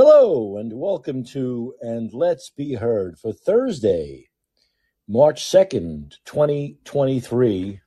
[0.00, 4.28] Hello and welcome to And Let's Be Heard for Thursday,
[5.08, 7.80] March 2nd, 2023.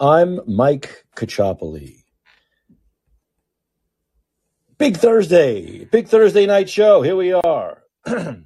[0.00, 2.02] I'm Mike Caccioppoli.
[4.78, 7.02] Big Thursday, big Thursday night show.
[7.02, 7.84] Here we are.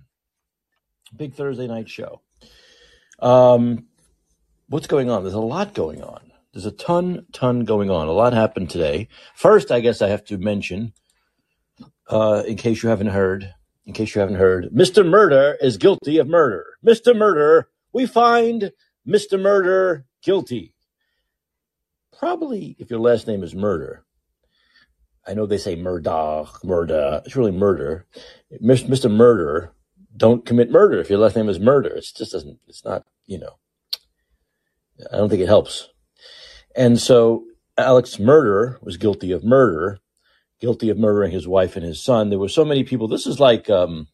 [1.17, 2.21] big Thursday night show.
[3.21, 3.87] Um,
[4.69, 5.23] what's going on?
[5.23, 6.31] There's a lot going on.
[6.53, 8.07] There's a ton, ton going on.
[8.07, 9.09] A lot happened today.
[9.35, 10.93] First, I guess I have to mention
[12.09, 13.53] uh, in case you haven't heard,
[13.87, 15.07] in case you haven't heard, Mr.
[15.07, 16.65] Murder is guilty of murder.
[16.85, 17.17] Mr.
[17.17, 18.73] Murder, we find
[19.07, 19.41] Mr.
[19.41, 20.75] Murder guilty.
[22.17, 24.05] Probably if your last name is Murder.
[25.27, 27.23] I know they say murder, murder.
[27.25, 28.07] It's really murder.
[28.63, 29.11] Mr.
[29.11, 29.73] Murder,
[30.17, 31.89] don't commit murder if your last name is Murder.
[31.89, 33.59] It just doesn't, it's not, you know,
[35.13, 35.89] I don't think it helps.
[36.77, 37.45] And so
[37.79, 39.99] Alex Murder was guilty of murder
[40.65, 42.31] guilty of murdering his wife and his son.
[42.31, 43.07] There were so many people.
[43.07, 44.09] This is like, um,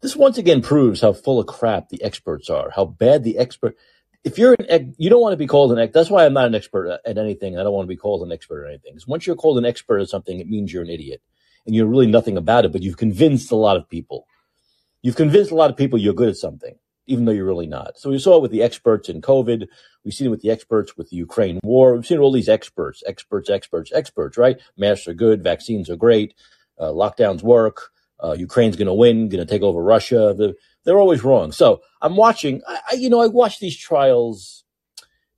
[0.00, 3.76] this once again proves how full of crap the experts are, how bad the expert.
[4.24, 5.92] If you're an, you don't want to be called an expert.
[5.92, 7.58] That's why I'm not an expert at anything.
[7.58, 8.94] I don't want to be called an expert at anything.
[8.94, 11.20] Because once you're called an expert at something, it means you're an idiot
[11.66, 12.72] and you're really nothing about it.
[12.72, 14.26] But you've convinced a lot of people.
[15.02, 17.98] You've convinced a lot of people you're good at something even though you're really not.
[17.98, 19.66] So we saw it with the experts in COVID.
[20.04, 21.94] We've seen it with the experts with the Ukraine war.
[21.94, 24.60] We've seen all these experts, experts, experts, experts, right?
[24.76, 25.42] Masks are good.
[25.42, 26.34] Vaccines are great.
[26.78, 27.90] Uh, lockdowns work.
[28.22, 30.34] Uh, Ukraine's going to win, going to take over Russia.
[30.36, 31.52] The, they're always wrong.
[31.52, 34.64] So I'm watching, I, I, you know, I watch these trials,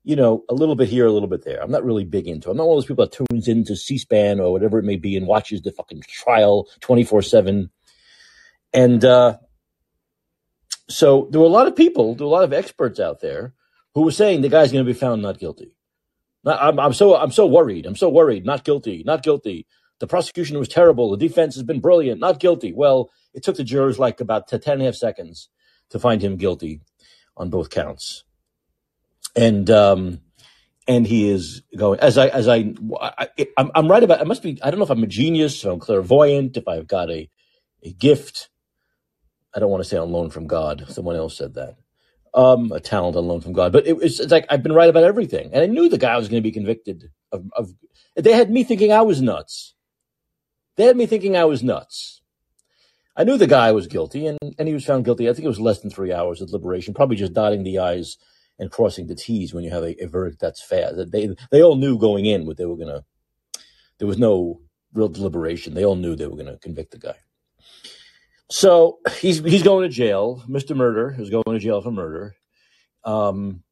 [0.03, 1.62] you know, a little bit here, a little bit there.
[1.62, 2.53] I'm not really big into it.
[2.53, 5.17] I'm not one of those people that tunes into C-SPAN or whatever it may be
[5.17, 7.70] and watches the fucking trial 24 seven.
[8.75, 9.39] And, uh,
[10.89, 13.55] so there were a lot of people, there were a lot of experts out there
[13.95, 15.73] who were saying the guy's going to be found not guilty.
[16.47, 17.87] I'm, I'm so I'm so worried.
[17.87, 18.45] I'm so worried.
[18.45, 19.03] Not guilty.
[19.05, 19.67] Not guilty.
[20.01, 21.11] The prosecution was terrible.
[21.11, 22.21] The defense has been brilliant.
[22.21, 22.73] Not guilty.
[22.73, 25.49] Well, it took the jurors like about 10 and a half seconds
[25.91, 26.83] to find him guilty
[27.37, 28.25] on both counts.
[29.35, 30.20] And um,
[30.87, 34.20] and he is going as I as I, I I'm, I'm right about.
[34.20, 34.58] I must be.
[34.63, 37.31] I don't know if I'm a genius, if I'm clairvoyant, if I've got a
[37.83, 38.51] a gift
[39.55, 40.85] I don't want to say on loan from God.
[40.89, 41.77] Someone else said that.
[42.35, 43.73] Um, a talent on loan from God.
[43.73, 45.51] But it, it's, it's like I've been right about everything.
[45.53, 47.73] And I knew the guy was going to be convicted of, of,
[48.17, 49.75] they had me thinking I was nuts.
[50.77, 52.23] They had me thinking I was nuts.
[53.17, 55.29] I knew the guy was guilty and, and he was found guilty.
[55.29, 58.17] I think it was less than three hours of deliberation, probably just dotting the I's
[58.59, 60.97] and crossing the T's when you have a, a verdict that's fast.
[61.13, 63.05] They, they all knew going in what they were going to,
[63.98, 64.61] there was no
[64.93, 65.75] real deliberation.
[65.75, 67.17] They all knew they were going to convict the guy.
[68.51, 70.43] So he's he's going to jail.
[70.49, 70.77] Mr.
[70.77, 72.35] Murder is going to jail for murder.
[73.05, 73.63] Um,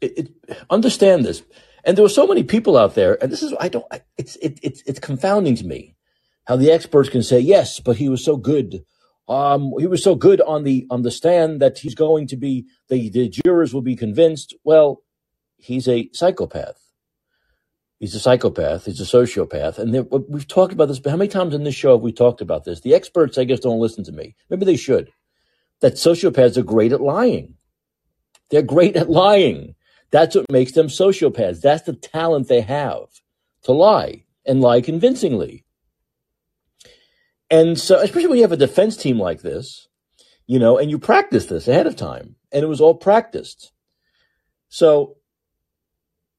[0.00, 1.42] it, it, understand this,
[1.84, 3.86] and there were so many people out there, and this is I don't.
[4.16, 5.96] It's it, it's it's confounding to me
[6.46, 8.84] how the experts can say yes, but he was so good.
[9.28, 12.66] Um, he was so good on the on the stand that he's going to be
[12.88, 14.54] the the jurors will be convinced.
[14.64, 15.02] Well,
[15.58, 16.87] he's a psychopath.
[17.98, 18.84] He's a psychopath.
[18.84, 19.78] He's a sociopath.
[19.78, 22.40] And we've talked about this, but how many times in this show have we talked
[22.40, 22.80] about this?
[22.80, 24.36] The experts, I guess, don't listen to me.
[24.48, 25.10] Maybe they should.
[25.80, 27.54] That sociopaths are great at lying.
[28.50, 29.74] They're great at lying.
[30.10, 31.60] That's what makes them sociopaths.
[31.60, 33.08] That's the talent they have
[33.62, 35.64] to lie and lie convincingly.
[37.50, 39.88] And so, especially when you have a defense team like this,
[40.46, 43.72] you know, and you practice this ahead of time, and it was all practiced.
[44.70, 45.17] So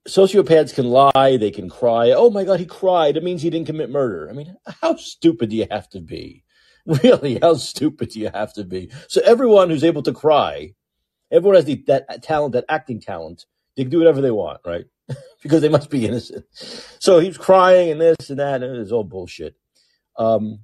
[0.10, 2.12] sociopaths can lie, they can cry.
[2.12, 3.16] Oh my God, he cried.
[3.16, 4.30] It means he didn't commit murder.
[4.30, 6.44] I mean, how stupid do you have to be?
[7.04, 8.90] Really, how stupid do you have to be?
[9.10, 10.74] So everyone who's able to cry,
[11.30, 13.46] everyone has the, that talent, that acting talent.
[13.76, 14.86] They can do whatever they want, right?
[15.44, 16.46] because they must be innocent.
[16.54, 19.56] So he's crying and this and that, and it's all bullshit.
[20.18, 20.62] Um,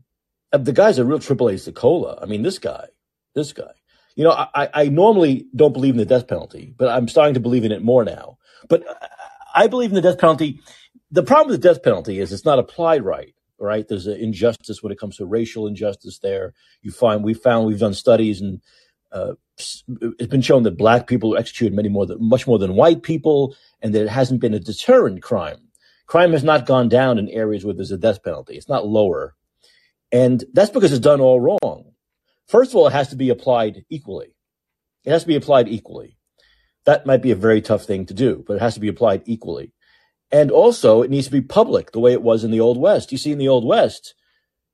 [0.52, 2.18] the guy's a real triple A cola.
[2.20, 2.88] I mean, this guy,
[3.36, 3.74] this guy.
[4.16, 7.40] You know, I, I normally don't believe in the death penalty, but I'm starting to
[7.40, 8.38] believe in it more now.
[8.70, 8.84] But
[9.56, 10.62] I believe in the death penalty.
[11.12, 13.34] The problem with the death penalty is it's not applied right.
[13.58, 13.88] Right?
[13.88, 16.20] There's an injustice when it comes to racial injustice.
[16.20, 18.62] There, you find we found we've done studies and
[19.14, 22.76] uh, it's been shown that black people are executed many more than much more than
[22.76, 25.70] white people, and that it hasn't been a deterrent crime.
[26.06, 28.56] Crime has not gone down in areas where there's a death penalty.
[28.56, 29.34] It's not lower,
[30.12, 31.94] and that's because it's done all wrong.
[32.48, 34.36] First of all, it has to be applied equally.
[35.06, 36.15] It has to be applied equally.
[36.86, 39.24] That might be a very tough thing to do, but it has to be applied
[39.26, 39.74] equally.
[40.32, 43.12] And also, it needs to be public the way it was in the Old West.
[43.12, 44.16] You see, in the Old West,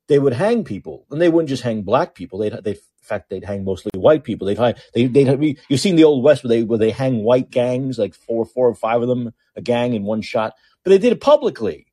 [0.08, 2.38] they would hang people, and they wouldn't just hang black people.
[2.38, 4.46] They'd, they, in fact, they'd hang mostly white people.
[4.46, 7.50] They'd hang, they, they'd you've seen the Old West where they, where they hang white
[7.50, 10.98] gangs, like four, four or five of them, a gang in one shot, but they
[10.98, 11.86] did it publicly.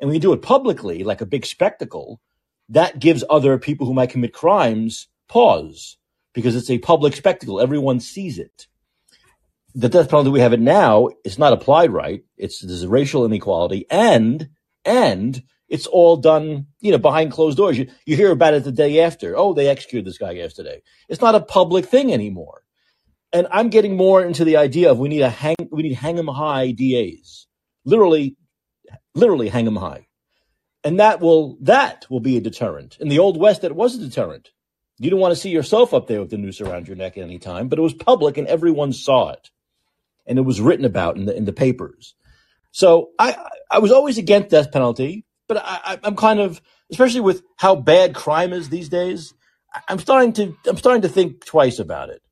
[0.00, 2.20] and when you do it publicly, like a big spectacle,
[2.68, 5.96] that gives other people who might commit crimes pause
[6.34, 7.60] because it's a public spectacle.
[7.60, 8.66] Everyone sees it.
[9.74, 12.22] The death penalty we have it now is not applied right.
[12.36, 14.48] It's there's racial inequality and
[14.84, 17.76] and it's all done, you know, behind closed doors.
[17.78, 19.36] You, you hear about it the day after.
[19.36, 20.82] Oh, they executed this guy yesterday.
[21.08, 22.62] It's not a public thing anymore.
[23.32, 26.18] And I'm getting more into the idea of we need a hang, we need hang
[26.18, 27.46] 'em high DAs.
[27.84, 28.36] Literally,
[29.14, 30.06] literally hang 'em high.
[30.82, 32.96] And that will, that will be a deterrent.
[33.00, 34.50] In the old West, that was a deterrent.
[34.98, 37.24] You don't want to see yourself up there with the noose around your neck at
[37.24, 39.50] any time, but it was public and everyone saw it.
[40.28, 42.14] And it was written about in the, in the papers.
[42.70, 43.36] So I,
[43.70, 46.60] I was always against death penalty but I, I'm kind of,
[46.92, 49.34] especially with how bad crime is these days,
[49.88, 52.22] I'm starting to, I'm starting to think twice about it.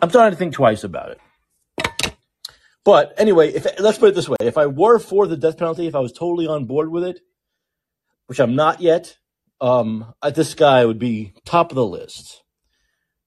[0.00, 2.12] I'm starting to think twice about it.
[2.84, 5.86] But anyway, if let's put it this way: if I were for the death penalty,
[5.86, 7.20] if I was totally on board with it,
[8.26, 9.18] which I'm not yet,
[9.60, 12.42] um, this guy would be top of the list.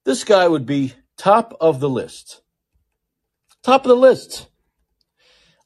[0.04, 2.42] This guy would be top of the list.
[3.62, 4.48] Top of the list.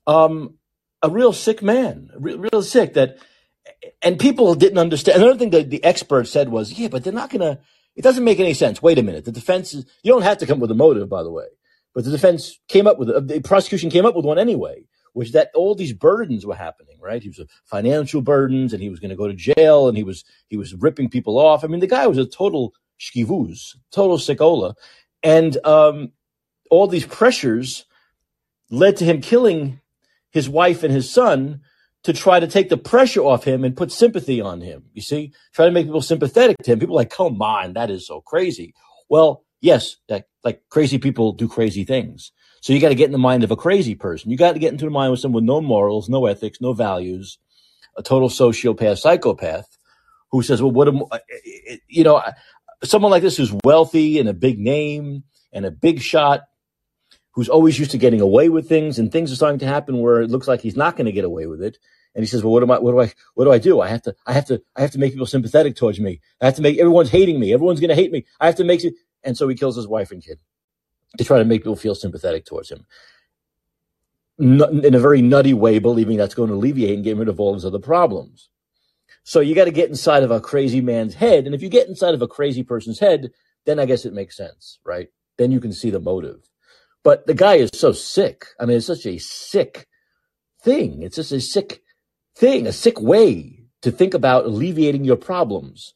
[0.07, 0.55] Um,
[1.03, 3.19] a real sick man, real, real sick that,
[4.03, 5.23] and people didn't understand.
[5.23, 7.61] Another thing that the expert said was, yeah, but they're not going to,
[7.95, 8.83] it doesn't make any sense.
[8.83, 9.25] Wait a minute.
[9.25, 11.47] The defense is, you don't have to come with a motive, by the way,
[11.95, 15.51] but the defense came up with, the prosecution came up with one anyway, which that
[15.55, 17.23] all these burdens were happening, right?
[17.23, 20.25] He was financial burdens and he was going to go to jail and he was,
[20.47, 21.65] he was ripping people off.
[21.65, 24.75] I mean, the guy was a total shkivuz, total sikola.
[25.23, 26.13] And, um,
[26.71, 27.87] all these pressures
[28.71, 29.81] led to him killing
[30.31, 31.63] his wife and his son
[32.05, 34.85] to try to take the pressure off him and put sympathy on him.
[34.93, 36.79] You see, try to make people sympathetic to him.
[36.79, 38.75] People like, come on, that is so crazy.
[39.09, 42.33] Well, yes, that, like crazy people do crazy things.
[42.61, 44.31] So you got to get in the mind of a crazy person.
[44.31, 46.73] You got to get into the mind of someone with no morals, no ethics, no
[46.73, 47.39] values,
[47.97, 49.79] a total sociopath, psychopath,
[50.31, 51.17] who says, "Well, what am uh, uh,
[51.73, 52.21] uh, you know?"
[52.85, 56.43] Someone like this who's wealthy and a big name and a big shot
[57.33, 60.21] who's always used to getting away with things and things are starting to happen where
[60.23, 61.79] it looks like he's not going to get away with it.
[62.15, 63.81] And he says, well, what am I, what do I, what do I do?
[63.81, 66.21] I have to, I have to, I have to make people sympathetic towards me.
[66.41, 67.53] I have to make, everyone's hating me.
[67.53, 68.27] Everyone's going to hate me.
[68.41, 68.95] I have to make it.
[69.23, 70.41] And so he kills his wife and kid
[71.17, 72.87] to try to make people feel sympathetic towards him.
[74.39, 77.55] In a very nutty way, believing that's going to alleviate and get rid of all
[77.55, 78.49] his other problems.
[79.29, 81.45] So you got to get inside of a crazy man's head.
[81.45, 83.31] And if you get inside of a crazy person's head,
[83.67, 85.09] then I guess it makes sense, right?
[85.37, 86.49] Then you can see the motive.
[87.05, 88.47] But the guy is so sick.
[88.59, 89.87] I mean, it's such a sick
[90.65, 91.03] thing.
[91.03, 91.83] It's just a sick
[92.39, 95.93] thing, a sick way to think about alleviating your problems.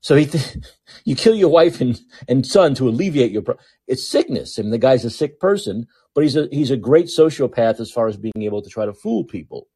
[0.00, 0.56] So he, th-
[1.04, 3.42] you kill your wife and, and son to alleviate your.
[3.88, 4.60] It's sickness.
[4.60, 7.90] I mean, the guy's a sick person, but he's a, he's a great sociopath as
[7.90, 9.66] far as being able to try to fool people,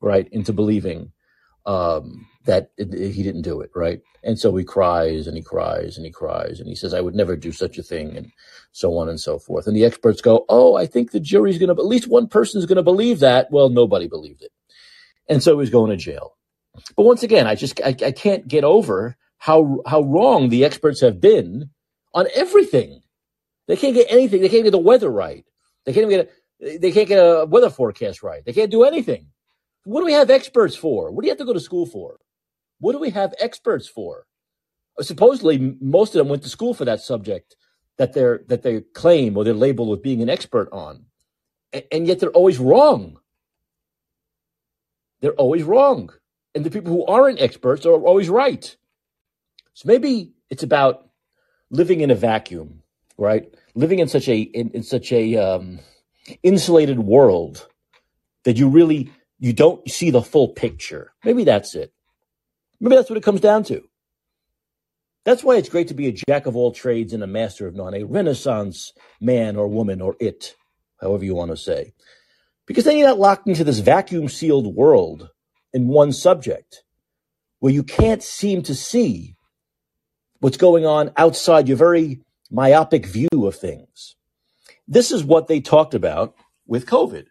[0.00, 1.10] right, into believing
[1.66, 4.00] um, that he didn't do it, right?
[4.24, 7.14] And so he cries and he cries and he cries and he says, I would
[7.14, 8.30] never do such a thing and
[8.72, 9.66] so on and so forth.
[9.66, 12.66] And the experts go, Oh, I think the jury's going to, at least one person's
[12.66, 13.50] going to believe that.
[13.50, 14.52] Well, nobody believed it.
[15.28, 16.36] And so he's going to jail.
[16.96, 21.00] But once again, I just, I, I can't get over how, how wrong the experts
[21.00, 21.70] have been
[22.14, 23.02] on everything.
[23.68, 24.40] They can't get anything.
[24.40, 25.44] They can't get the weather right.
[25.84, 26.30] They can't even get
[26.60, 28.44] a, they can't get a weather forecast right.
[28.44, 29.28] They can't do anything.
[29.84, 31.10] What do we have experts for?
[31.10, 32.18] What do you have to go to school for?
[32.78, 34.26] What do we have experts for?
[35.00, 37.56] Supposedly, most of them went to school for that subject
[37.98, 41.06] that they're that they claim or they're labeled with being an expert on,
[41.90, 43.18] and yet they're always wrong.
[45.20, 46.10] They're always wrong,
[46.54, 48.76] and the people who aren't experts are always right.
[49.74, 51.08] So maybe it's about
[51.70, 52.82] living in a vacuum,
[53.16, 53.52] right?
[53.74, 55.80] Living in such a in, in such a um,
[56.42, 57.66] insulated world
[58.44, 59.10] that you really
[59.42, 61.12] you don't see the full picture.
[61.24, 61.92] Maybe that's it.
[62.80, 63.82] Maybe that's what it comes down to.
[65.24, 67.74] That's why it's great to be a jack of all trades and a master of
[67.74, 70.54] none, a renaissance man or woman or it,
[71.00, 71.92] however you want to say.
[72.66, 75.28] Because then you're not locked into this vacuum sealed world
[75.72, 76.84] in one subject
[77.58, 79.34] where you can't seem to see
[80.38, 84.14] what's going on outside your very myopic view of things.
[84.86, 87.26] This is what they talked about with COVID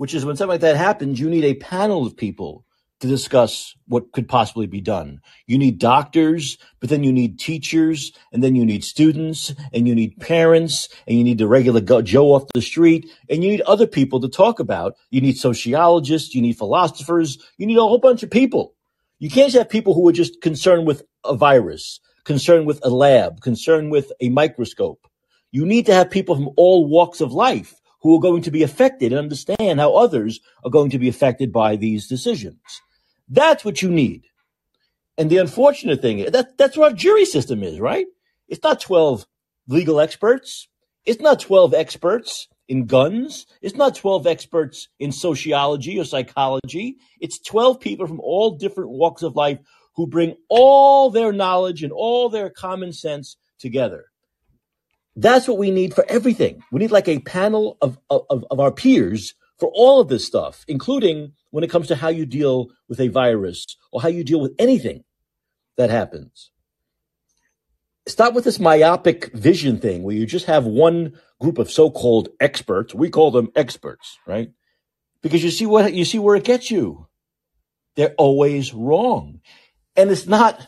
[0.00, 2.64] which is when something like that happens, you need a panel of people
[3.00, 5.20] to discuss what could possibly be done.
[5.46, 9.94] You need doctors, but then you need teachers, and then you need students, and you
[9.94, 13.86] need parents, and you need the regular Joe off the street, and you need other
[13.86, 14.94] people to talk about.
[15.10, 18.74] You need sociologists, you need philosophers, you need a whole bunch of people.
[19.18, 23.42] You can't have people who are just concerned with a virus, concerned with a lab,
[23.42, 25.06] concerned with a microscope.
[25.52, 28.62] You need to have people from all walks of life who are going to be
[28.62, 32.60] affected and understand how others are going to be affected by these decisions.
[33.28, 34.24] That's what you need.
[35.18, 38.06] And the unfortunate thing is that that's what our jury system is, right?
[38.48, 39.26] It's not 12
[39.68, 40.68] legal experts.
[41.04, 43.46] It's not 12 experts in guns.
[43.62, 46.96] It's not 12 experts in sociology or psychology.
[47.20, 49.58] It's 12 people from all different walks of life
[49.94, 54.09] who bring all their knowledge and all their common sense together.
[55.20, 56.62] That's what we need for everything.
[56.72, 60.64] We need like a panel of, of, of our peers for all of this stuff,
[60.66, 64.40] including when it comes to how you deal with a virus or how you deal
[64.40, 65.04] with anything
[65.76, 66.50] that happens.
[68.06, 72.94] Stop with this myopic vision thing where you just have one group of so-called experts.
[72.94, 74.52] We call them experts, right?
[75.20, 77.08] Because you see what you see where it gets you.
[77.94, 79.40] They're always wrong.
[79.96, 80.66] And it's not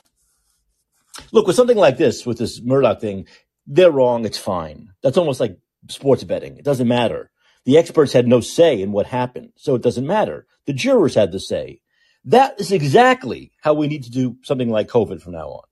[1.32, 3.26] look with something like this, with this Murdaugh thing,
[3.66, 4.90] they're wrong, it's fine.
[5.02, 6.56] That's almost like sports betting.
[6.56, 7.30] It doesn't matter.
[7.64, 10.46] The experts had no say in what happened, so it doesn't matter.
[10.66, 11.80] The jurors had the say.
[12.24, 15.64] That is exactly how we need to do something like COVID from now on.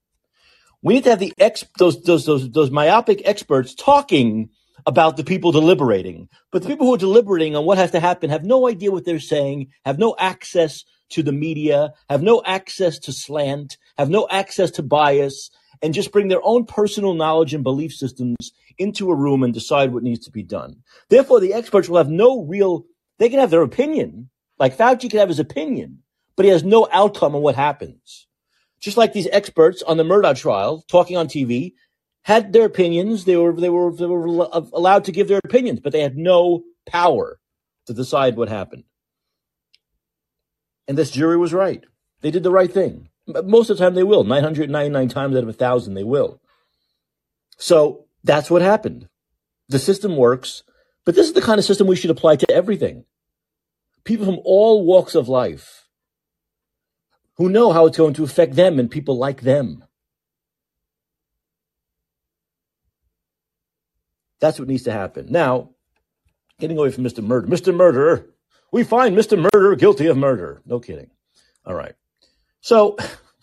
[0.82, 4.50] We need to have the ex those those those those myopic experts talking
[4.86, 6.28] about the people deliberating.
[6.50, 9.04] But the people who are deliberating on what has to happen have no idea what
[9.04, 14.26] they're saying, have no access to the media, have no access to slant, have no
[14.30, 15.50] access to bias,
[15.82, 19.92] and just bring their own personal knowledge and belief systems into a room and decide
[19.92, 20.82] what needs to be done.
[21.08, 22.84] Therefore, the experts will have no real,
[23.18, 24.30] they can have their opinion.
[24.58, 26.02] Like Fauci can have his opinion,
[26.36, 28.26] but he has no outcome on what happens.
[28.80, 31.74] Just like these experts on the Murdaugh trial talking on TV
[32.22, 33.24] had their opinions.
[33.24, 36.62] They were, they were, they were allowed to give their opinions, but they had no
[36.86, 37.38] power
[37.86, 38.84] to decide what happened.
[40.88, 41.84] And this jury was right.
[42.20, 43.09] They did the right thing.
[43.44, 44.24] Most of the time they will.
[44.24, 46.40] 999 times out of a thousand, they will.
[47.58, 49.08] So that's what happened.
[49.68, 50.62] The system works,
[51.04, 53.04] but this is the kind of system we should apply to everything.
[54.04, 55.88] People from all walks of life
[57.36, 59.84] who know how it's going to affect them and people like them.
[64.40, 65.26] That's what needs to happen.
[65.30, 65.70] Now,
[66.58, 67.22] getting away from Mr.
[67.22, 67.46] Murder.
[67.46, 67.74] Mr.
[67.74, 68.26] Murderer,
[68.72, 69.38] we find Mr.
[69.38, 70.62] Murderer guilty of murder.
[70.64, 71.10] No kidding.
[71.66, 71.94] All right.
[72.60, 72.96] So,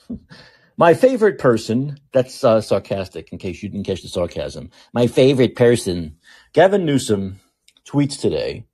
[0.78, 4.70] my favorite person, that's uh, sarcastic in case you didn't catch the sarcasm.
[4.94, 6.18] My favorite person,
[6.54, 7.40] Gavin Newsom,
[7.86, 8.66] tweets today.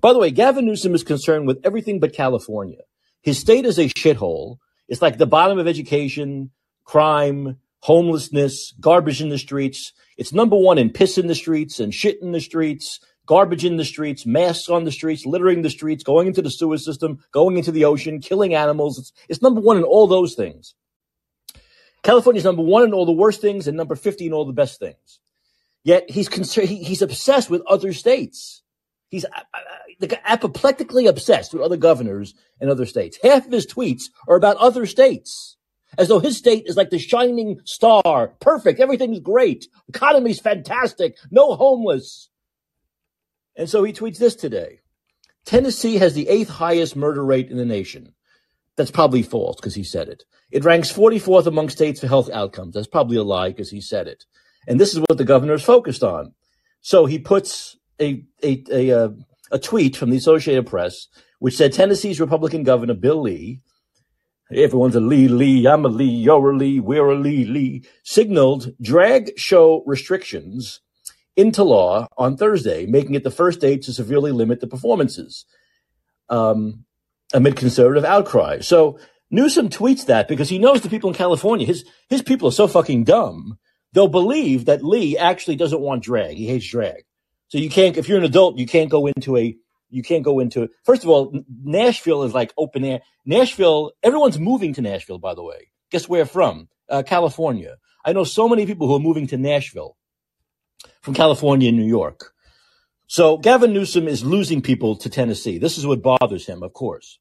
[0.00, 2.82] By the way, Gavin Newsom is concerned with everything but California.
[3.22, 4.58] His state is a shithole.
[4.88, 6.50] It's like the bottom of education,
[6.84, 9.92] crime, homelessness, garbage in the streets.
[10.16, 13.76] It's number one in piss in the streets and shit in the streets garbage in
[13.76, 17.58] the streets, masks on the streets, littering the streets, going into the sewer system, going
[17.58, 18.98] into the ocean, killing animals.
[18.98, 20.74] It's, it's number one in all those things.
[22.02, 24.80] California's number one in all the worst things and number 50 in all the best
[24.80, 25.20] things.
[25.84, 28.62] Yet he's concerned, he, he's obsessed with other states.
[29.10, 33.18] He's uh, uh, apoplectically obsessed with other governors and other states.
[33.22, 35.56] Half of his tweets are about other states.
[35.98, 38.28] As though his state is like the shining star.
[38.40, 38.80] Perfect.
[38.80, 39.66] Everything's great.
[39.88, 41.16] Economy's fantastic.
[41.30, 42.28] No homeless.
[43.58, 44.80] And so he tweets this today.
[45.44, 48.14] Tennessee has the eighth highest murder rate in the nation.
[48.76, 50.22] That's probably false because he said it.
[50.52, 52.74] It ranks 44th among states for health outcomes.
[52.74, 54.24] That's probably a lie because he said it.
[54.68, 56.34] And this is what the governor is focused on.
[56.80, 59.08] So he puts a, a, a, uh,
[59.50, 61.08] a tweet from the Associated Press,
[61.40, 63.60] which said Tennessee's Republican governor, Bill Lee,
[64.52, 68.72] everyone's a Lee, Lee, I'm a Lee, you're a Lee, we're a Lee, Lee, signaled
[68.80, 70.80] drag show restrictions
[71.38, 75.46] into law on Thursday, making it the first state to severely limit the performances
[76.28, 76.84] um,
[77.32, 78.58] amid conservative outcry.
[78.60, 78.98] So
[79.30, 82.66] Newsom tweets that because he knows the people in California, his his people are so
[82.66, 83.58] fucking dumb,
[83.92, 86.36] they'll believe that Lee actually doesn't want drag.
[86.36, 87.04] He hates drag.
[87.48, 89.56] So you can't, if you're an adult, you can't go into a,
[89.90, 91.32] you can't go into, first of all,
[91.64, 93.00] Nashville is like open air.
[93.24, 95.70] Nashville, everyone's moving to Nashville, by the way.
[95.90, 96.68] Guess where from?
[96.90, 97.76] Uh, California.
[98.04, 99.96] I know so many people who are moving to Nashville
[101.08, 102.34] from California and New York.
[103.06, 105.56] So Gavin Newsom is losing people to Tennessee.
[105.56, 107.18] This is what bothers him, of course.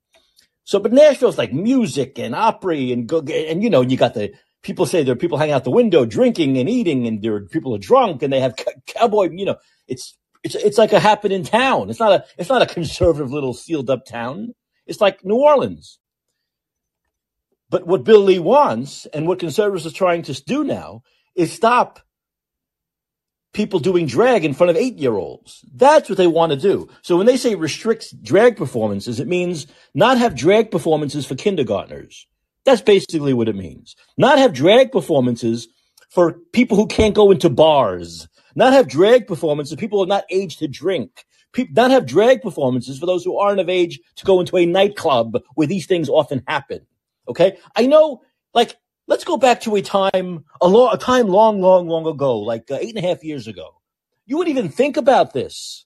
[0.66, 4.34] So, but Nashville's like music and opera and go, and you know, you got the
[4.62, 7.46] people say there are people hanging out the window drinking and eating and there are
[7.46, 9.56] people are drunk and they have cowboy, you know,
[9.88, 11.90] it's, it's, it's like a happening town.
[11.90, 14.54] It's not a, it's not a conservative little sealed up town.
[14.86, 15.98] It's like New Orleans.
[17.70, 21.04] But what Bill Lee wants and what conservatives are trying to do now
[21.36, 22.02] is stop
[23.54, 25.66] people doing drag in front of eight year olds.
[25.74, 26.88] That's what they want to do.
[27.02, 32.28] So when they say restricts drag performances, it means not have drag performances for kindergartners.
[32.66, 33.96] That's basically what it means.
[34.18, 35.68] Not have drag performances
[36.10, 38.28] for people who can't go into bars.
[38.56, 41.26] Not have drag performances, for people who are not aged to drink.
[41.72, 45.38] Not have drag performances for those who aren't of age to go into a nightclub
[45.56, 46.86] where these things often happen.
[47.28, 48.22] Okay, I know.
[48.54, 48.76] Like,
[49.08, 52.70] let's go back to a time a, long, a time long, long, long ago, like
[52.70, 53.82] uh, eight and a half years ago.
[54.26, 55.86] You wouldn't even think about this.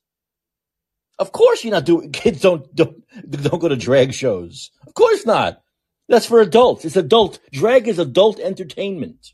[1.20, 2.12] Of course, you're not doing.
[2.14, 4.72] Kids don't don't don't go to drag shows.
[4.88, 5.62] Of course not.
[6.10, 6.84] That's for adults.
[6.84, 7.40] It's adult.
[7.54, 9.34] Drag is adult entertainment.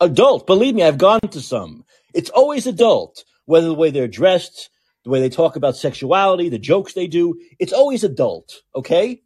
[0.00, 0.46] Adult.
[0.46, 1.84] Believe me, I've gone to some.
[2.14, 3.24] It's always adult.
[3.44, 4.70] Whether the way they're dressed,
[5.04, 8.62] the way they talk about sexuality, the jokes they do, it's always adult.
[8.74, 9.22] Okay.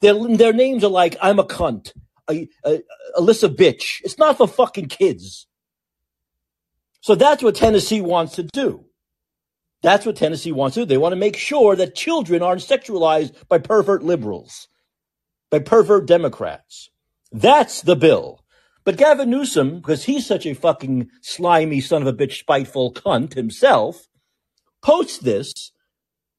[0.00, 1.92] Their their names are like I'm a cunt,
[2.30, 2.82] a, a,
[3.16, 4.00] Alyssa bitch.
[4.04, 5.46] It's not for fucking kids.
[7.00, 8.84] So that's what Tennessee wants to do.
[9.82, 10.86] That's what Tennessee wants to do.
[10.86, 14.68] They want to make sure that children aren't sexualized by pervert liberals,
[15.50, 16.90] by pervert Democrats.
[17.30, 18.44] That's the bill.
[18.84, 23.34] But Gavin Newsom, because he's such a fucking slimy son of a bitch, spiteful cunt
[23.34, 24.08] himself,
[24.82, 25.72] posts this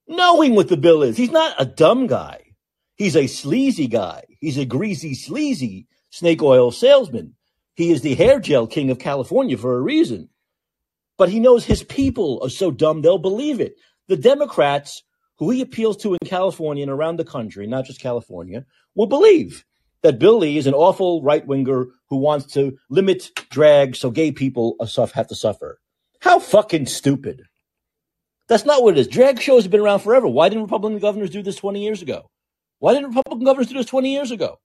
[0.08, 1.16] knowing what the bill is.
[1.16, 2.56] He's not a dumb guy.
[2.96, 4.24] He's a sleazy guy.
[4.40, 7.36] He's a greasy, sleazy snake oil salesman.
[7.76, 10.30] He is the hair gel king of California for a reason
[11.20, 13.76] but he knows his people are so dumb they'll believe it.
[14.08, 15.04] The Democrats,
[15.38, 18.66] who he appeals to in California and around the country, not just California,
[18.96, 19.66] will believe
[20.02, 24.32] that Bill Lee is an awful right winger who wants to limit drag so gay
[24.32, 25.80] people have to suffer.
[26.22, 27.44] How fucking stupid.
[28.48, 29.08] That's not what it is.
[29.08, 30.28] Drag shows have been around forever.
[30.28, 32.32] Why didn't Republican governors do this 20 years ago?
[32.80, 34.60] Why didn't Republican governors do this 20 years ago?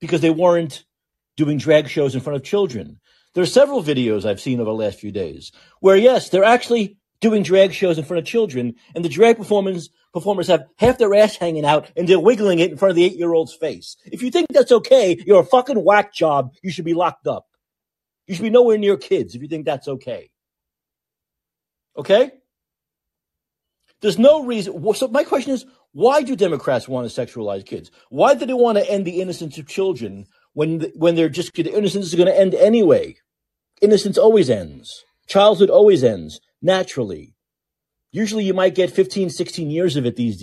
[0.00, 0.84] Because they weren't
[1.36, 3.00] doing drag shows in front of children.
[3.34, 6.98] There are several videos I've seen over the last few days where, yes, they're actually
[7.20, 11.14] doing drag shows in front of children, and the drag performers performers have half their
[11.14, 13.96] ass hanging out and they're wiggling it in front of the eight year old's face.
[14.06, 16.52] If you think that's okay, you're a fucking whack job.
[16.62, 17.46] You should be locked up.
[18.26, 20.30] You should be nowhere near kids if you think that's okay.
[21.96, 22.32] Okay?
[24.00, 24.94] There's no reason.
[24.94, 27.90] So my question is, why do Democrats want to sexualize kids?
[28.10, 30.26] Why do they want to end the innocence of children
[30.58, 33.16] when when they're just the innocence is going to end anyway.
[33.80, 35.04] Innocence always ends.
[35.28, 37.36] Childhood always ends naturally.
[38.10, 40.42] Usually you might get 15, 16 years of it these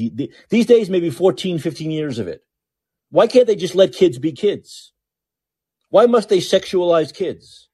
[0.50, 2.42] these days maybe 14, 15 years of it.
[3.10, 4.94] Why can't they just let kids be kids?
[5.90, 7.68] Why must they sexualize kids?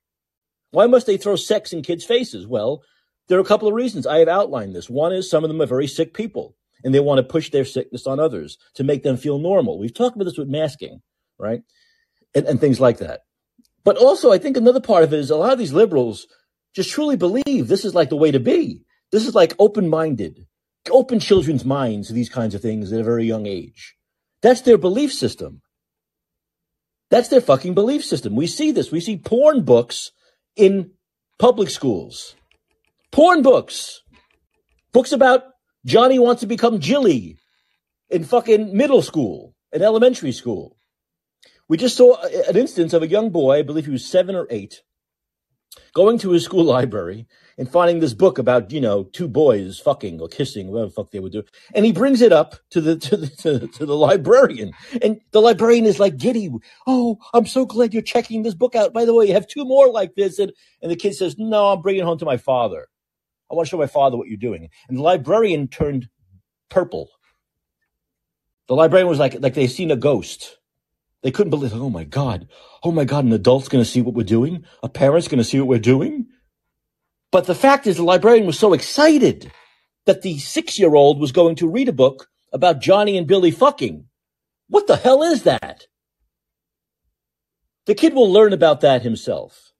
[0.71, 2.47] Why must they throw sex in kids' faces?
[2.47, 2.81] Well,
[3.27, 4.07] there are a couple of reasons.
[4.07, 4.89] I have outlined this.
[4.89, 7.65] One is some of them are very sick people and they want to push their
[7.65, 9.79] sickness on others to make them feel normal.
[9.79, 11.01] We've talked about this with masking,
[11.39, 11.61] right?
[12.33, 13.21] and, and things like that.
[13.83, 16.27] But also, I think another part of it is a lot of these liberals
[16.75, 18.83] just truly believe this is like the way to be.
[19.11, 20.45] This is like open minded,
[20.89, 23.95] open children's minds to these kinds of things at a very young age.
[24.41, 25.61] That's their belief system.
[27.09, 28.35] That's their fucking belief system.
[28.35, 28.91] We see this.
[28.91, 30.11] We see porn books
[30.55, 30.91] in
[31.39, 32.35] public schools.
[33.11, 34.01] Porn books.
[34.93, 35.43] Books about
[35.85, 37.37] Johnny wants to become Jilly
[38.09, 40.77] in fucking middle school and elementary school.
[41.67, 44.45] We just saw an instance of a young boy, I believe he was seven or
[44.49, 44.83] eight,
[45.93, 50.19] going to his school library and finding this book about, you know, two boys fucking
[50.19, 51.43] or kissing, whatever the fuck they would do.
[51.73, 54.73] And he brings it up to the, to the, to, to the librarian.
[55.01, 56.51] And the librarian is like giddy.
[56.85, 58.93] Oh, I'm so glad you're checking this book out.
[58.93, 60.39] By the way, you have two more like this.
[60.39, 62.87] And, and the kid says, no, I'm bringing it home to my father.
[63.51, 64.69] I want to show my father what you're doing.
[64.87, 66.07] And the librarian turned
[66.69, 67.09] purple.
[68.67, 70.57] The librarian was like, like they've seen a ghost.
[71.21, 72.47] They couldn't believe, oh my God,
[72.83, 74.63] oh my God, an adult's going to see what we're doing?
[74.81, 76.27] A parent's going to see what we're doing?
[77.31, 79.51] But the fact is, the librarian was so excited
[80.05, 83.51] that the six year old was going to read a book about Johnny and Billy
[83.51, 84.05] fucking.
[84.67, 85.87] What the hell is that?
[87.85, 89.73] The kid will learn about that himself.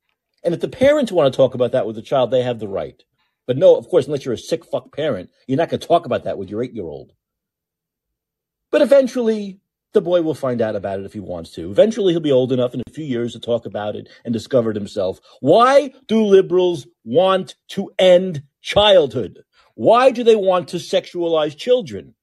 [0.43, 2.67] And if the parents want to talk about that with the child, they have the
[2.67, 3.01] right.
[3.51, 6.05] But no, of course, unless you're a sick fuck parent, you're not going to talk
[6.05, 7.11] about that with your eight year old.
[8.69, 9.59] But eventually,
[9.91, 11.69] the boy will find out about it if he wants to.
[11.69, 14.71] Eventually, he'll be old enough in a few years to talk about it and discover
[14.71, 15.19] it himself.
[15.41, 19.43] Why do liberals want to end childhood?
[19.75, 22.15] Why do they want to sexualize children?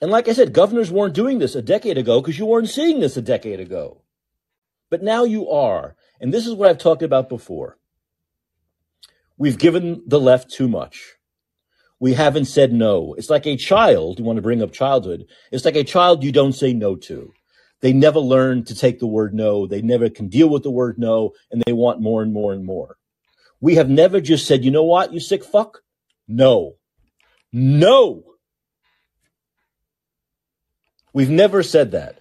[0.00, 3.00] And like I said, governors weren't doing this a decade ago because you weren't seeing
[3.00, 4.02] this a decade ago.
[4.90, 5.96] But now you are.
[6.20, 7.78] And this is what I've talked about before.
[9.42, 11.16] We've given the left too much
[12.02, 13.14] we haven't said no.
[13.16, 15.24] It's like a child, you want to bring up childhood.
[15.52, 17.32] It's like a child you don't say no to.
[17.80, 19.68] They never learn to take the word no.
[19.68, 22.64] They never can deal with the word no, and they want more and more and
[22.64, 22.96] more.
[23.60, 25.82] We have never just said, you know what, you sick fuck?
[26.26, 26.72] No.
[27.52, 28.24] No.
[31.12, 32.18] We've never said that.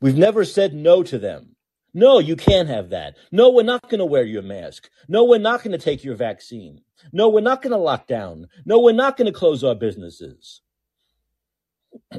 [0.00, 1.53] We've never said no to them.
[1.96, 3.16] No, you can't have that.
[3.30, 4.90] No, we're not going to wear your mask.
[5.08, 6.80] No, we're not going to take your vaccine.
[7.12, 8.48] No, we're not going to lock down.
[8.66, 10.60] No, we're not going to close our businesses.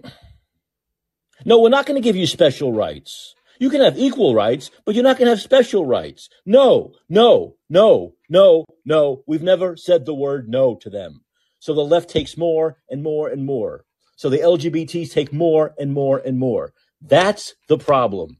[1.45, 3.35] no, we're not going to give you special rights.
[3.59, 6.29] You can have equal rights, but you're not going to have special rights.
[6.45, 9.23] No, no, no, no, no.
[9.27, 11.21] We've never said the word no to them.
[11.59, 13.85] So the left takes more and more and more.
[14.15, 16.73] So the LGBTs take more and more and more.
[17.01, 18.39] That's the problem.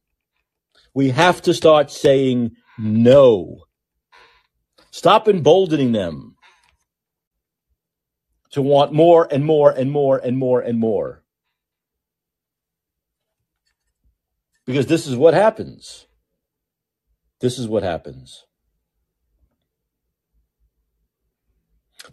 [0.95, 3.65] We have to start saying no.
[4.91, 6.38] Stop emboldening them
[8.51, 11.21] to want more and more and more and more and more.
[14.65, 16.08] Because this is what happens.
[17.41, 18.45] This is what happens.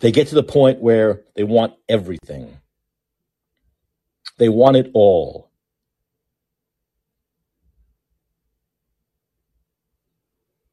[0.01, 2.59] They get to the point where they want everything.
[4.39, 5.52] They want it all.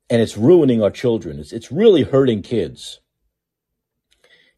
[0.10, 1.40] And it's ruining our children.
[1.40, 3.00] It's, it's really hurting kids.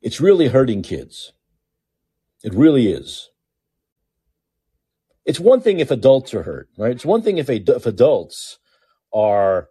[0.02, 1.34] It's really hurting kids.
[2.44, 3.30] It really is.
[5.26, 6.92] It's one thing if adults are hurt, right?
[6.92, 8.58] It's one thing if, a, if adults
[9.14, 9.70] are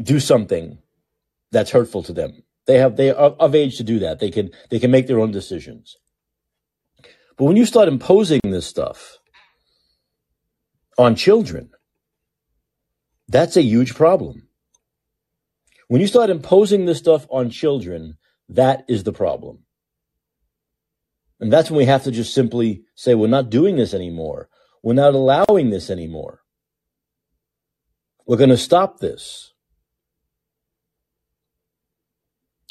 [0.00, 0.78] do something
[1.52, 2.42] that's hurtful to them.
[2.66, 4.18] They have they are of age to do that.
[4.18, 5.96] They can they can make their own decisions.
[7.36, 9.18] But when you start imposing this stuff
[10.96, 11.70] on children,
[13.28, 14.48] that's a huge problem.
[15.88, 18.16] When you start imposing this stuff on children,
[18.48, 19.64] that is the problem.
[21.40, 24.48] And that's when we have to just simply say, we're not doing this anymore.
[24.82, 26.40] We're not allowing this anymore.
[28.26, 29.52] We're going to stop this.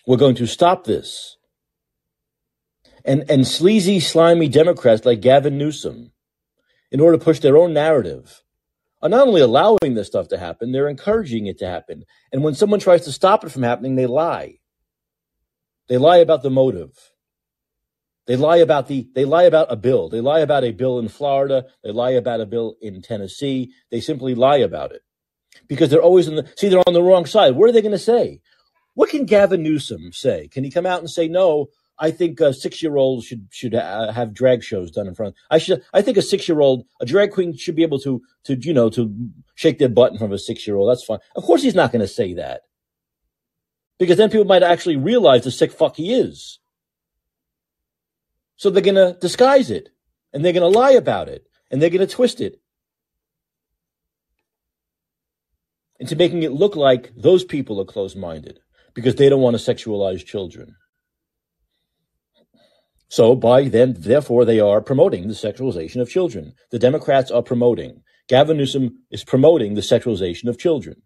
[0.05, 1.37] We're going to stop this.
[3.05, 6.11] And, and sleazy, slimy Democrats like Gavin Newsom,
[6.91, 8.42] in order to push their own narrative,
[9.03, 12.05] are not only allowing this stuff to happen, they're encouraging it to happen.
[12.31, 14.59] And when someone tries to stop it from happening, they lie.
[15.89, 16.97] They lie about the motive.
[18.25, 20.07] They lie about the they lie about a bill.
[20.07, 21.65] They lie about a bill in Florida.
[21.83, 23.73] They lie about a bill in Tennessee.
[23.91, 25.01] They simply lie about it
[25.67, 27.55] because they're always in the see they're on the wrong side.
[27.55, 28.39] What are they going to say?
[28.93, 30.47] What can Gavin Newsom say?
[30.47, 31.67] Can he come out and say, no,
[31.99, 35.35] I think a six year old should should uh, have drag shows done in front.
[35.49, 35.83] I should.
[35.93, 38.73] I think a six year old, a drag queen, should be able to to you
[38.73, 39.13] know to
[39.55, 40.89] shake their butt in front of a six year old.
[40.89, 41.19] That's fine.
[41.35, 42.61] Of course, he's not going to say that
[43.99, 46.59] because then people might actually realize the sick fuck he is.
[48.55, 49.89] So they're going to disguise it
[50.31, 52.61] and they're going to lie about it and they're going to twist it
[55.99, 58.59] into making it look like those people are closed minded
[58.93, 60.75] because they don't want to sexualize children.
[63.13, 66.55] So by then, therefore, they are promoting the sexualization of children.
[66.71, 68.01] The Democrats are promoting.
[68.27, 71.03] Gavin Newsom is promoting the sexualization of children.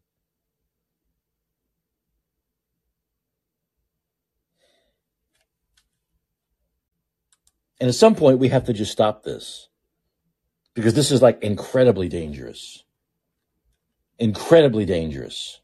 [7.81, 9.67] And at some point, we have to just stop this
[10.75, 12.85] because this is like incredibly dangerous.
[14.17, 15.59] Incredibly dangerous.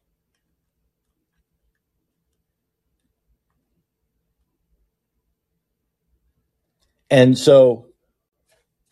[7.14, 7.86] And so,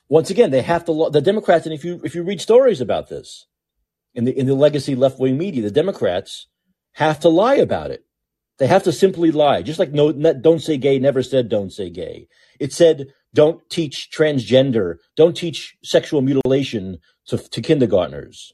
[0.08, 1.66] once again, they have to the Democrats.
[1.66, 3.48] And if you if you read stories about this
[4.14, 6.46] in the in the legacy left wing media, the Democrats
[6.92, 8.06] have to lie about it.
[8.60, 11.90] They have to simply lie, just like no, don't say gay never said don't say
[11.90, 12.28] gay.
[12.60, 18.54] It said don't teach transgender, don't teach sexual mutilation to, to kindergartners.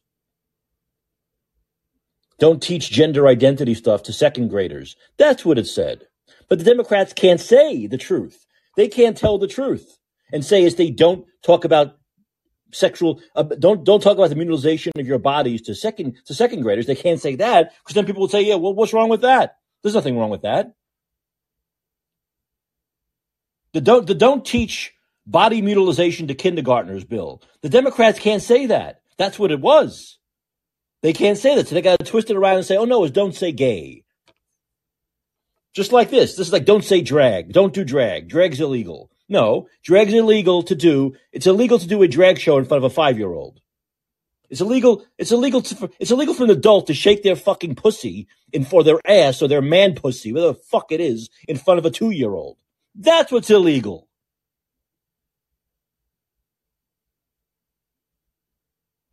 [2.40, 4.96] Don't teach gender identity stuff to second graders.
[5.18, 6.08] That's what it said.
[6.48, 8.47] But the Democrats can't say the truth.
[8.78, 9.98] They can't tell the truth
[10.32, 11.98] and say is they don't talk about
[12.72, 16.62] sexual uh, don't don't talk about the mutilization of your bodies to second to second
[16.62, 16.86] graders.
[16.86, 19.58] They can't say that because then people will say, yeah, well, what's wrong with that?
[19.82, 20.76] There's nothing wrong with that.
[23.74, 24.94] The don't the don't teach
[25.26, 27.42] body mutilization to kindergartners bill.
[27.62, 29.02] The Democrats can't say that.
[29.18, 30.20] That's what it was.
[31.02, 31.68] They can't say that.
[31.68, 34.04] So they got to twist it around and say, oh no, it's don't say gay.
[35.78, 36.36] Just like this.
[36.36, 37.54] This is like don't say drag.
[37.54, 38.30] Don't do drag.
[38.30, 39.12] Drag's illegal.
[39.30, 41.14] No, drag's illegal to do.
[41.32, 43.62] It's illegal to do a drag show in front of a five year old.
[44.50, 45.06] It's illegal.
[45.20, 45.62] It's illegal.
[45.62, 49.40] To, it's illegal for an adult to shake their fucking pussy in for their ass
[49.44, 52.32] or their man pussy, whatever the fuck it is, in front of a two year
[52.32, 52.58] old.
[52.96, 54.08] That's what's illegal.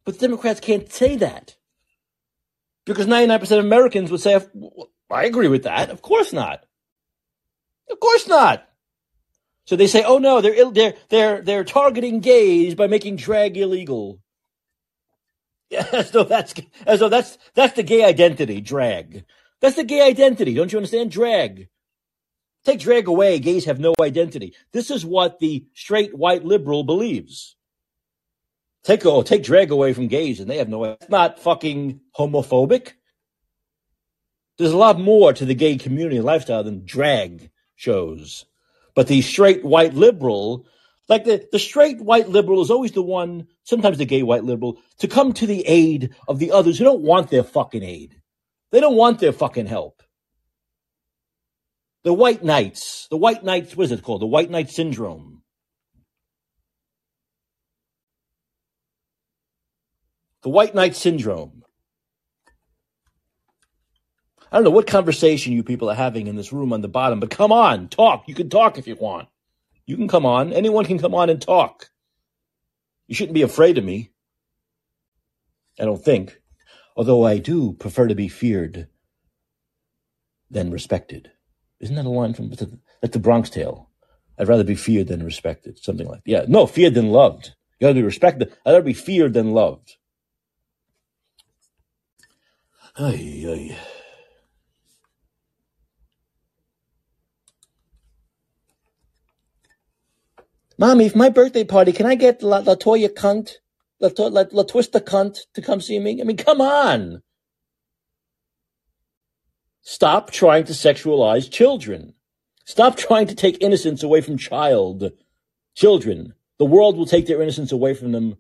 [0.07, 1.57] But Democrats can't say that
[2.87, 4.41] because 99% of Americans would say,
[5.11, 5.91] I agree with that.
[5.91, 6.65] Of course not.
[7.91, 8.67] Of course not.
[9.67, 14.21] So they say, "Oh no, they're they're they're they're targeting gays by making drag illegal."
[15.93, 16.55] as though that's
[16.87, 19.25] as though that's that's the gay identity, drag.
[19.61, 20.55] That's the gay identity.
[20.55, 21.11] Don't you understand?
[21.11, 21.69] Drag.
[22.65, 24.55] Take drag away, gays have no identity.
[24.73, 27.57] This is what the straight white liberal believes.
[28.85, 32.93] Take oh, take drag away from gays and they have no it's not fucking homophobic.
[34.57, 38.47] There's a lot more to the gay community lifestyle than drag shows.
[38.95, 40.67] But the straight white liberal,
[41.09, 44.81] like the, the straight white liberal is always the one, sometimes the gay white liberal,
[44.99, 48.21] to come to the aid of the others who don't want their fucking aid.
[48.71, 50.03] They don't want their fucking help.
[52.05, 54.23] The white knights, the white knights, what is it called?
[54.23, 55.43] The white knight syndrome.
[60.43, 61.64] The white knight syndrome.
[64.55, 67.19] I don't know what conversation you people are having in this room on the bottom,
[67.19, 68.29] but come on, talk.
[68.29, 69.27] You can talk if you want.
[69.85, 70.53] You can come on.
[70.53, 71.91] Anyone can come on and talk.
[73.09, 74.13] You shouldn't be afraid of me.
[75.81, 76.41] I don't think.
[76.97, 78.87] Although I do prefer to be feared
[80.53, 81.33] than respected.
[81.81, 83.91] Isn't that a line from that's the Bronx Tale?
[84.39, 85.81] I'd rather be feared than respected.
[85.81, 86.31] Something like that.
[86.31, 86.45] Yeah.
[86.47, 87.47] No, feared than loved.
[87.81, 88.53] You gotta be respected.
[88.65, 89.97] I'd rather be feared than loved.
[92.97, 93.79] Ay, ay.
[100.77, 103.53] Mommy, for my birthday party, can I get La, La Toya cunt?
[104.01, 106.21] La, La, La Twista cunt to come see me?
[106.21, 107.23] I mean, come on.
[109.83, 112.15] Stop trying to sexualize children.
[112.65, 115.13] Stop trying to take innocence away from child
[115.75, 116.35] children.
[116.59, 118.39] The world will take their innocence away from them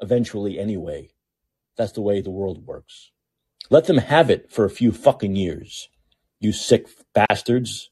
[0.00, 1.10] eventually anyway.
[1.76, 3.10] That's the way the world works.
[3.70, 5.88] Let them have it for a few fucking years.
[6.40, 7.90] You sick bastards.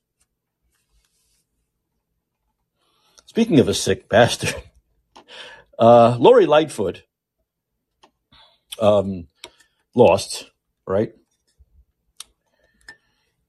[3.37, 4.55] Speaking of a sick bastard,
[5.79, 7.03] uh, Lori Lightfoot
[8.81, 9.29] um,
[9.95, 10.51] lost,
[10.87, 11.13] right?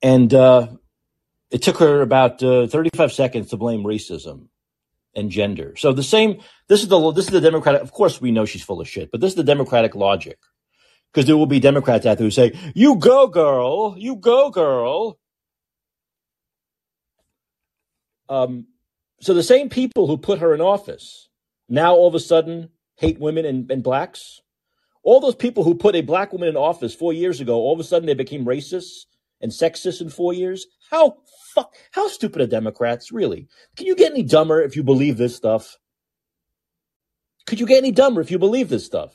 [0.01, 0.67] And uh,
[1.51, 4.49] it took her about uh, 35 seconds to blame racism
[5.15, 5.75] and gender.
[5.77, 6.41] So the same.
[6.67, 7.81] This is the this is the Democratic.
[7.81, 10.37] Of course, we know she's full of shit, but this is the Democratic logic
[11.13, 13.95] because there will be Democrats out there who say, "You go, girl.
[13.97, 15.17] You go, girl."
[18.27, 18.67] Um,
[19.19, 21.29] so the same people who put her in office
[21.69, 24.41] now all of a sudden hate women and, and blacks.
[25.03, 27.79] All those people who put a black woman in office four years ago, all of
[27.79, 29.05] a sudden they became racist
[29.39, 30.65] and sexist in four years.
[30.89, 31.17] How
[31.53, 31.73] fuck?
[31.91, 33.11] How stupid are Democrats?
[33.11, 33.47] Really?
[33.77, 35.77] Can you get any dumber if you believe this stuff?
[37.45, 39.13] Could you get any dumber if you believe this stuff?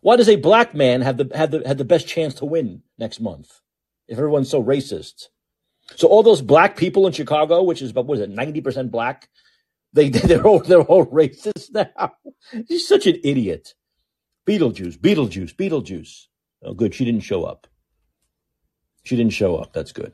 [0.00, 2.82] Why does a black man have the have the have the best chance to win
[2.98, 3.60] next month
[4.08, 5.28] if everyone's so racist?
[5.96, 8.90] So all those black people in Chicago, which is about what is it, ninety percent
[8.90, 9.28] black,
[9.92, 12.14] they they're all they're all racist now.
[12.68, 13.74] He's such an idiot.
[14.46, 16.26] Beetlejuice, Beetlejuice, Beetlejuice.
[16.62, 16.94] Oh, good.
[16.94, 17.66] She didn't show up.
[19.04, 19.72] She didn't show up.
[19.72, 20.12] That's good.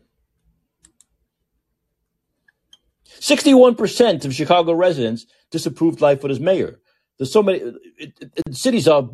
[3.20, 6.80] 61% of Chicago residents disapproved Lightfoot as mayor.
[7.16, 7.58] There's so many
[7.96, 9.08] it, it, cities are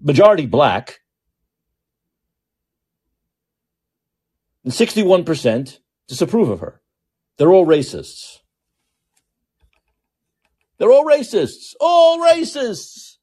[0.00, 1.00] majority black,
[4.64, 6.80] and 61% disapprove of her.
[7.38, 8.38] They're all racists.
[10.78, 11.74] They're all racists.
[11.80, 13.16] All racists.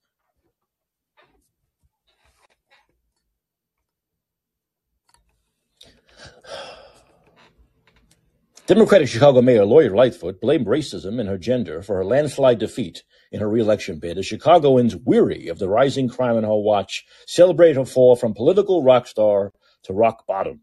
[8.66, 13.42] Democratic Chicago Mayor Lori Lightfoot blamed racism and her gender for her landslide defeat in
[13.42, 17.84] her reelection bid as Chicagoans, weary of the rising crime on her watch, celebrate her
[17.84, 19.52] fall from political rock star
[19.84, 20.62] to rock bottom.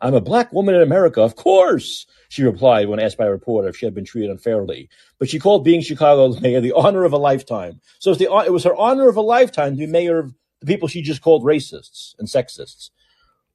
[0.00, 3.68] I'm a black woman in America, of course, she replied when asked by a reporter
[3.68, 4.88] if she had been treated unfairly.
[5.18, 7.80] But she called being Chicago's mayor the honor of a lifetime.
[7.98, 10.88] So the, it was her honor of a lifetime to be mayor of the people
[10.88, 12.90] she just called racists and sexists.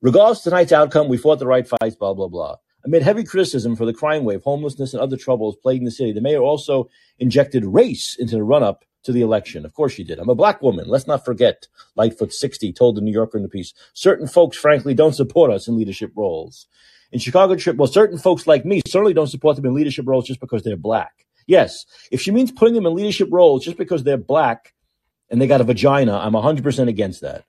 [0.01, 2.57] Regardless of tonight's outcome, we fought the right fights, blah, blah, blah.
[2.83, 6.21] Amid heavy criticism for the crime wave, homelessness, and other troubles plaguing the city, the
[6.21, 9.65] mayor also injected race into the run up to the election.
[9.65, 10.19] Of course she did.
[10.19, 10.87] I'm a black woman.
[10.87, 13.73] Let's not forget, Lightfoot 60 told the New Yorker in the piece.
[13.93, 16.67] Certain folks, frankly, don't support us in leadership roles.
[17.11, 20.27] In Chicago trip, well, certain folks like me certainly don't support them in leadership roles
[20.27, 21.25] just because they're black.
[21.47, 24.73] Yes, if she means putting them in leadership roles just because they're black
[25.29, 27.45] and they got a vagina, I'm 100% against that.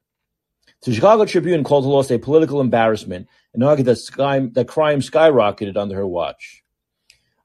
[0.82, 5.00] The Chicago Tribune called the loss a political embarrassment and argued that, sky, that crime
[5.00, 6.62] skyrocketed under her watch.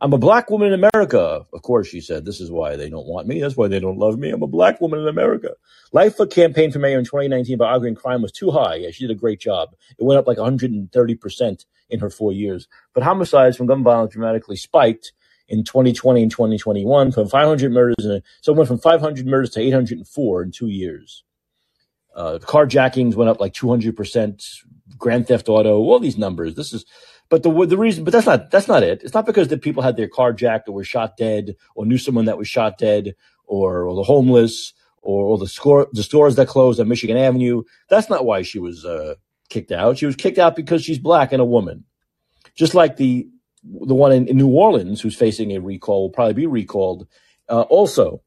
[0.01, 1.45] I'm a black woman in America.
[1.53, 3.39] Of course, she said, this is why they don't want me.
[3.39, 4.31] That's why they don't love me.
[4.31, 5.51] I'm a black woman in America.
[5.93, 8.75] Lightfoot campaigned for mayor in 2019 by arguing crime was too high.
[8.75, 9.75] Yeah, she did a great job.
[9.99, 12.67] It went up like 130% in her four years.
[12.95, 15.13] But homicides from gun violence dramatically spiked
[15.47, 19.61] in 2020 and 2021 from 500 murders, and so it went from 500 murders to
[19.61, 21.23] 804 in two years.
[22.15, 24.63] Uh, carjackings went up like 200%.
[24.97, 26.55] Grand Theft Auto, all these numbers.
[26.55, 26.85] This is,
[27.31, 29.01] but the the reason, but that's not that's not it.
[29.03, 31.97] It's not because the people had their car jacked or were shot dead or knew
[31.97, 33.15] someone that was shot dead
[33.45, 37.63] or, or the homeless or, or the score the stores that closed on Michigan Avenue.
[37.87, 39.15] That's not why she was uh,
[39.49, 39.97] kicked out.
[39.97, 41.85] She was kicked out because she's black and a woman.
[42.53, 43.29] Just like the
[43.63, 47.07] the one in, in New Orleans who's facing a recall will probably be recalled.
[47.47, 48.21] Uh, also,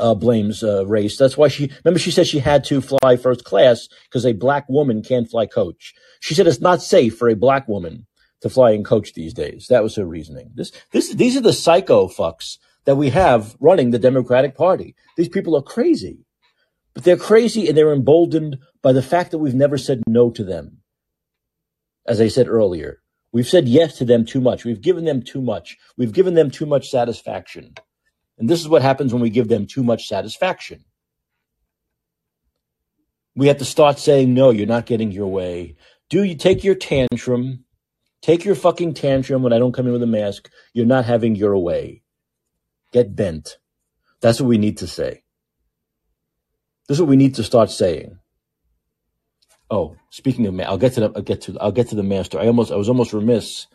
[0.00, 1.16] uh, blames uh, race.
[1.16, 4.68] That's why she remember she said she had to fly first class because a black
[4.68, 5.94] woman can't fly coach.
[6.18, 8.04] She said it's not safe for a black woman
[8.42, 9.66] to fly and coach these days.
[9.68, 10.50] That was her reasoning.
[10.54, 14.94] This this these are the psycho fucks that we have running the Democratic Party.
[15.16, 16.24] These people are crazy,
[16.94, 20.44] but they're crazy and they're emboldened by the fact that we've never said no to
[20.44, 20.78] them.
[22.06, 24.64] As I said earlier, we've said yes to them too much.
[24.64, 25.76] We've given them too much.
[25.96, 27.74] We've given them too much satisfaction.
[28.38, 30.84] And this is what happens when we give them too much satisfaction.
[33.34, 35.76] We have to start saying, no, you're not getting your way.
[36.08, 37.64] Do you take your tantrum?
[38.26, 40.50] Take your fucking tantrum when I don't come in with a mask.
[40.74, 42.02] You're not having your way.
[42.92, 43.58] Get bent.
[44.20, 45.22] That's what we need to say.
[46.88, 48.18] This is what we need to start saying.
[49.70, 52.40] Oh, speaking of, I'll get to the, I'll get to, I'll get to the master.
[52.40, 53.68] I almost, I was almost remiss.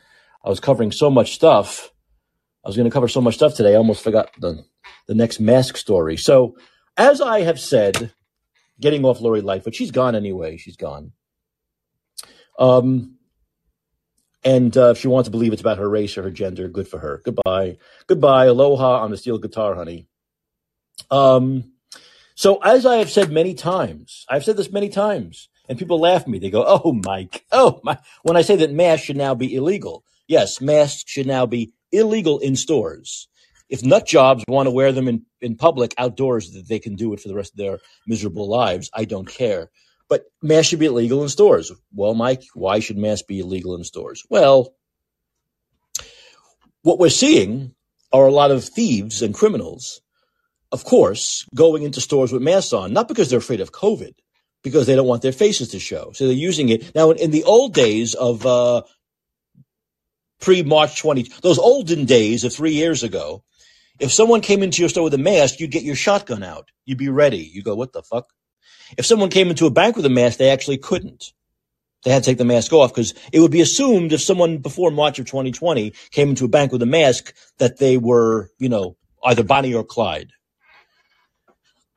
[0.44, 1.92] I was covering so much stuff
[2.64, 4.64] I was going to cover so much stuff today, I almost forgot the,
[5.08, 6.16] the next mask story.
[6.16, 6.56] So,
[6.96, 8.14] as I have said,
[8.80, 10.58] getting off Lori Lightfoot, she's gone anyway.
[10.58, 11.14] She's gone.
[12.60, 13.18] Um,
[14.44, 16.88] and uh, if she wants to believe it's about her race or her gender, good
[16.88, 17.22] for her.
[17.24, 17.78] Goodbye.
[18.08, 18.46] Goodbye.
[18.46, 20.08] Aloha on the steel guitar, honey.
[21.10, 21.74] Um,
[22.36, 26.24] so, as I have said many times, I've said this many times, and people laugh
[26.24, 26.40] at me.
[26.40, 27.46] They go, Oh, Mike.
[27.52, 27.98] Oh, my.
[28.24, 30.04] When I say that masks should now be illegal.
[30.28, 33.28] Yes, masks should now be illegal in stores.
[33.70, 37.14] If nut jobs want to wear them in, in public outdoors, that they can do
[37.14, 38.90] it for the rest of their miserable lives.
[38.94, 39.70] I don't care.
[40.12, 41.72] But masks should be illegal in stores.
[41.94, 44.26] Well, Mike, why should masks be illegal in stores?
[44.30, 44.76] Well,
[46.82, 47.74] what we're seeing
[48.12, 50.02] are a lot of thieves and criminals,
[50.74, 54.12] of course, going into stores with masks on, not because they're afraid of COVID,
[54.64, 56.12] because they don't want their faces to show.
[56.14, 56.94] So they're using it.
[56.94, 58.82] Now, in, in the old days of uh,
[60.42, 63.46] pre March 20, those olden days of three years ago,
[63.98, 66.68] if someone came into your store with a mask, you'd get your shotgun out.
[66.84, 67.50] You'd be ready.
[67.54, 68.28] You go, what the fuck?
[68.98, 71.34] If someone came into a bank with a mask, they actually couldn't.
[72.04, 74.92] They had to take the mask off because it would be assumed if someone before
[74.92, 78.98] March of 2020 came into a bank with a mask that they were, you know,
[79.24, 80.32] either Bonnie or Clyde.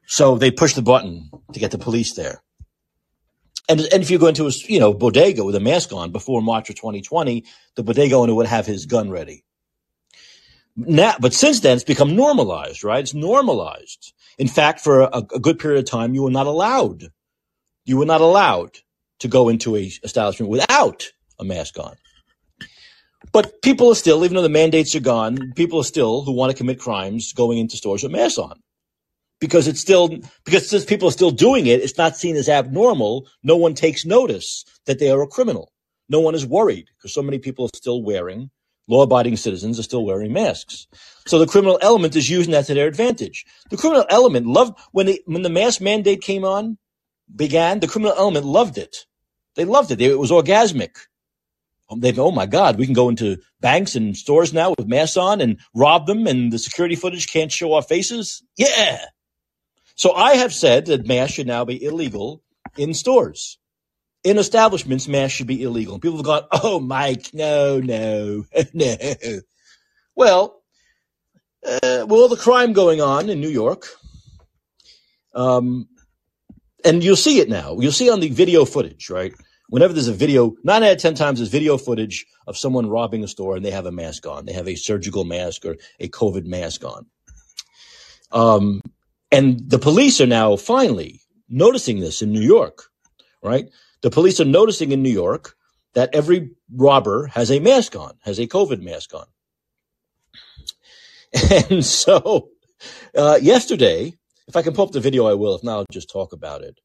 [0.07, 2.43] So they pushed the button to get the police there.
[3.69, 6.43] And, and if you go into a you know bodega with a mask on before
[6.43, 7.45] March of 2020,
[7.77, 9.45] the bodega owner would have his gun ready.
[10.77, 13.01] Now, but since then, it's become normalized, right?
[13.03, 14.15] It's normalized.
[14.39, 17.05] In fact, for a, a good period of time, you were not allowed.
[17.87, 18.79] You were not allowed
[19.21, 21.97] to go into a establishment without a mask on.
[23.33, 26.53] But people are still, even though the mandates are gone, people are still who want
[26.53, 28.61] to commit crimes going into stores with masks on
[29.41, 30.09] because it's still
[30.45, 33.27] because since people are still doing it, it's not seen as abnormal.
[33.43, 35.73] No one takes notice that they are a criminal.
[36.09, 38.51] No one is worried because so many people are still wearing
[38.89, 40.87] law-abiding citizens are still wearing masks.
[41.27, 43.45] So the criminal element is using that to their advantage.
[43.71, 46.79] The criminal element loved when the when the mask mandate came on,
[47.35, 47.81] began.
[47.81, 49.07] The criminal element loved it.
[49.57, 50.01] They loved it.
[50.01, 50.97] It was orgasmic.
[51.91, 55.17] Um, they oh my God, we can go into banks and stores now with masks
[55.17, 58.43] on and rob them, and the security footage can't show our faces.
[58.57, 58.99] Yeah,
[59.95, 62.43] so I have said that masks should now be illegal
[62.77, 63.59] in stores.
[64.25, 65.99] In establishments, masks should be illegal.
[65.99, 68.97] people have gone, oh, Mike, no, no, no.
[70.17, 70.63] Well,
[71.65, 73.87] uh, with all the crime going on in New York,
[75.35, 75.89] um,
[76.85, 77.79] and you'll see it now.
[77.79, 79.35] You'll see on the video footage, right?
[79.69, 83.25] Whenever there's a video, nine out of 10 times there's video footage of someone robbing
[83.25, 84.45] a store and they have a mask on.
[84.45, 87.07] They have a surgical mask or a COVID mask on.
[88.31, 88.83] Um,
[89.33, 92.85] and the police are now finally noticing this in New York,
[93.43, 93.69] right?
[94.05, 95.57] The police are noticing in New York
[95.95, 99.25] that every robber has a mask on, has a COVID mask on.
[101.71, 102.51] And so
[103.17, 104.13] uh, yesterday,
[104.47, 105.55] if I can pull up the video, I will.
[105.55, 106.81] If not, I'll just talk about it.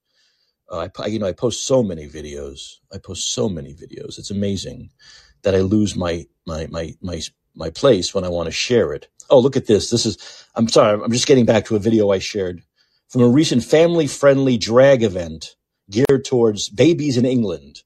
[0.70, 2.76] Uh, I, you know, I post so many videos.
[2.94, 4.18] I post so many videos.
[4.18, 4.90] It's amazing
[5.42, 7.22] that I lose my my my my
[7.54, 9.10] my place when I want to share it.
[9.30, 9.90] Oh, look at this.
[9.90, 10.18] This is,
[10.56, 12.64] I'm sorry, I'm just getting back to a video I shared
[13.10, 15.58] from a recent family friendly drag event
[15.90, 17.82] geared towards babies in England.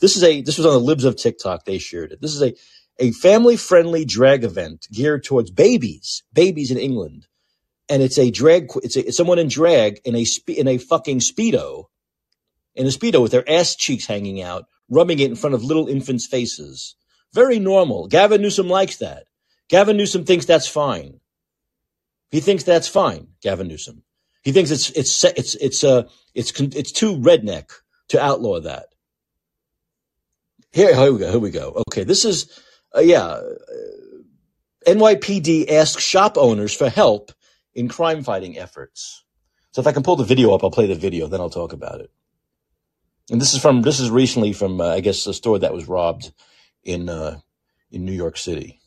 [0.00, 1.64] This is a, this was on the libs of TikTok.
[1.64, 2.20] They shared it.
[2.20, 2.54] This is a,
[2.98, 7.26] a family-friendly drag event geared towards babies, babies in England,
[7.88, 8.70] and it's a drag.
[8.82, 11.86] It's, a, it's someone in drag in a in a fucking speedo,
[12.74, 15.88] in a speedo with their ass cheeks hanging out, rubbing it in front of little
[15.88, 16.96] infants' faces.
[17.34, 18.06] Very normal.
[18.08, 19.24] Gavin Newsom likes that.
[19.68, 21.20] Gavin Newsom thinks that's fine.
[22.30, 23.28] He thinks that's fine.
[23.42, 24.02] Gavin Newsom.
[24.48, 27.70] He thinks it's it's it's it's uh it's it's too redneck
[28.08, 28.86] to outlaw that.
[30.72, 31.30] Here, here we go.
[31.30, 31.82] Here we go.
[31.90, 32.58] Okay, this is
[32.96, 33.26] uh, yeah.
[33.26, 33.42] Uh,
[34.86, 37.30] NYPD asks shop owners for help
[37.74, 39.22] in crime fighting efforts.
[39.72, 41.26] So if I can pull the video up, I'll play the video.
[41.26, 42.10] Then I'll talk about it.
[43.30, 45.88] And this is from this is recently from uh, I guess a store that was
[45.88, 46.32] robbed
[46.84, 47.40] in uh,
[47.90, 48.77] in New York City.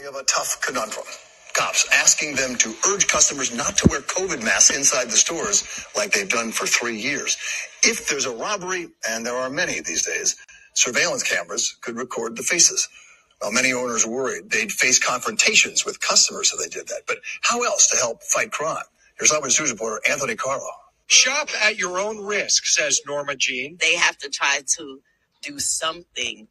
[0.00, 1.04] Something of a tough conundrum.
[1.52, 6.12] Cops asking them to urge customers not to wear COVID masks inside the stores like
[6.12, 7.36] they've done for three years.
[7.82, 10.36] If there's a robbery, and there are many these days,
[10.72, 12.88] surveillance cameras could record the faces.
[13.42, 17.02] Well, many owners worried they'd face confrontations with customers if they did that.
[17.06, 18.84] But how else to help fight crime?
[19.18, 20.70] Here's Eyewitness News reporter Anthony Carlo.
[21.08, 23.76] Shop at your own risk, says Norma Jean.
[23.78, 25.00] They have to try to
[25.42, 26.48] do something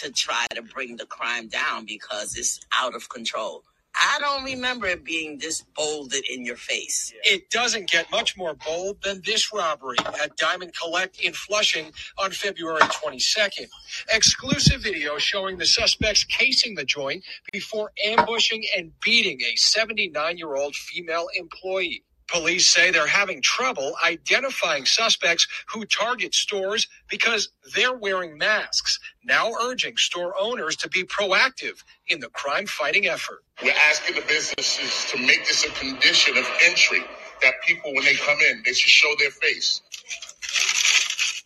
[0.00, 3.64] to try to bring the crime down because it's out of control.
[4.00, 7.12] I don't remember it being this bolded in your face.
[7.24, 12.30] It doesn't get much more bold than this robbery at Diamond Collect in Flushing on
[12.30, 13.66] February 22nd.
[14.12, 20.54] Exclusive video showing the suspects casing the joint before ambushing and beating a 79 year
[20.54, 22.04] old female employee.
[22.28, 29.52] Police say they're having trouble identifying suspects who target stores because they're wearing masks, now
[29.62, 33.44] urging store owners to be proactive in the crime fighting effort.
[33.62, 37.02] We're asking the businesses to make this a condition of entry
[37.42, 39.82] that people, when they come in, they should show their face.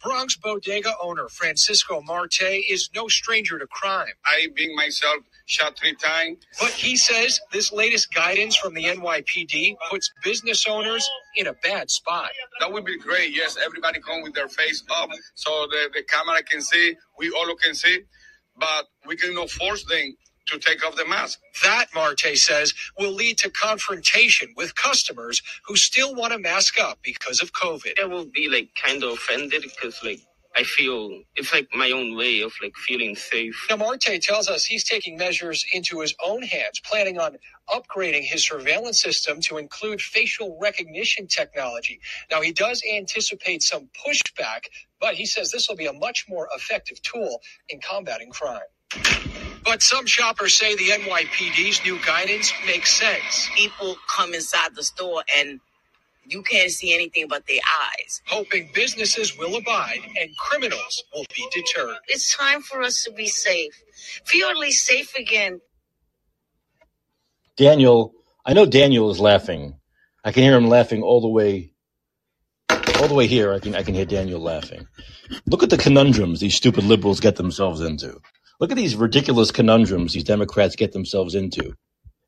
[0.02, 4.14] Bronx bodega owner Francisco Marte is no stranger to crime.
[4.26, 5.18] I being myself
[5.52, 6.38] shot three times.
[6.60, 11.90] But he says this latest guidance from the NYPD puts business owners in a bad
[11.90, 12.30] spot.
[12.60, 13.34] That would be great.
[13.34, 17.54] Yes, everybody come with their face up so the, the camera can see, we all
[17.56, 18.00] can see,
[18.58, 20.16] but we cannot force them
[20.48, 21.38] to take off the mask.
[21.62, 26.98] That, Marte says, will lead to confrontation with customers who still want to mask up
[27.02, 28.00] because of COVID.
[28.00, 30.20] I will be like kind of offended because like
[30.56, 33.66] I feel it's like my own way of like feeling safe.
[33.70, 37.38] Now, Marte tells us he's taking measures into his own hands, planning on
[37.70, 42.00] upgrading his surveillance system to include facial recognition technology.
[42.30, 44.64] Now, he does anticipate some pushback,
[45.00, 47.40] but he says this will be a much more effective tool
[47.70, 48.60] in combating crime.
[49.64, 53.48] But some shoppers say the NYPD's new guidance makes sense.
[53.56, 55.60] People come inside the store and
[56.26, 58.22] you can't see anything but their eyes.
[58.26, 61.98] hoping businesses will abide and criminals will be deterred.
[62.08, 63.72] It's time for us to be safe.
[64.24, 65.60] Feel at least safe again.
[67.56, 68.14] Daniel,
[68.46, 69.76] I know Daniel is laughing.
[70.24, 71.72] I can hear him laughing all the way,
[73.00, 73.52] all the way here.
[73.52, 74.86] I can I can hear Daniel laughing.
[75.46, 78.20] Look at the conundrums these stupid liberals get themselves into.
[78.60, 81.74] Look at these ridiculous conundrums these Democrats get themselves into.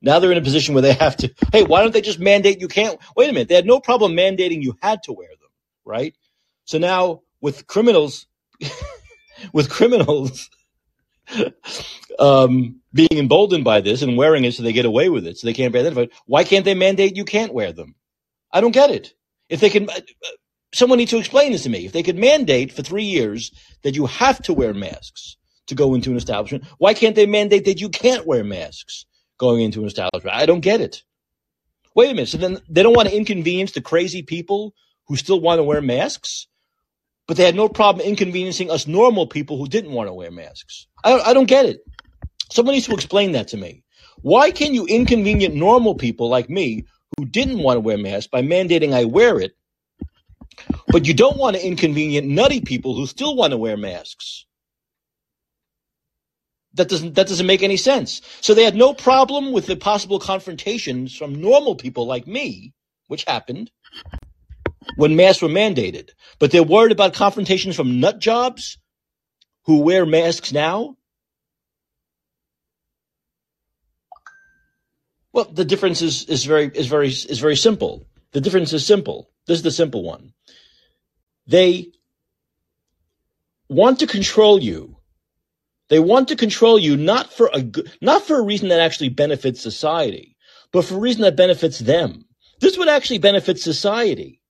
[0.04, 1.34] Now they're in a position where they have to.
[1.50, 2.98] Hey, why don't they just mandate you can't?
[3.16, 3.48] Wait a minute.
[3.48, 5.48] They had no problem mandating you had to wear them,
[5.84, 6.14] right?
[6.66, 8.26] So now with criminals,
[9.52, 10.50] with criminals
[12.18, 15.46] um, being emboldened by this and wearing it so they get away with it, so
[15.46, 16.10] they can't be identified.
[16.26, 17.94] Why can't they mandate you can't wear them?
[18.52, 19.14] I don't get it.
[19.48, 20.00] If they can, uh,
[20.74, 21.86] someone needs to explain this to me.
[21.86, 23.52] If they could mandate for three years
[23.82, 25.38] that you have to wear masks
[25.68, 29.06] to go into an establishment, why can't they mandate that you can't wear masks
[29.38, 30.36] going into an establishment?
[30.36, 31.02] I don't get it.
[31.94, 32.28] Wait a minute.
[32.28, 34.74] So then they don't want to inconvenience the crazy people
[35.06, 36.46] who still want to wear masks,
[37.26, 40.86] but they had no problem inconveniencing us normal people who didn't want to wear masks.
[41.04, 41.80] I don't, I don't get it.
[42.50, 43.84] Someone needs to explain that to me.
[44.22, 46.84] Why can you inconvenience normal people like me
[47.16, 49.52] who didn't want to wear masks by mandating I wear it,
[50.88, 54.43] but you don't want to inconvenience nutty people who still want to wear masks?
[56.74, 58.20] That doesn't that doesn't make any sense.
[58.40, 62.72] So they had no problem with the possible confrontations from normal people like me,
[63.06, 63.70] which happened
[64.96, 66.10] when masks were mandated.
[66.38, 68.78] But they're worried about confrontations from nut jobs
[69.66, 70.96] who wear masks now.
[75.32, 78.06] Well, the difference is, is very is very is very simple.
[78.32, 79.30] The difference is simple.
[79.46, 80.32] This is the simple one.
[81.46, 81.92] They
[83.68, 84.93] want to control you.
[85.90, 87.64] They want to control you not for a
[88.00, 90.36] not for a reason that actually benefits society,
[90.72, 92.24] but for a reason that benefits them.
[92.60, 94.40] This would actually benefit society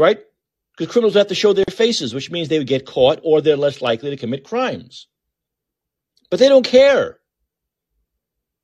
[0.00, 0.18] right?
[0.76, 3.56] Because criminals have to show their faces, which means they would get caught or they're
[3.56, 5.06] less likely to commit crimes.
[6.30, 7.18] But they don't care.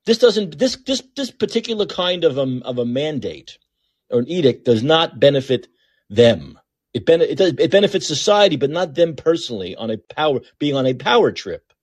[0.05, 3.57] This doesn't this this this particular kind of a, of a mandate
[4.09, 5.67] or an edict does not benefit
[6.09, 6.57] them.
[6.93, 10.75] It, ben, it, does, it benefits society, but not them personally on a power being
[10.75, 11.73] on a power trip.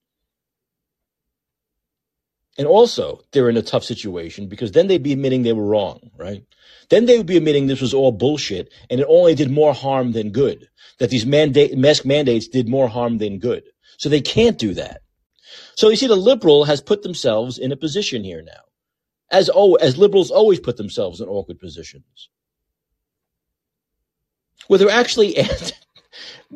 [2.56, 6.10] And also, they're in a tough situation because then they'd be admitting they were wrong,
[6.16, 6.44] right?
[6.88, 10.12] Then they would be admitting this was all bullshit and it only did more harm
[10.12, 10.68] than good.
[10.98, 13.64] That these mandate, mask mandates did more harm than good.
[13.98, 15.02] So they can't do that.
[15.74, 18.52] So you see, the liberal has put themselves in a position here now.
[19.30, 22.28] As, oh, as liberals always put themselves in awkward positions.
[24.68, 25.34] Where they're actually,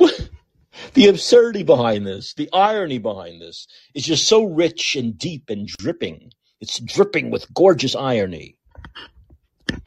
[0.95, 5.67] the absurdity behind this, the irony behind this is just so rich and deep and
[5.67, 6.33] dripping.
[6.61, 8.57] It's dripping with gorgeous irony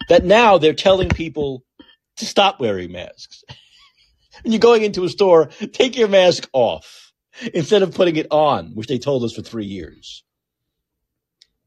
[0.10, 1.64] that now they're telling people
[2.18, 3.44] to stop wearing masks.
[4.44, 7.12] when you're going into a store, take your mask off
[7.54, 10.24] instead of putting it on, which they told us for three years.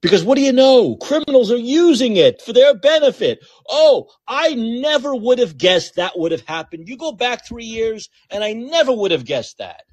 [0.04, 0.96] Because what do you know?
[0.96, 3.42] Criminals are using it for their benefit.
[3.70, 6.90] Oh, I never would have guessed that would have happened.
[6.90, 9.84] You go back three years and I never would have guessed that.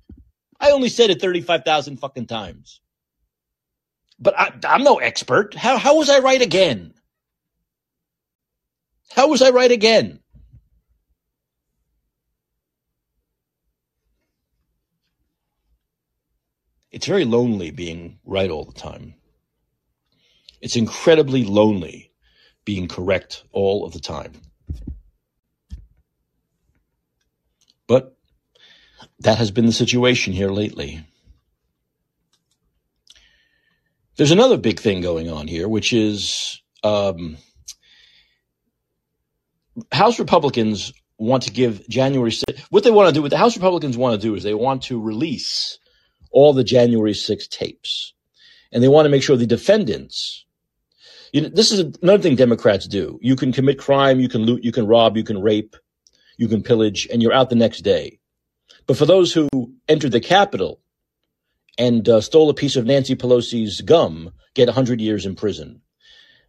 [0.59, 2.81] I only said it 35,000 fucking times.
[4.19, 5.55] But I, am no expert.
[5.55, 6.93] How, how was I right again?
[9.13, 10.19] How was I right again?
[16.91, 19.13] It's very lonely being right all the time.
[20.61, 22.11] It's incredibly lonely
[22.65, 24.33] being correct all of the time.
[27.87, 28.15] But
[29.19, 31.05] that has been the situation here lately.
[34.17, 37.37] There's another big thing going on here, which is um,
[39.91, 43.55] House Republicans want to give January 6th, what they want to do, what the House
[43.55, 45.79] Republicans want to do is they want to release
[46.31, 48.13] all the January 6th tapes.
[48.71, 50.45] And they want to make sure the defendants,
[51.31, 53.19] you know, this is another thing Democrats do.
[53.21, 55.75] You can commit crime, you can loot, you can rob, you can rape,
[56.37, 58.19] you can pillage, and you're out the next day.
[58.87, 59.47] But for those who
[59.87, 60.81] entered the Capitol
[61.77, 65.81] and uh, stole a piece of Nancy Pelosi's gum, get 100 years in prison.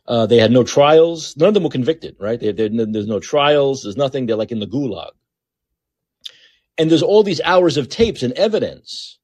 [0.07, 1.37] Uh, they had no trials.
[1.37, 2.41] None of them were convicted, right?
[2.41, 3.83] They, there's no trials.
[3.83, 4.27] There's nothing.
[4.27, 5.11] They're like in the gulag.
[6.77, 9.19] And there's all these hours of tapes and evidence.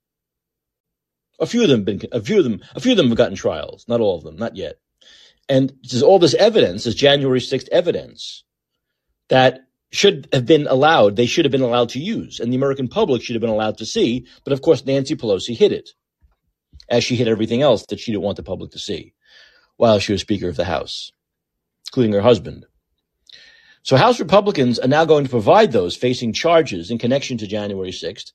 [1.41, 3.37] A few of them been, a few of them, a few of them have gotten
[3.37, 3.85] trials.
[3.89, 4.79] Not all of them, not yet.
[5.49, 8.45] And there's all this evidence, this January 6th evidence
[9.29, 12.89] that should have been allowed, they should have been allowed to use, and the American
[12.89, 14.27] public should have been allowed to see.
[14.45, 15.91] But of course, Nancy Pelosi hid it,
[16.91, 19.15] as she hid everything else that she didn't want the public to see
[19.77, 21.13] while she was Speaker of the House,
[21.89, 22.67] including her husband.
[23.83, 27.91] So House Republicans are now going to provide those facing charges in connection to January
[27.91, 28.33] 6th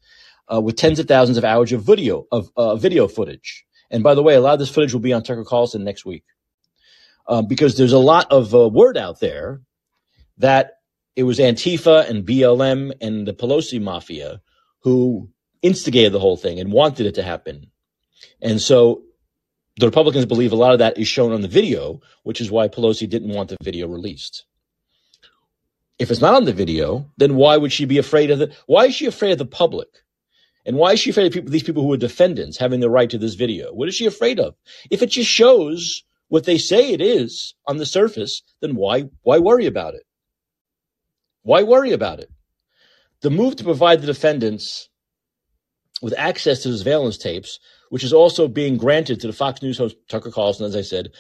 [0.52, 3.66] uh, with tens of thousands of hours of video of uh, video footage.
[3.92, 6.06] And by the way, a lot of this footage will be on Tucker Carlson next
[6.06, 6.24] week
[7.28, 9.62] uh, because there's a lot of uh, word out there
[10.38, 10.74] that
[11.16, 14.42] it was Antifa and BLM and the Pelosi mafia
[14.82, 15.30] who
[15.62, 17.68] instigated the whole thing and wanted it to happen.
[18.42, 19.04] And so
[19.78, 22.68] the Republicans believe a lot of that is shown on the video, which is why
[22.68, 24.46] Pelosi didn't want the video released.
[26.00, 28.54] If it's not on the video, then why would she be afraid of the?
[28.66, 29.88] Why is she afraid of the public?
[30.66, 33.10] And why is she afraid of people, these people who are defendants having the right
[33.10, 33.74] to this video?
[33.74, 34.56] What is she afraid of?
[34.90, 36.04] If it just shows
[36.34, 40.02] what they say it is on the surface, then why why worry about it?
[41.44, 42.32] Why worry about it?
[43.22, 44.90] The move to provide the defendants
[46.02, 47.60] with access to the surveillance tapes
[47.94, 51.12] which is also being granted to the Fox News host Tucker Carlson, as I said,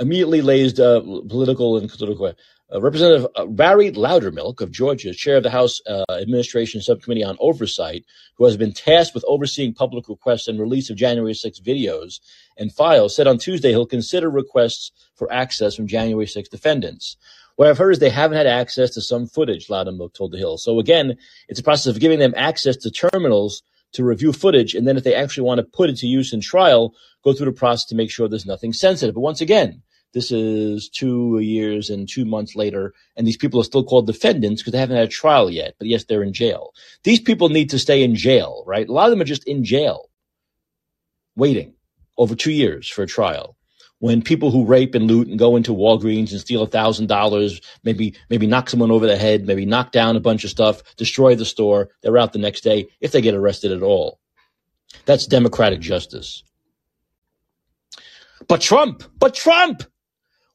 [0.00, 2.32] immediately lays uh, political and political.
[2.72, 7.36] Uh, Representative uh, Barry Loudermilk of Georgia, chair of the House uh, Administration Subcommittee on
[7.38, 8.06] Oversight,
[8.36, 12.20] who has been tasked with overseeing public requests and release of January 6 videos
[12.56, 17.16] and files, said on Tuesday he'll consider requests for access from January 6 defendants.
[17.56, 20.58] What I've heard is they haven't had access to some footage, Loudermilk told The Hill.
[20.58, 21.16] So again,
[21.48, 25.04] it's a process of giving them access to terminals to review footage, and then if
[25.04, 27.94] they actually want to put it to use in trial, go through the process to
[27.94, 29.14] make sure there's nothing sensitive.
[29.14, 29.82] But once again,
[30.14, 34.62] this is two years and two months later, and these people are still called defendants
[34.62, 35.74] because they haven't had a trial yet.
[35.78, 36.72] But yes, they're in jail.
[37.02, 38.88] These people need to stay in jail, right?
[38.88, 40.10] A lot of them are just in jail,
[41.36, 41.74] waiting
[42.18, 43.56] over two years for a trial
[44.00, 47.60] when people who rape and loot and go into Walgreens and steal a thousand dollars,
[47.84, 51.36] maybe maybe knock someone over the head, maybe knock down a bunch of stuff, destroy
[51.36, 54.18] the store, they're out the next day if they get arrested at all.
[55.06, 56.44] That's democratic justice.
[58.48, 59.82] But Trump, but Trump,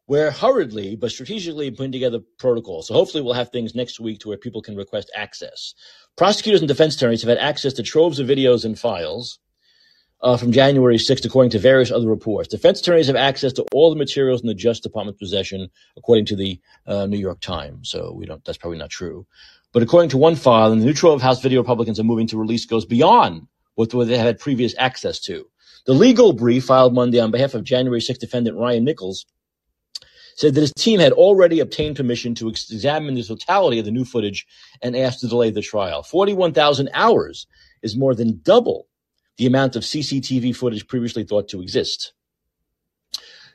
[0.08, 2.88] We're hurriedly but strategically putting together protocols.
[2.89, 5.74] So hopefully we'll have things next week to where people can request access.
[6.18, 9.39] Prosecutors and defense attorneys have had access to troves of videos and files
[10.22, 12.47] uh, from January 6th, according to various other reports.
[12.47, 16.36] Defense attorneys have access to all the materials in the Justice Department's possession, according to
[16.36, 17.89] the uh, New York Times.
[17.89, 18.43] So we don't.
[18.45, 19.26] That's probably not true.
[19.74, 22.38] But according to one file, the new trove of House video Republicans are moving to
[22.38, 25.47] release goes beyond what they had previous access to.
[25.86, 29.26] The legal brief filed Monday on behalf of January 6th defendant Ryan Nichols
[30.36, 34.05] said that his team had already obtained permission to examine the totality of the new
[34.05, 34.45] footage
[34.82, 36.03] and asked to delay the trial.
[36.03, 37.47] 41,000 hours
[37.82, 38.88] is more than double
[39.38, 42.14] the amount of CCTV footage previously thought to exist.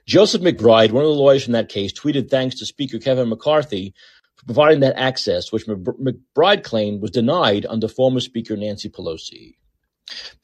[0.07, 3.95] Joseph McBride, one of the lawyers from that case, tweeted thanks to Speaker Kevin McCarthy
[4.37, 9.57] for providing that access, which McBride claimed was denied under former Speaker Nancy Pelosi.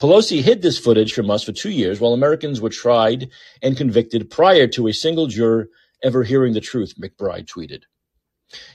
[0.01, 3.29] Pelosi hid this footage from us for two years while Americans were tried
[3.63, 5.69] and convicted prior to a single juror
[6.03, 7.83] ever hearing the truth, McBride tweeted.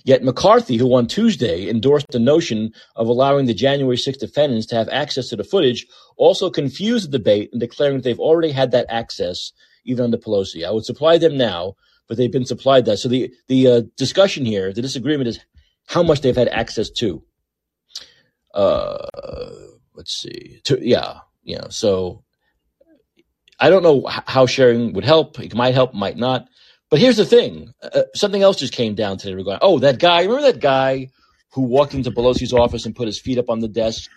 [0.04, 4.76] Yet McCarthy, who on Tuesday endorsed the notion of allowing the January 6 defendants to
[4.76, 8.72] have access to the footage, also confused the debate in declaring that they've already had
[8.72, 9.52] that access
[9.86, 10.66] even under Pelosi.
[10.66, 11.76] I would supply them now,
[12.08, 12.98] but they've been supplied that.
[12.98, 15.40] So the the uh, discussion here, the disagreement is
[15.88, 17.24] how much they've had access to.
[18.54, 19.06] Uh,
[19.96, 20.62] let's see.
[20.66, 21.68] To, yeah, you know.
[21.70, 22.24] So
[23.60, 25.40] I don't know how sharing would help.
[25.40, 26.48] It might help, might not.
[26.94, 29.34] But here's the thing: uh, something else just came down today.
[29.34, 30.22] Regarding oh, that guy.
[30.22, 31.10] Remember that guy
[31.52, 34.12] who walked into Pelosi's office and put his feet up on the desk?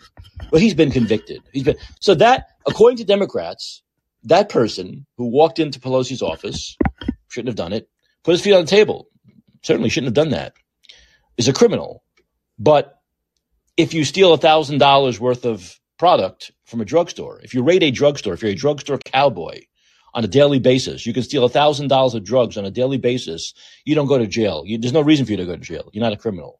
[0.52, 1.40] Well, he's been convicted.
[1.54, 3.80] He's been so that, according to Democrats,
[4.24, 6.76] that person who walked into Pelosi's office
[7.28, 7.88] shouldn't have done it.
[8.24, 9.08] Put his feet on the table.
[9.62, 10.52] Certainly shouldn't have done that.
[11.38, 12.04] Is a criminal.
[12.58, 13.00] But
[13.78, 17.82] if you steal a thousand dollars worth of product from a drugstore, if you raid
[17.82, 19.62] a drugstore, if you're a drugstore cowboy,
[20.16, 21.04] on a daily basis.
[21.04, 23.52] You can steal a thousand dollars of drugs on a daily basis.
[23.84, 24.62] You don't go to jail.
[24.64, 25.90] You, there's no reason for you to go to jail.
[25.92, 26.58] You're not a criminal.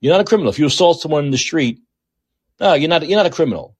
[0.00, 0.50] You're not a criminal.
[0.52, 1.80] If you assault someone in the street,
[2.60, 3.08] no, you're not.
[3.08, 3.74] You're not a criminal.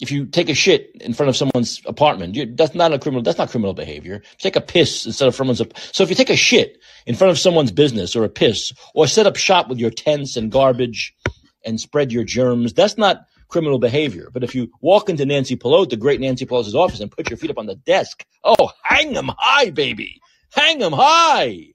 [0.00, 3.22] If you take a shit in front of someone's apartment, that's not a criminal.
[3.22, 4.22] That's not criminal behavior.
[4.38, 5.60] take a piss instead of someone's.
[5.92, 9.06] So if you take a shit in front of someone's business or a piss, or
[9.06, 11.14] set up shop with your tents and garbage,
[11.66, 14.30] and spread your germs, that's not criminal behavior.
[14.32, 17.36] But if you walk into Nancy Pelosi, the great Nancy Pelosi's office, and put your
[17.36, 20.20] feet up on the desk, oh, hang them high, baby,
[20.52, 21.68] hang them high.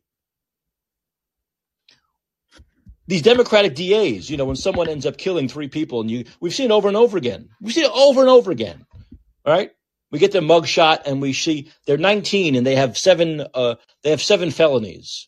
[3.07, 6.55] These Democratic DAs, you know, when someone ends up killing three people, and you, we've
[6.55, 7.49] seen it over and over again.
[7.61, 8.85] We've seen it over and over again.
[9.45, 9.69] All right,
[10.11, 14.09] we get their mugshot, and we see they're 19 and they have seven, uh, they
[14.09, 15.27] have seven felonies.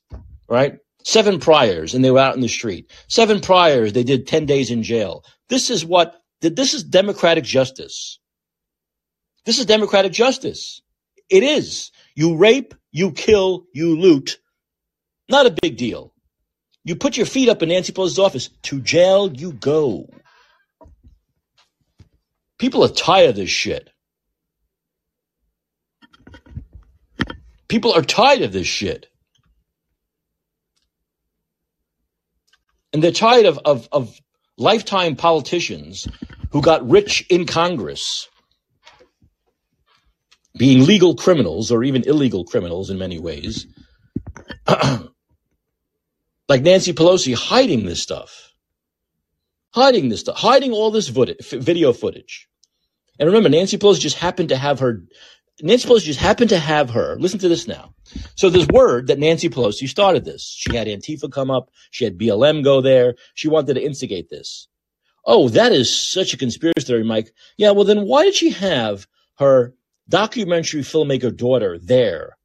[0.50, 2.92] Right, seven priors, and they were out in the street.
[3.08, 5.24] Seven priors, they did 10 days in jail.
[5.50, 8.20] This is what that this is democratic justice.
[9.46, 10.82] This is democratic justice.
[11.30, 11.92] It is.
[12.16, 14.40] You rape, you kill, you loot.
[15.30, 16.14] Not a big deal.
[16.84, 18.50] You put your feet up in Nancy Pelosi's office.
[18.64, 20.10] To jail you go.
[22.58, 23.90] People are tired of this shit.
[27.68, 29.08] People are tired of this shit.
[32.94, 34.20] And they're tired of, of, of
[34.58, 36.08] lifetime politicians
[36.52, 38.28] who got rich in Congress
[40.58, 43.68] being legal criminals or even illegal criminals in many ways,
[46.50, 48.54] like Nancy Pelosi hiding this stuff,
[49.74, 52.48] hiding this stuff, hiding all this video footage.
[53.20, 55.04] And remember, Nancy Pelosi just happened to have her
[55.62, 57.16] Nancy Pelosi just happened to have her.
[57.20, 57.94] Listen to this now.
[58.36, 60.44] So there's word that Nancy Pelosi started this.
[60.44, 61.72] She had Antifa come up.
[61.90, 63.16] She had BLM go there.
[63.34, 64.68] She wanted to instigate this.
[65.26, 67.34] Oh, that is such a conspiracy theory, Mike.
[67.58, 69.08] Yeah, well, then why did she have
[69.40, 69.74] her
[70.08, 72.38] documentary filmmaker daughter there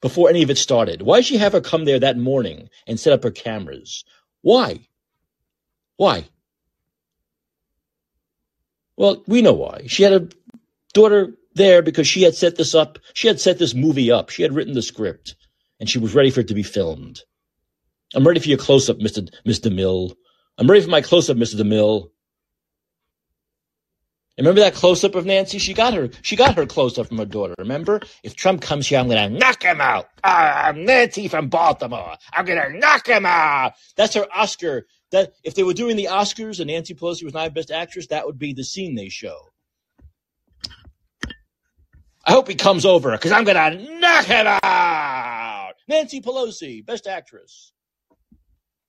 [0.00, 1.02] before any of it started?
[1.02, 4.04] Why did she have her come there that morning and set up her cameras?
[4.40, 4.80] Why?
[5.96, 6.24] Why?
[8.96, 9.82] Well, we know why.
[9.86, 10.28] She had a
[10.94, 12.98] daughter there because she had set this up.
[13.14, 14.30] She had set this movie up.
[14.30, 15.36] She had written the script
[15.78, 17.20] and she was ready for it to be filmed.
[18.14, 19.28] I'm ready for your close up, Mr.
[19.46, 19.72] Mr.
[19.72, 20.14] Mill.
[20.58, 21.56] I'm ready for my close up, Mr.
[21.60, 22.10] DeMille.
[24.38, 25.58] Remember that close up of Nancy?
[25.58, 26.08] She got her.
[26.22, 27.54] She got her close up from her daughter.
[27.58, 28.00] Remember?
[28.24, 30.08] If Trump comes here, I'm gonna knock him out.
[30.24, 32.14] Ah, I'm Nancy from Baltimore.
[32.32, 33.74] I'm gonna knock him out.
[33.96, 34.86] That's her Oscar.
[35.12, 38.24] That if they were doing the Oscars and Nancy Pelosi was not Best Actress, that
[38.26, 39.49] would be the scene they show.
[42.24, 45.74] I hope he comes over because I'm gonna knock him out.
[45.88, 47.72] Nancy Pelosi, Best Actress.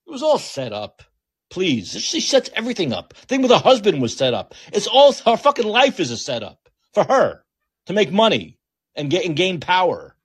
[0.06, 1.02] It was all set up.
[1.50, 1.92] Please.
[2.00, 3.14] She sets everything up.
[3.14, 4.54] Thing with her husband was set up.
[4.72, 7.44] It's all her fucking life is a setup for her
[7.86, 8.58] to make money.
[8.96, 10.16] and, get, and gain power.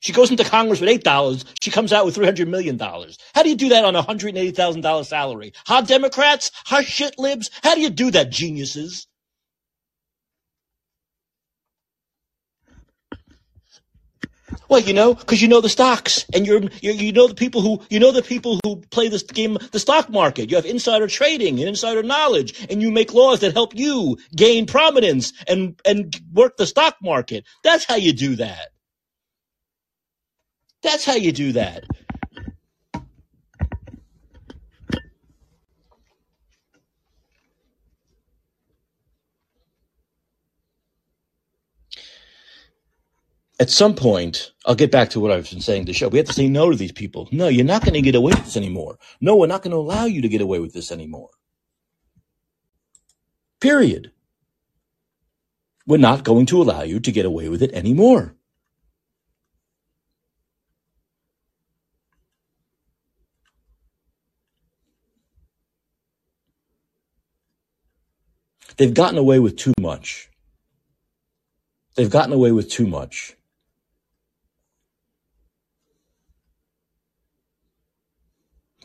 [0.00, 1.44] She goes into Congress with $8.
[1.62, 2.78] She comes out with $300 million.
[2.78, 5.52] How do you do that on a $180,000 salary?
[5.66, 6.50] How Democrats?
[6.64, 7.50] How shit libs?
[7.62, 9.06] How do you do that, geniuses?
[14.68, 17.60] Well, you know, because you know the stocks, and you're, you're you know the people
[17.60, 20.50] who you know the people who play this game, the stock market.
[20.50, 24.66] You have insider trading and insider knowledge, and you make laws that help you gain
[24.66, 27.44] prominence and and work the stock market.
[27.62, 28.68] That's how you do that.
[30.82, 31.84] That's how you do that.
[43.64, 46.08] At some point, I'll get back to what I've been saying to the show.
[46.08, 47.30] We have to say no to these people.
[47.32, 48.98] No, you're not going to get away with this anymore.
[49.22, 51.30] No, we're not going to allow you to get away with this anymore.
[53.62, 54.12] Period.
[55.86, 58.34] We're not going to allow you to get away with it anymore.
[68.76, 70.28] They've gotten away with too much.
[71.94, 73.34] They've gotten away with too much.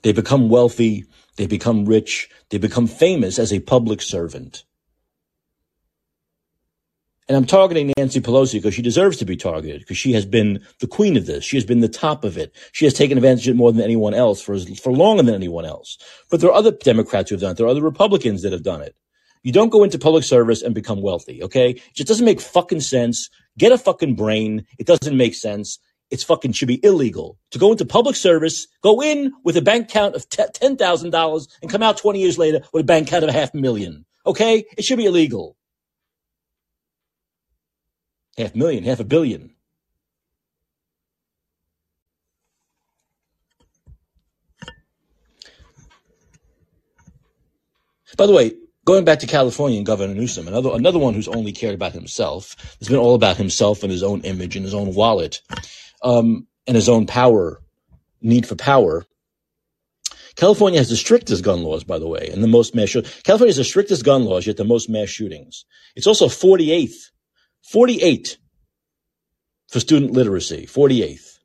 [0.02, 4.64] They become wealthy, they become rich, they become famous as a public servant.
[7.28, 10.66] And I'm targeting Nancy Pelosi because she deserves to be targeted because she has been
[10.80, 11.44] the queen of this.
[11.44, 12.56] She has been the top of it.
[12.72, 15.64] She has taken advantage of it more than anyone else for, for longer than anyone
[15.64, 16.00] else.
[16.32, 17.58] But there are other Democrats who have done it.
[17.58, 18.96] There are other Republicans that have done it.
[19.44, 21.70] You don't go into public service and become wealthy, okay?
[21.70, 23.30] It just doesn't make fucking sense.
[23.60, 24.66] Get a fucking brain.
[24.80, 25.78] It doesn't make sense
[26.12, 29.90] it's fucking should be illegal to go into public service, go in with a bank
[29.90, 33.34] account of $10,000 and come out 20 years later with a bank account of a
[33.34, 34.06] half million.
[34.26, 34.66] Okay?
[34.78, 35.56] It should be illegal.
[38.38, 39.52] Half million, half a billion.
[48.18, 48.52] By the way,
[48.84, 52.56] going back to California and Governor Newsom, another another one who's only cared about himself.
[52.82, 55.42] It's been all about himself and his own image and his own wallet
[56.02, 57.62] um, and his own power,
[58.22, 59.06] need for power.
[60.36, 63.22] California has the strictest gun laws, by the way, and the most mass shootings.
[63.24, 65.66] California has the strictest gun laws, yet the most mass shootings.
[65.96, 67.10] It's also 48th,
[67.64, 68.38] 48
[69.68, 71.40] for student literacy, 48th.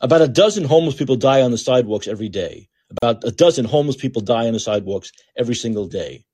[0.00, 2.68] About a dozen homeless people die on the sidewalks every day.
[2.90, 6.24] About a dozen homeless people die on the sidewalks every single day.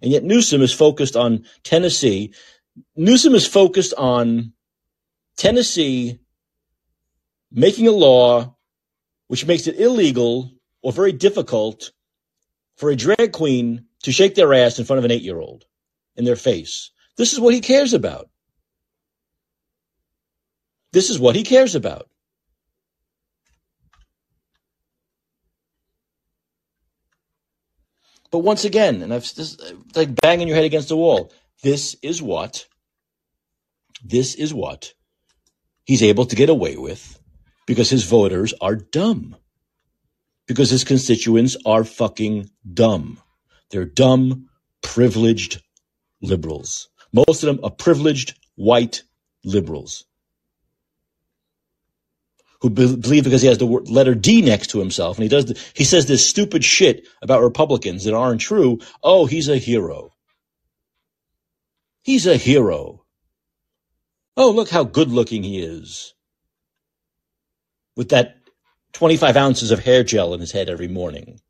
[0.00, 2.32] And yet Newsom is focused on Tennessee.
[2.96, 4.52] Newsom is focused on
[5.40, 6.18] Tennessee
[7.50, 8.56] making a law
[9.28, 11.92] which makes it illegal or very difficult
[12.76, 15.64] for a drag queen to shake their ass in front of an eight year old
[16.14, 16.90] in their face.
[17.16, 18.28] This is what he cares about.
[20.92, 22.10] This is what he cares about.
[28.30, 29.56] But once again, and I've this,
[29.96, 31.32] like banging your head against the wall.
[31.62, 32.66] This is what.
[34.04, 34.92] This is what
[35.90, 37.18] he's able to get away with
[37.66, 39.34] because his voters are dumb.
[40.46, 43.18] Because his constituents are fucking dumb.
[43.70, 44.48] They're dumb,
[44.82, 45.60] privileged
[46.22, 46.88] liberals.
[47.12, 49.02] Most of them are privileged white
[49.42, 50.04] liberals
[52.60, 55.60] who believe because he has the letter D next to himself and he does the,
[55.74, 58.78] he says this stupid shit about Republicans that aren't true.
[59.02, 60.12] Oh, he's a hero.
[62.02, 63.04] He's a hero.
[64.36, 66.14] Oh, look how good looking he is.
[67.96, 68.36] With that
[68.94, 71.40] 25 ounces of hair gel in his head every morning.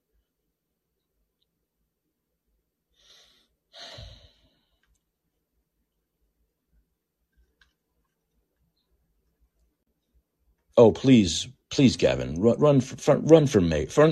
[10.77, 13.61] Oh, please, please, Gavin, run, run for, run for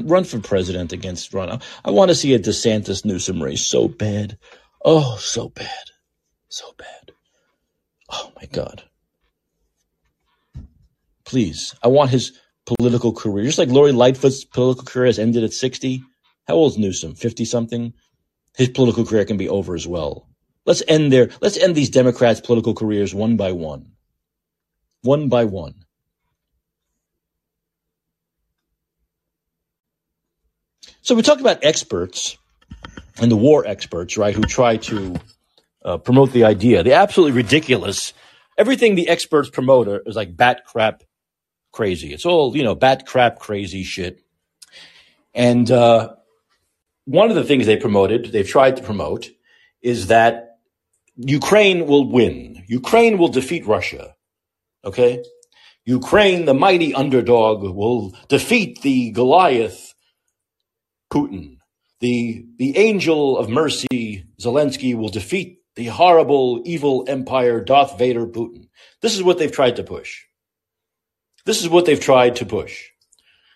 [0.02, 1.60] run for president against run.
[1.84, 4.38] I want to see a DeSantis Newsom race so bad.
[4.84, 5.90] Oh, so bad,
[6.48, 7.12] so bad.
[8.10, 8.82] Oh my God.
[11.24, 11.74] Please.
[11.82, 12.32] I want his
[12.64, 13.44] political career.
[13.44, 16.02] Just like Lori Lightfoot's political career has ended at 60.
[16.46, 17.14] How old is Newsom?
[17.14, 17.92] 50 something?
[18.56, 20.26] His political career can be over as well.
[20.64, 21.30] Let's end there.
[21.40, 23.92] Let's end these Democrats' political careers one by one.
[25.02, 25.74] One by one.
[31.00, 32.36] So we talked about experts
[33.18, 35.16] and the war experts, right, who try to
[35.88, 36.82] uh, promote the idea.
[36.82, 38.12] The absolutely ridiculous.
[38.58, 41.02] Everything the experts promote is like bat crap
[41.72, 42.12] crazy.
[42.12, 44.20] It's all you know, bat crap crazy shit.
[45.34, 46.14] And uh,
[47.06, 49.30] one of the things they promoted, they've tried to promote,
[49.80, 50.58] is that
[51.16, 52.64] Ukraine will win.
[52.66, 54.14] Ukraine will defeat Russia.
[54.84, 55.24] Okay?
[55.84, 59.94] Ukraine, the mighty underdog, will defeat the Goliath,
[61.10, 61.56] Putin.
[62.00, 68.66] The, the angel of mercy, Zelensky, will defeat the horrible, evil empire, Darth Vader, Putin.
[69.00, 70.24] This is what they've tried to push.
[71.44, 72.88] This is what they've tried to push.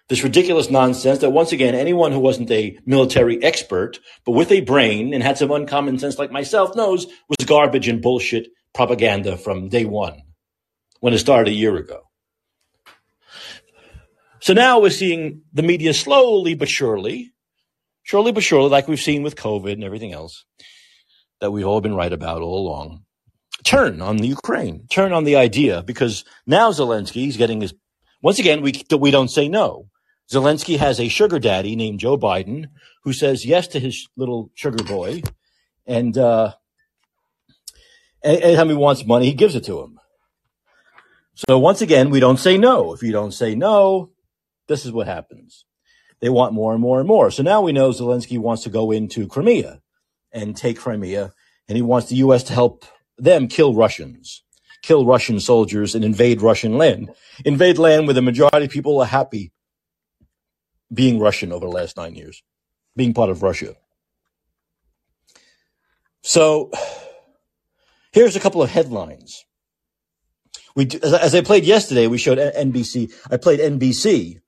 [0.09, 4.61] This ridiculous nonsense that once again, anyone who wasn't a military expert, but with a
[4.61, 9.69] brain and had some uncommon sense like myself knows was garbage and bullshit propaganda from
[9.69, 10.23] day one
[11.01, 12.03] when it started a year ago.
[14.39, 17.33] So now we're seeing the media slowly but surely,
[18.05, 20.45] surely but surely, like we've seen with COVID and everything else
[21.43, 23.03] that we've all been right about all along,
[23.65, 27.75] turn on the Ukraine, turn on the idea because now Zelensky is getting his.
[28.23, 29.89] Once again, we we don't say no.
[30.33, 32.67] Zelensky has a sugar daddy named Joe Biden
[33.03, 35.23] who says yes to his little sugar boy,
[35.85, 36.53] and uh,
[38.23, 39.99] anytime he wants money, he gives it to him.
[41.49, 42.95] So once again, we don't say no.
[42.95, 44.13] If you don't say no,
[44.69, 45.65] this is what happens.
[46.21, 47.33] They want more and more and more.
[47.33, 49.82] So now we know Zelensky wants to go into Crimea
[50.33, 51.33] and take Crimea,
[51.69, 52.43] and he wants the U.S.
[52.45, 52.85] to help
[53.19, 54.43] them kill Russians,
[54.83, 57.11] kill Russian soldiers, and invade Russian land.
[57.45, 59.53] Invade land where the majority of people are happy
[60.93, 62.43] being Russian over the last nine years,
[62.97, 63.77] being part of Russia.
[66.23, 66.71] So
[68.13, 69.45] here's a couple of headlines.
[70.75, 73.13] We, as I played yesterday, we showed NBC.
[73.31, 74.41] I played NBC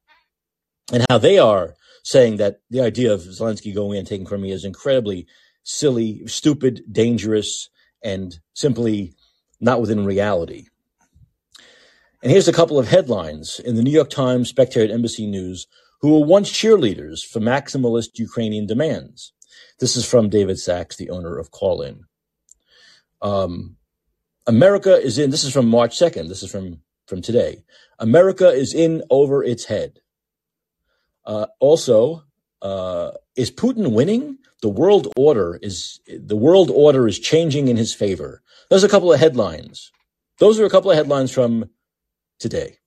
[0.92, 4.54] and how they are saying that the idea of Zelensky going in and taking Crimea
[4.54, 5.26] is incredibly
[5.64, 7.68] silly, stupid, dangerous,
[8.02, 9.14] and simply
[9.60, 10.66] not within reality.
[12.22, 15.66] And here's a couple of headlines in the New York Times, Spectator, Embassy News,
[16.00, 19.32] who were once cheerleaders for maximalist Ukrainian demands.
[19.80, 22.04] This is from David Sacks, the owner of Callin.
[23.22, 23.76] Um,
[24.46, 27.64] America is in, this is from March 2nd, this is from, from today.
[27.98, 30.00] America is in over its head.
[31.24, 32.24] Uh, also,
[32.60, 34.38] uh, is Putin winning?
[34.64, 38.40] The world order is the world order is changing in his favor.
[38.70, 39.92] Those are a couple of headlines.
[40.38, 41.68] Those are a couple of headlines from
[42.38, 42.78] today.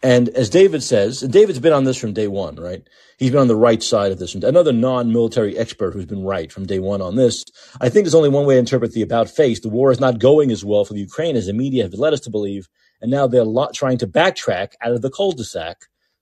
[0.00, 2.88] And as David says, David's been on this from day one, right?
[3.18, 4.32] He's been on the right side of this.
[4.36, 7.44] Another non-military expert who's been right from day one on this.
[7.80, 9.58] I think there's only one way to interpret the about face.
[9.58, 12.12] The war is not going as well for the Ukraine as the media have led
[12.12, 12.68] us to believe.
[13.00, 15.78] And now they're trying to backtrack out of the cul-de-sac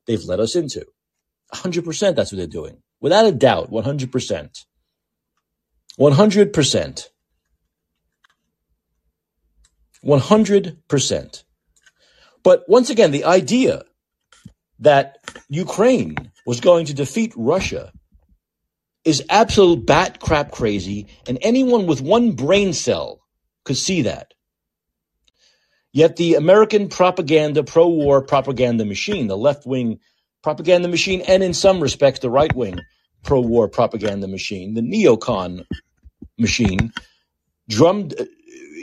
[0.07, 0.87] they've led us into.
[1.53, 2.83] 100% that's what they're doing.
[3.01, 4.64] Without a doubt, 100%.
[5.99, 7.09] 100%.
[10.05, 11.42] 100%.
[12.42, 13.82] But once again, the idea
[14.80, 15.18] that
[15.49, 17.92] Ukraine was going to defeat Russia
[19.05, 23.20] is absolute bat crap crazy, and anyone with one brain cell
[23.64, 24.34] could see that.
[25.92, 30.01] Yet the American propaganda, pro war propaganda machine, the left wing
[30.43, 32.78] propaganda machine, and in some respects, the right wing
[33.24, 35.64] pro war propaganda machine, the neocon
[36.39, 36.93] machine,
[37.68, 38.24] drummed, uh,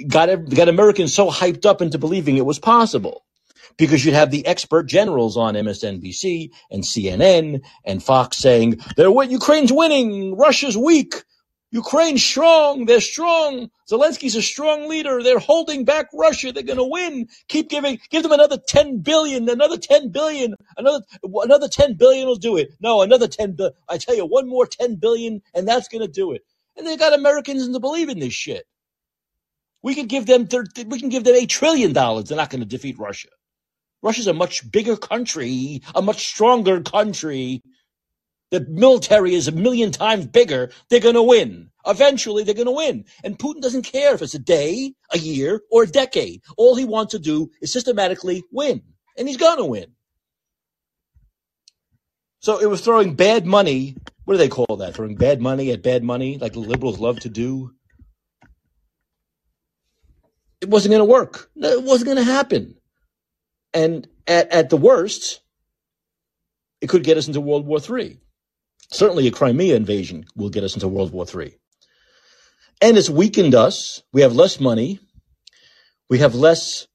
[0.07, 3.25] got, got Americans so hyped up into believing it was possible.
[3.77, 9.73] Because you'd have the expert generals on MSNBC and CNN and Fox saying, they're Ukraine's
[9.73, 11.15] winning, Russia's weak,
[11.75, 12.85] Ukraine's strong.
[12.85, 13.69] They're strong.
[13.91, 15.21] Zelensky's a strong leader.
[15.21, 16.53] They're holding back Russia.
[16.53, 17.27] They're going to win.
[17.49, 22.37] Keep giving, give them another 10 billion, another 10 billion, another, another 10 billion will
[22.37, 22.69] do it.
[22.79, 23.73] No, another 10 billion.
[23.89, 26.45] I tell you, one more 10 billion and that's going to do it.
[26.77, 28.65] And they got Americans to believe in this shit.
[29.81, 30.47] We can give them,
[30.87, 32.29] we can give them a trillion dollars.
[32.29, 33.29] They're not going to defeat Russia.
[34.01, 37.61] Russia's a much bigger country, a much stronger country
[38.55, 41.69] the military is a million times bigger, they're going to win.
[41.85, 43.05] Eventually, they're going to win.
[43.23, 46.41] And Putin doesn't care if it's a day, a year, or a decade.
[46.57, 48.81] All he wants to do is systematically win.
[49.17, 49.87] And he's going to win.
[52.39, 53.97] So it was throwing bad money.
[54.23, 54.95] What do they call that?
[54.95, 57.71] Throwing bad money at bad money, like the liberals love to do.
[60.61, 61.51] It wasn't going to work.
[61.55, 62.75] It wasn't going to happen.
[63.73, 65.41] And at, at the worst,
[66.81, 68.19] it could get us into World War III.
[68.95, 71.53] Certainly a Crimea invasion will get us into World War III.
[72.81, 74.01] And it's weakened us.
[74.13, 74.99] We have less money.
[76.09, 76.87] We have less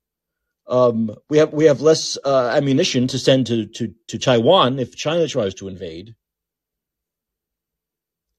[0.67, 4.97] um, we have we have less uh, ammunition to send to, to, to Taiwan if
[4.97, 6.15] China tries to invade.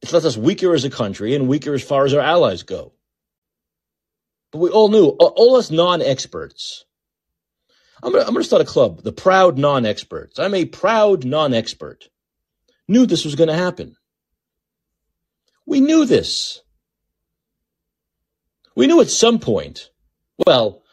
[0.01, 2.93] It's left us weaker as a country and weaker as far as our allies go.
[4.51, 6.86] But we all knew, all us non-experts.
[8.01, 10.39] I'm gonna, I'm gonna start a club, the proud non-experts.
[10.39, 12.09] I'm a proud non-expert
[12.92, 13.96] knew this was going to happen.
[15.66, 16.62] We knew this.
[18.76, 19.89] We knew at some point,
[20.46, 20.84] well,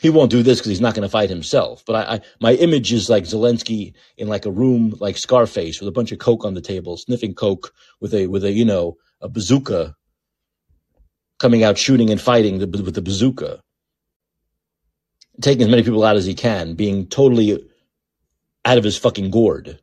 [0.00, 1.84] he won't do this because he's not going to fight himself.
[1.86, 5.88] But I, I, my image is like Zelensky in like a room like Scarface with
[5.88, 8.96] a bunch of coke on the table, sniffing coke with a with a you know
[9.20, 9.94] a bazooka,
[11.38, 13.60] coming out shooting and fighting the, with the bazooka,
[15.42, 17.69] taking as many people out as he can, being totally
[18.64, 19.78] out of his fucking gourd.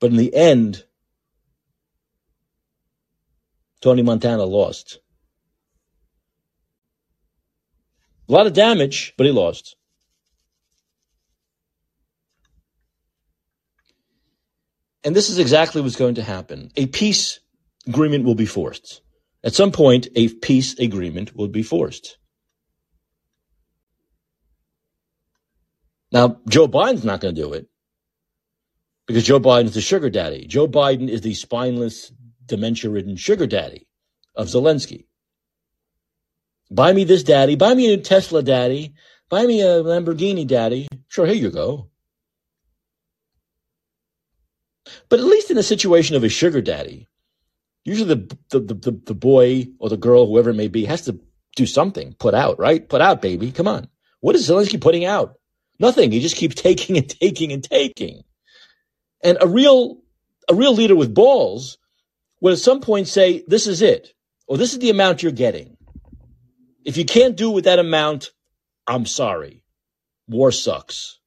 [0.00, 0.84] But in the end,
[3.80, 5.00] Tony Montana lost.
[8.28, 9.76] A lot of damage, but he lost.
[15.04, 16.70] And this is exactly what's going to happen.
[16.76, 17.40] A peace
[17.86, 19.00] agreement will be forced.
[19.42, 22.17] At some point, a peace agreement will be forced.
[26.12, 27.68] Now, Joe Biden's not going to do it
[29.06, 30.46] because Joe Biden's the sugar daddy.
[30.46, 32.12] Joe Biden is the spineless,
[32.46, 33.86] dementia ridden sugar daddy
[34.34, 35.06] of Zelensky.
[36.70, 37.56] Buy me this, daddy.
[37.56, 38.94] Buy me a Tesla, daddy.
[39.30, 40.88] Buy me a Lamborghini, daddy.
[41.08, 41.88] Sure, here you go.
[45.08, 47.08] But at least in the situation of a sugar daddy,
[47.84, 51.18] usually the, the, the, the boy or the girl, whoever it may be, has to
[51.56, 52.86] do something, put out, right?
[52.86, 53.50] Put out, baby.
[53.52, 53.88] Come on.
[54.20, 55.37] What is Zelensky putting out?
[55.78, 56.12] Nothing.
[56.12, 58.22] He just keeps taking and taking and taking.
[59.22, 59.98] And a real,
[60.48, 61.78] a real leader with balls
[62.40, 64.12] would at some point say, this is it,
[64.46, 65.76] or this is the amount you're getting.
[66.84, 68.30] If you can't do with that amount,
[68.86, 69.62] I'm sorry.
[70.28, 71.18] War sucks.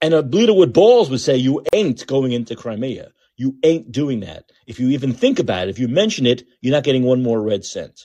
[0.00, 3.12] And a leader with balls would say, you ain't going into Crimea.
[3.36, 4.44] You ain't doing that.
[4.66, 7.40] If you even think about it, if you mention it, you're not getting one more
[7.40, 8.00] red cent.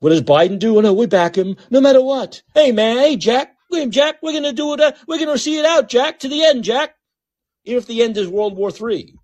[0.00, 0.76] What does Biden do?
[0.76, 2.42] Oh, no, we back him no matter what.
[2.54, 2.98] Hey, man.
[2.98, 3.55] Hey, Jack.
[3.70, 4.80] Hey, Jack, we're going to do it.
[4.80, 6.94] Uh, we're going to see it out, Jack, to the end, Jack.
[7.64, 9.14] Even if the end is World War III.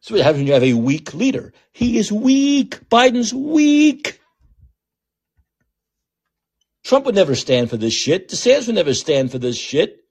[0.00, 1.52] So what happens when you have a weak leader?
[1.72, 2.88] He is weak.
[2.88, 4.20] Biden's weak.
[6.84, 8.28] Trump would never stand for this shit.
[8.28, 10.04] DeSantis would never stand for this shit.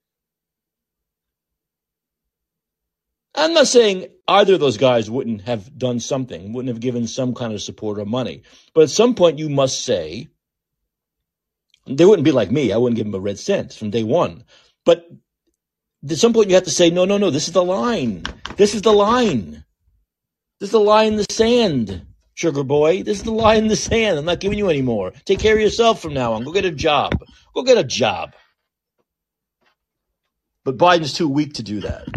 [3.34, 7.34] I'm not saying either of those guys wouldn't have done something, wouldn't have given some
[7.34, 8.44] kind of support or money.
[8.74, 10.28] But at some point, you must say,
[11.88, 12.72] they wouldn't be like me.
[12.72, 14.44] I wouldn't give them a red cent from day one.
[14.86, 15.06] But
[16.10, 18.24] at some point, you have to say, no, no, no, this is the line.
[18.58, 19.64] This is the line.
[20.60, 23.04] This is the line in the sand, sugar boy.
[23.04, 24.18] This is the line in the sand.
[24.18, 25.12] I'm not giving you any more.
[25.26, 26.44] Take care of yourself from now on.
[26.44, 27.24] Go get a job.
[27.54, 28.34] Go get a job.
[30.64, 32.08] But Biden's too weak to do that.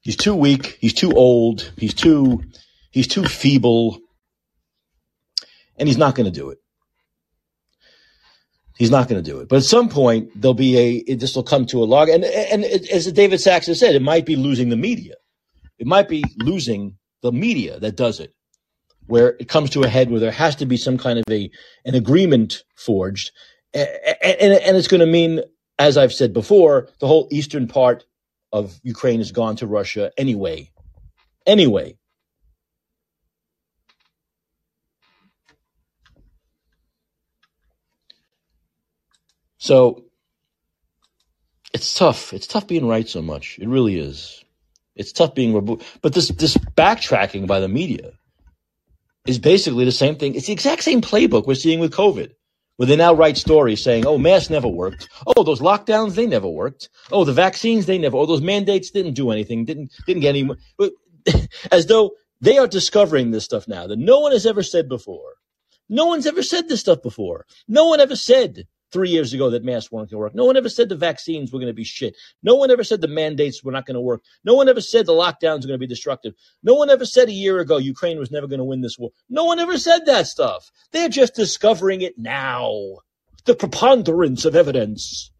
[0.00, 0.78] He's too weak.
[0.80, 1.72] He's too old.
[1.76, 2.44] He's too
[2.90, 3.98] he's too feeble.
[5.78, 6.58] And he's not going to do it.
[8.76, 9.48] He's not going to do it.
[9.48, 12.08] But at some point, there'll be a, this will come to a log.
[12.08, 15.14] And, and it, as David Sacks has said, it might be losing the media.
[15.78, 18.32] It might be losing the media that does it,
[19.06, 21.50] where it comes to a head where there has to be some kind of a
[21.84, 23.30] an agreement forged,
[23.72, 23.88] and,
[24.22, 25.40] and, and it's going to mean,
[25.78, 28.04] as I've said before, the whole eastern part
[28.52, 30.70] of Ukraine has gone to Russia anyway.
[31.46, 31.96] Anyway.
[39.64, 40.04] So
[41.72, 42.34] it's tough.
[42.34, 43.58] It's tough being right so much.
[43.58, 44.44] It really is.
[44.94, 45.86] It's tough being removed.
[46.02, 48.12] But this this backtracking by the media
[49.26, 50.34] is basically the same thing.
[50.34, 52.32] It's the exact same playbook we're seeing with COVID,
[52.76, 55.08] where they now write stories saying, "Oh, masks never worked.
[55.26, 56.90] Oh, those lockdowns they never worked.
[57.10, 58.18] Oh, the vaccines they never.
[58.18, 59.64] Oh, those mandates didn't do anything.
[59.64, 60.46] Didn't didn't get any."
[60.76, 60.92] But
[61.72, 62.10] as though
[62.42, 65.32] they are discovering this stuff now that no one has ever said before.
[65.88, 67.46] No one's ever said this stuff before.
[67.66, 70.34] No one ever said three years ago that masks weren't going to work.
[70.36, 72.16] No one ever said the vaccines were going to be shit.
[72.44, 74.22] No one ever said the mandates were not going to work.
[74.44, 76.32] No one ever said the lockdowns are going to be destructive.
[76.62, 79.10] No one ever said a year ago Ukraine was never going to win this war.
[79.28, 80.70] No one ever said that stuff.
[80.92, 82.98] They're just discovering it now.
[83.46, 85.32] The preponderance of evidence.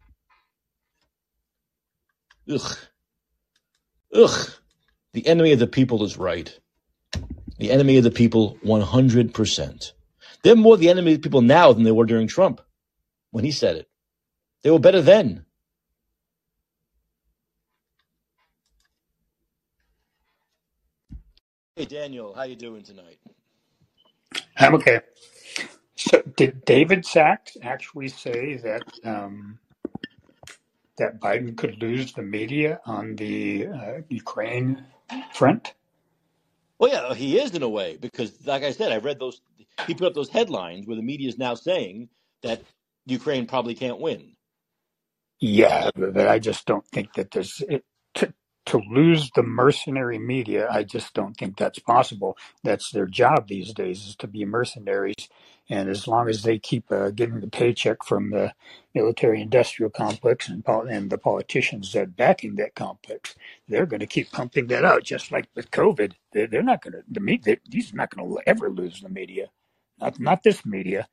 [2.51, 2.77] Ugh.
[4.13, 4.49] Ugh.
[5.13, 6.59] The enemy of the people is right.
[7.57, 9.91] The enemy of the people, 100%.
[10.43, 12.59] They're more the enemy of the people now than they were during Trump
[13.35, 13.89] when he said it.
[14.63, 15.45] They were better then.
[21.75, 23.19] Hey Daniel, how you doing tonight?
[24.57, 25.01] I'm okay.
[25.97, 29.59] So, did David Sacks actually say that um,
[30.97, 34.85] that Biden could lose the media on the uh, Ukraine
[35.33, 35.73] front?
[36.79, 39.41] Well, yeah, he is in a way because, like I said, I've read those.
[39.87, 42.07] He put up those headlines where the media is now saying
[42.43, 42.61] that
[43.05, 44.33] Ukraine probably can't win.
[45.41, 47.85] Yeah, but I just don't think that there's it,
[48.15, 48.33] to
[48.67, 50.67] to lose the mercenary media.
[50.71, 52.37] I just don't think that's possible.
[52.63, 55.29] That's their job these days is to be mercenaries,
[55.69, 58.55] and as long as they keep uh, getting the paycheck from the
[58.95, 63.35] military-industrial complex and and the politicians that backing that complex,
[63.69, 65.03] they're going to keep pumping that out.
[65.03, 67.57] Just like with COVID, they're, they're not going to the media.
[67.69, 69.49] These not going to ever lose the media.
[70.01, 71.09] Not not this media.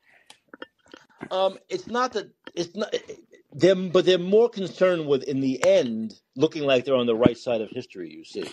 [1.30, 2.94] Um, it's not that it's not
[3.52, 7.38] them, but they're more concerned with in the end looking like they're on the right
[7.38, 8.10] side of history.
[8.10, 8.44] You see,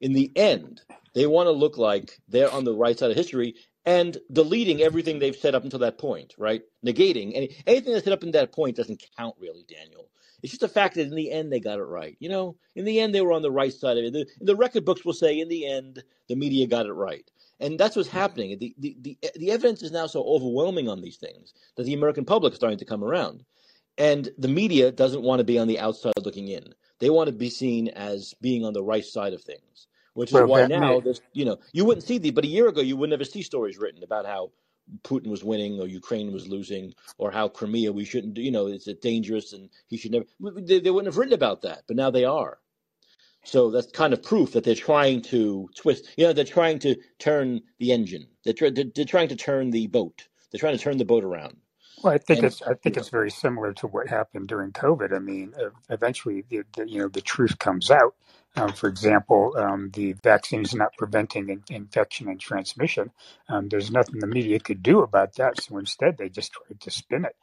[0.00, 0.80] in the end,
[1.14, 3.54] they want to look like they're on the right side of history
[3.86, 6.62] and deleting everything they've set up until that point, right?
[6.84, 10.08] Negating any anything that's set up in that point doesn't count really, Daniel.
[10.42, 12.16] It's just the fact that in the end they got it right.
[12.18, 14.12] You know, in the end they were on the right side of it.
[14.12, 17.78] The, the record books will say in the end the media got it right and
[17.78, 18.58] that's what's happening.
[18.58, 22.24] The, the, the, the evidence is now so overwhelming on these things that the American
[22.24, 23.44] public is starting to come around.
[23.98, 26.74] And the media doesn't want to be on the outside looking in.
[27.00, 30.34] They want to be seen as being on the right side of things, which is
[30.34, 32.96] Well, why now there's, you know, you wouldn't see the, but a year ago you
[32.96, 34.52] would never see stories written about how
[35.02, 38.68] Putin was winning or Ukraine was losing or how Crimea we shouldn't, do- you know,
[38.68, 42.10] it's dangerous and he should never, they, they wouldn't have written about that, but now
[42.10, 42.58] they are.
[43.44, 46.08] So that's kind of proof that they're trying to twist.
[46.16, 48.26] You know, they're trying to turn the engine.
[48.44, 50.28] They're, tr- they're, they're trying to turn the boat.
[50.50, 51.56] They're trying to turn the boat around.
[52.02, 55.14] Well, I think And it's I think it's very similar to what happened during COVID.
[55.14, 55.54] I mean,
[55.90, 58.14] eventually, the, the, you know, the truth comes out.
[58.56, 63.10] Um, for example, um, the vaccine is not preventing in, infection and transmission.
[63.48, 65.60] Um, there's nothing the media could do about that.
[65.62, 67.36] So instead, they just tried to spin it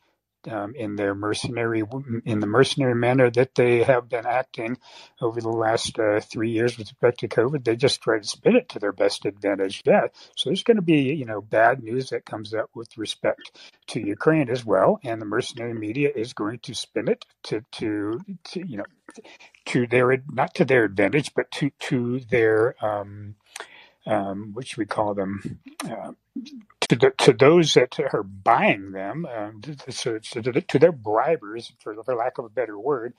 [0.48, 1.84] um, in their mercenary
[2.26, 4.78] in the mercenary manner that they have been acting
[5.22, 7.64] over the last uh, three years with respect to COVID.
[7.64, 9.84] They just try to spin it to their best advantage.
[9.86, 13.52] Yeah, so there's going to be you know bad news that comes up with respect
[13.88, 18.20] to Ukraine as well, and the mercenary media is going to spin it to to,
[18.46, 18.86] to you know
[19.66, 23.36] to their not to their advantage, but to to their um,
[24.06, 25.60] um, should we call them?
[25.86, 26.14] Uh,
[26.90, 31.96] to, the, to those that are buying them, um, so to, to their bribers, for,
[32.04, 33.14] for lack of a better word,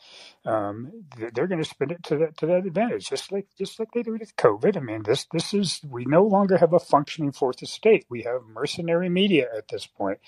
[0.46, 1.04] um,
[1.34, 4.02] they're going to spin it to that to that advantage, just like just like they
[4.02, 4.76] do with COVID.
[4.76, 8.06] I mean, this this is we no longer have a functioning fourth estate.
[8.08, 10.18] We have mercenary media at this point.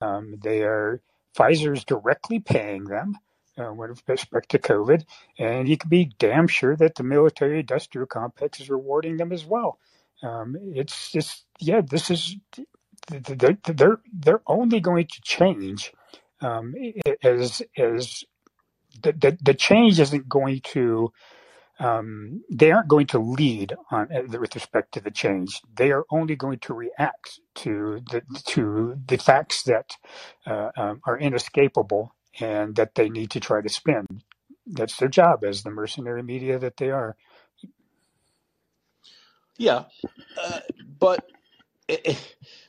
[0.00, 1.02] Um, they are
[1.36, 3.18] Pfizer's directly paying them.
[3.58, 5.04] Uh, with respect to COVID,
[5.38, 9.44] and you can be damn sure that the military industrial complex is rewarding them as
[9.44, 9.78] well.
[10.24, 12.36] Um, it's just, yeah, this is
[13.08, 15.92] they're they're only going to change
[16.40, 16.74] um,
[17.22, 18.24] as as
[19.02, 21.12] the, the the change isn't going to
[21.78, 25.60] um, they aren't going to lead on uh, with respect to the change.
[25.74, 29.96] They are only going to react to the to the facts that
[30.46, 34.06] uh, um, are inescapable and that they need to try to spin.
[34.66, 37.16] That's their job as the mercenary media that they are.
[39.58, 39.84] yeah,
[40.42, 40.60] uh,
[40.98, 41.24] but
[41.88, 42.16] Eh, eh,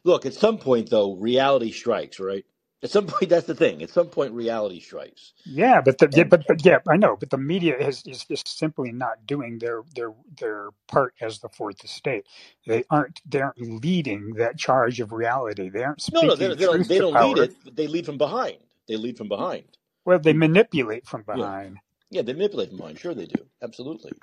[0.05, 2.45] look, at some point though, reality strikes, right?
[2.83, 3.83] At some point, that's the thing.
[3.83, 7.31] At some point, reality strikes, Yeah, but the, yeah, but but yeah, I know, but
[7.31, 11.83] the media is is just simply not doing their their their part as the fourth
[11.83, 12.27] estate.
[12.67, 15.69] They aren't they aren't leading that charge of reality.
[15.69, 16.13] They aren't speaking.
[16.13, 16.87] no, no, they, speaking they don't.
[16.87, 17.51] They don't lead it.
[17.65, 18.57] But they lead from behind.
[18.87, 19.77] They lead from behind.
[20.05, 21.79] Well, they manipulate from Yeah, behind.
[22.11, 22.99] yeah, they manipulate from behind.
[22.99, 23.45] Sure, they do.
[23.63, 24.13] Absolutely,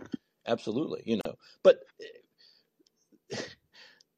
[0.47, 1.03] absolutely.
[1.07, 2.07] You know, but eh,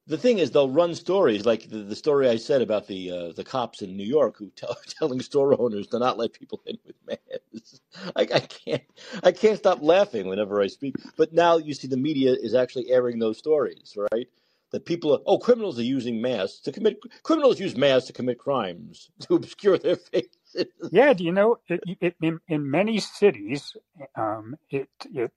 [0.07, 3.33] the thing is, they'll run stories like the, the story I said about the uh,
[3.33, 6.79] the cops in New York who tell telling store owners to not let people in
[6.84, 7.80] with masks.
[8.16, 8.83] I, I can't
[9.22, 10.96] I can't stop laughing whenever I speak.
[11.16, 14.29] But now you see the media is actually airing those stories, right?
[14.72, 18.38] That people are oh criminals are using masks to commit criminals use masks to commit
[18.38, 20.66] crimes to obscure their faces.
[20.92, 23.74] Yeah, do you know it, it, in in many cities,
[24.16, 25.33] um, it it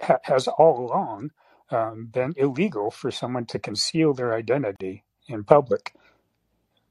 [0.00, 1.32] ha- has all along
[1.70, 5.94] um, illegal for someone to conceal their identity in public.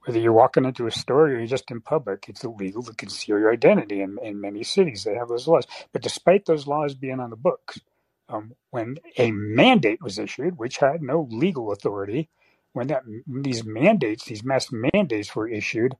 [0.06, 3.40] Whether you're walking into a store or you're just in public, it's illegal to conceal
[3.40, 5.04] your identity in, in many cities.
[5.04, 5.68] They have those laws.
[5.92, 7.80] But despite those laws being on the books,
[8.30, 12.30] um, when a mandate was issued, which had no legal authority,
[12.74, 15.98] when that these mandates, these mass mandates were issued,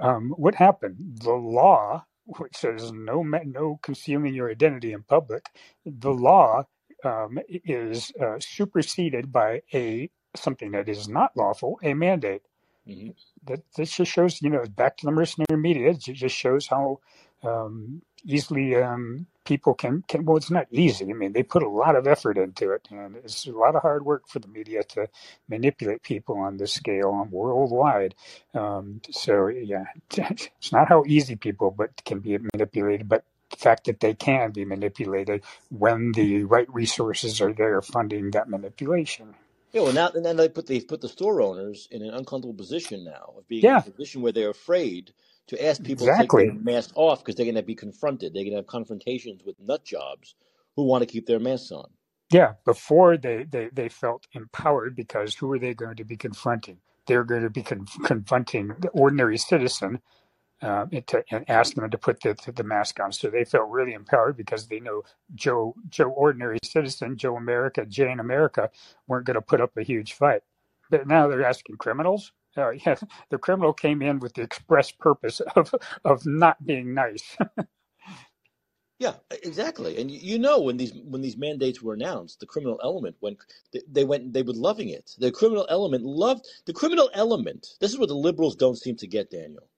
[0.00, 1.20] um, what happened?
[1.22, 5.46] The law, which says no no concealing your identity in public,
[5.84, 6.64] the law
[7.04, 12.42] um, is uh, superseded by a something that is not lawful, a mandate
[12.86, 13.14] Mhm.
[13.44, 15.90] that this just shows, you know, back to the mercenary media.
[15.90, 17.00] It just shows how
[17.42, 21.68] um, easily um, people can, can well it's not easy i mean they put a
[21.68, 24.82] lot of effort into it and it's a lot of hard work for the media
[24.82, 25.08] to
[25.48, 28.14] manipulate people on this scale and worldwide
[28.54, 29.84] um, so yeah
[30.16, 33.24] it's not how easy people but can be manipulated but
[33.56, 39.34] fact that they can be manipulated when the right resources are there funding that manipulation
[39.72, 42.54] yeah, well now and then they put they put the store owners in an uncomfortable
[42.54, 45.12] position now of being yeah in a position where they're afraid
[45.48, 48.34] to ask people to take exactly their mask off because they're going to be confronted.
[48.34, 50.36] They're going to have confrontations with nut jobs
[50.76, 51.90] who want to keep their masks on.
[52.32, 56.78] Yeah, before they, they, they felt empowered because who are they going to be confronting?
[57.06, 60.00] They're going to be con- confronting the ordinary citizen
[60.62, 63.12] uh, and, to, and asking them to put the, the mask on.
[63.12, 65.02] So they felt really empowered because they know
[65.34, 68.70] Joe, Joe, ordinary citizen, Joe America, Jane America,
[69.06, 70.42] weren't going to put up a huge fight.
[70.90, 72.32] But now they're asking criminals.
[72.56, 72.96] Uh, yeah,
[73.30, 75.74] the criminal came in with the express purpose of
[76.04, 77.36] of not being nice.
[78.98, 80.00] Yeah, exactly.
[80.00, 83.38] And you know when these when these mandates were announced, the criminal element went
[83.88, 85.12] they went they were loving it.
[85.18, 87.68] The criminal element loved the criminal element.
[87.80, 89.68] This is what the liberals don't seem to get, Daniel.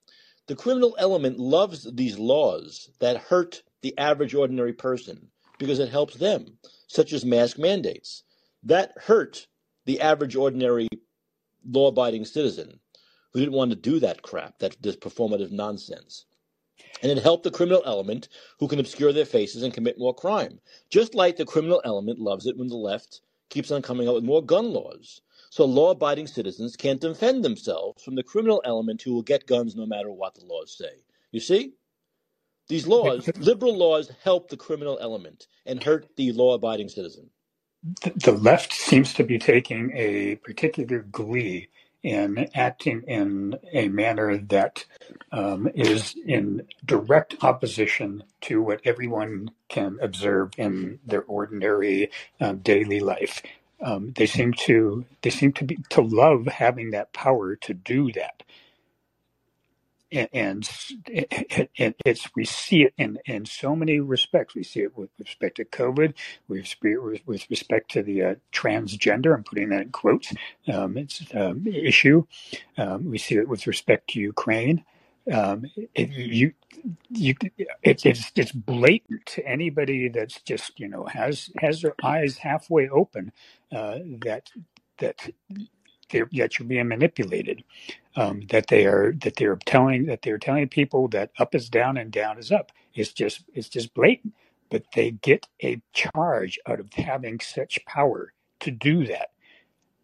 [0.50, 6.16] The criminal element loves these laws that hurt the average ordinary person because it helps
[6.16, 6.58] them,
[6.88, 8.24] such as mask mandates.
[8.64, 9.46] That hurt
[9.84, 10.88] the average ordinary
[11.64, 12.80] law abiding citizen
[13.32, 16.26] who didn't want to do that crap, that this performative nonsense.
[17.00, 18.26] And it helped the criminal element
[18.58, 20.58] who can obscure their faces and commit more crime.
[20.88, 23.20] Just like the criminal element loves it when the left
[23.50, 25.20] keeps on coming up with more gun laws.
[25.50, 29.76] So law abiding citizens can't defend themselves from the criminal element who will get guns
[29.76, 31.02] no matter what the laws say.
[31.32, 31.74] You see?
[32.68, 37.30] These laws, liberal laws, help the criminal element and hurt the law abiding citizen.
[38.16, 41.68] the left seems to be taking a particular glee
[42.02, 44.84] in acting in a manner that
[45.32, 52.10] um, is in direct opposition to what everyone can observe in their ordinary
[52.40, 53.42] um, daily life.
[53.82, 58.12] Um, they seem to they seem to be to love having that power to do
[58.12, 58.34] that
[60.10, 60.70] and, and
[61.78, 64.54] and it's we see it in in so many respects.
[64.54, 66.14] We see it with respect to COVID.
[66.48, 69.34] We see it with respect to the uh, transgender.
[69.34, 70.32] I'm putting that in quotes.
[70.72, 72.24] Um, it's um, issue.
[72.76, 74.84] Um, we see it with respect to Ukraine.
[75.32, 76.52] Um, it, you
[77.10, 77.34] you
[77.82, 82.88] it, it's it's blatant to anybody that's just you know has has their eyes halfway
[82.88, 83.32] open
[83.72, 84.50] uh, that
[84.98, 85.16] that
[86.12, 87.64] that you're being manipulated.
[88.16, 91.96] Um, that they are that they're telling that they're telling people that up is down
[91.98, 92.72] and down is up.
[92.94, 94.34] It's just it's just blatant.
[94.70, 99.30] But they get a charge out of having such power to do that.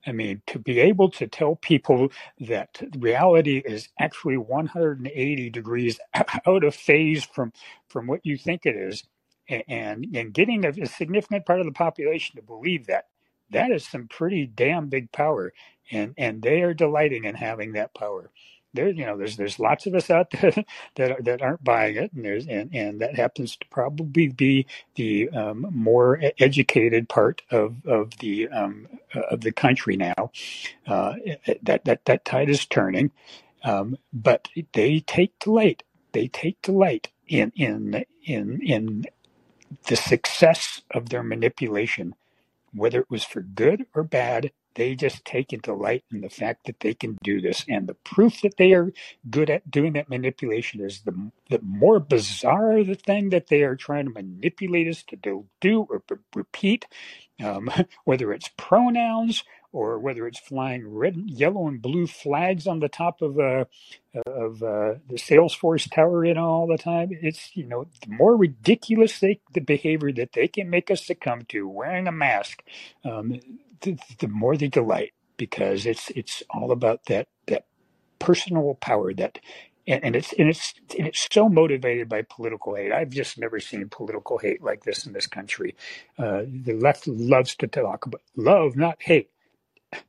[0.06, 2.10] I mean, to be able to tell people
[2.40, 6.00] that reality is actually 180 degrees
[6.46, 7.52] out of phase from
[7.88, 9.04] from what you think it is,
[9.48, 13.06] and and getting a, a significant part of the population to believe that
[13.50, 15.52] that is some pretty damn big power,
[15.92, 18.30] and and they are delighting in having that power.
[18.76, 20.52] There, you know, there's there's lots of us out there
[20.96, 24.66] that that aren't buying it, and there's and and that happens to probably be
[24.96, 30.32] the um, more educated part of of the um, uh, of the country now.
[30.86, 31.14] Uh,
[31.62, 33.12] that that that tide is turning,
[33.64, 35.82] um, but they take delight.
[36.12, 39.04] They take delight in in in in
[39.88, 42.12] the success of their manipulation
[42.74, 46.66] whether it was for good or bad, they just take a delight in the fact
[46.66, 47.64] that they can do this.
[47.68, 48.92] And the proof that they are
[49.30, 53.76] good at doing that manipulation is the, the more bizarre the thing that they are
[53.76, 56.86] trying to manipulate us to do, do or b- repeat,
[57.44, 57.70] um,
[58.04, 63.22] whether it's pronouns or whether it's flying red, yellow, and blue flags on the top
[63.22, 63.64] of uh,
[64.26, 67.10] of uh, the Salesforce tower, you know, all the time.
[67.12, 71.42] It's you know, the more ridiculous they, the behavior that they can make us succumb
[71.50, 72.62] to, wearing a mask,
[73.04, 73.40] um,
[73.82, 77.66] the, the more they delight because it's it's all about that that
[78.18, 79.40] personal power that.
[79.88, 82.92] And, and it's and it's and it's so motivated by political hate.
[82.92, 85.76] I've just never seen political hate like this in this country.
[86.18, 89.26] Uh, the left loves to talk about love, not hate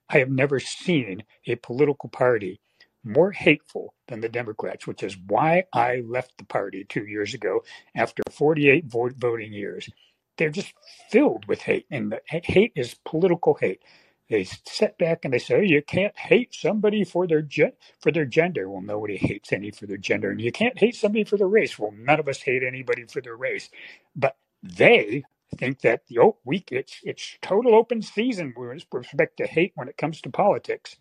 [0.09, 2.59] I have never seen a political party
[3.03, 7.63] more hateful than the Democrats, which is why I left the party two years ago
[7.95, 9.89] after 48 vote, voting years.
[10.37, 10.73] They're just
[11.11, 13.81] filled with hate, and the hate is political hate.
[14.29, 18.11] They sit back and they say, oh, "You can't hate somebody for their ge- for
[18.11, 21.37] their gender." Well, nobody hates any for their gender, and you can't hate somebody for
[21.37, 21.79] their race.
[21.79, 23.69] Well, none of us hate anybody for their race,
[24.15, 25.23] but they
[25.57, 29.97] think that oh, we it's it's total open season with respect to hate when it
[29.97, 30.97] comes to politics.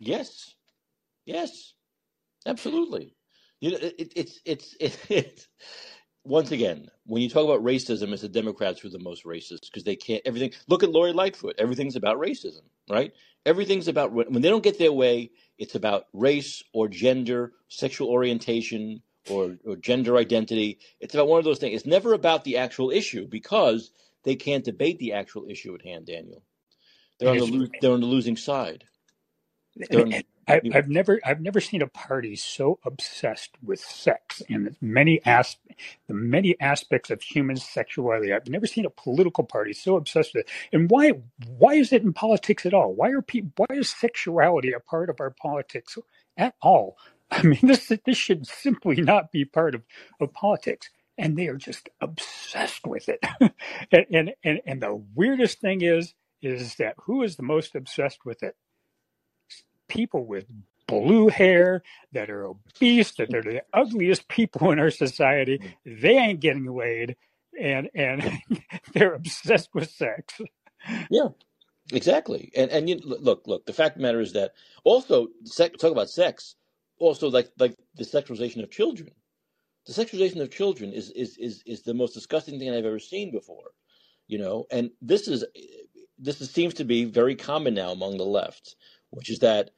[0.00, 0.54] Yes,
[1.26, 1.74] yes,
[2.46, 3.16] absolutely.
[3.60, 5.48] You know, it, it's it's it, it's
[6.24, 9.66] once again, when you talk about racism, it's the Democrats who are the most racist
[9.66, 10.52] because they can't everything.
[10.68, 11.56] Look at Lori Lightfoot.
[11.58, 13.12] Everything's about racism, right?
[13.46, 15.30] Everything's about when they don't get their way.
[15.58, 20.78] It's about race or gender, sexual orientation, or, or gender identity.
[21.00, 21.76] It's about one of those things.
[21.76, 23.90] It's never about the actual issue because
[24.24, 26.06] they can't debate the actual issue at hand.
[26.06, 26.42] Daniel,
[27.18, 28.84] they're on the lo- they're on the losing side.
[29.90, 30.12] They're on,
[30.46, 35.56] I, I've never I've never seen a party so obsessed with sex and many as
[36.06, 38.32] the many aspects of human sexuality.
[38.32, 40.52] I've never seen a political party so obsessed with it.
[40.72, 41.12] And why
[41.46, 42.94] why is it in politics at all?
[42.94, 45.96] Why are people why is sexuality a part of our politics
[46.36, 46.98] at all?
[47.30, 49.82] I mean, this this should simply not be part of,
[50.20, 50.90] of politics.
[51.16, 53.20] And they are just obsessed with it.
[53.92, 56.12] and, and and and the weirdest thing is
[56.42, 58.54] is that who is the most obsessed with it?
[59.88, 60.46] People with
[60.86, 61.82] blue hair
[62.12, 65.60] that are obese, that they're the ugliest people in our society.
[65.84, 67.16] They ain't getting laid,
[67.60, 68.40] and and
[68.94, 70.40] they're obsessed with sex.
[71.10, 71.28] Yeah,
[71.92, 72.52] exactly.
[72.56, 73.66] And and you, look, look.
[73.66, 74.52] The fact of the matter is that
[74.84, 76.56] also sex, talk about sex.
[76.98, 79.10] Also, like like the sexualization of children.
[79.86, 83.32] The sexualization of children is is is is the most disgusting thing I've ever seen
[83.32, 83.72] before.
[84.28, 85.44] You know, and this is
[86.18, 88.76] this is, seems to be very common now among the left,
[89.14, 89.72] which is that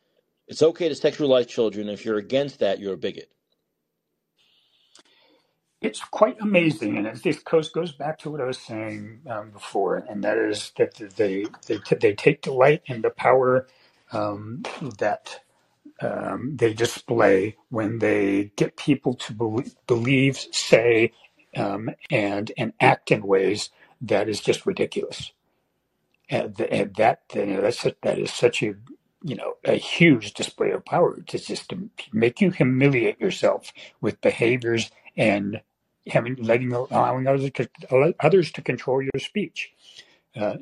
[0.49, 1.89] it's okay to sexualize children.
[1.89, 3.31] If you're against that, you're a bigot.
[5.81, 9.99] It's quite amazing, and this goes goes back to what I was saying um, before,
[9.99, 13.69] and that is that they they they take delight in the power
[14.13, 14.65] um,
[14.99, 15.41] that
[16.03, 21.13] um, they display when they get people to believe, believe say,
[21.57, 23.71] um, and and act in ways
[24.03, 25.33] that is just ridiculous.
[26.31, 28.75] And, and that you know, that's that is such a
[29.27, 34.21] you know, a huge display of power to just to make you humiliate yourself with
[34.21, 35.61] behaviors and
[36.07, 39.73] having letting allowing others to, others to control your speech.
[40.37, 40.59] Uh,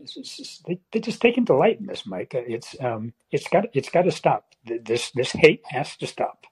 [0.66, 2.32] they, they're just taking delight in this, Mike.
[2.32, 4.54] It's um, it's got it's got to stop.
[4.64, 6.46] This this hate has to stop.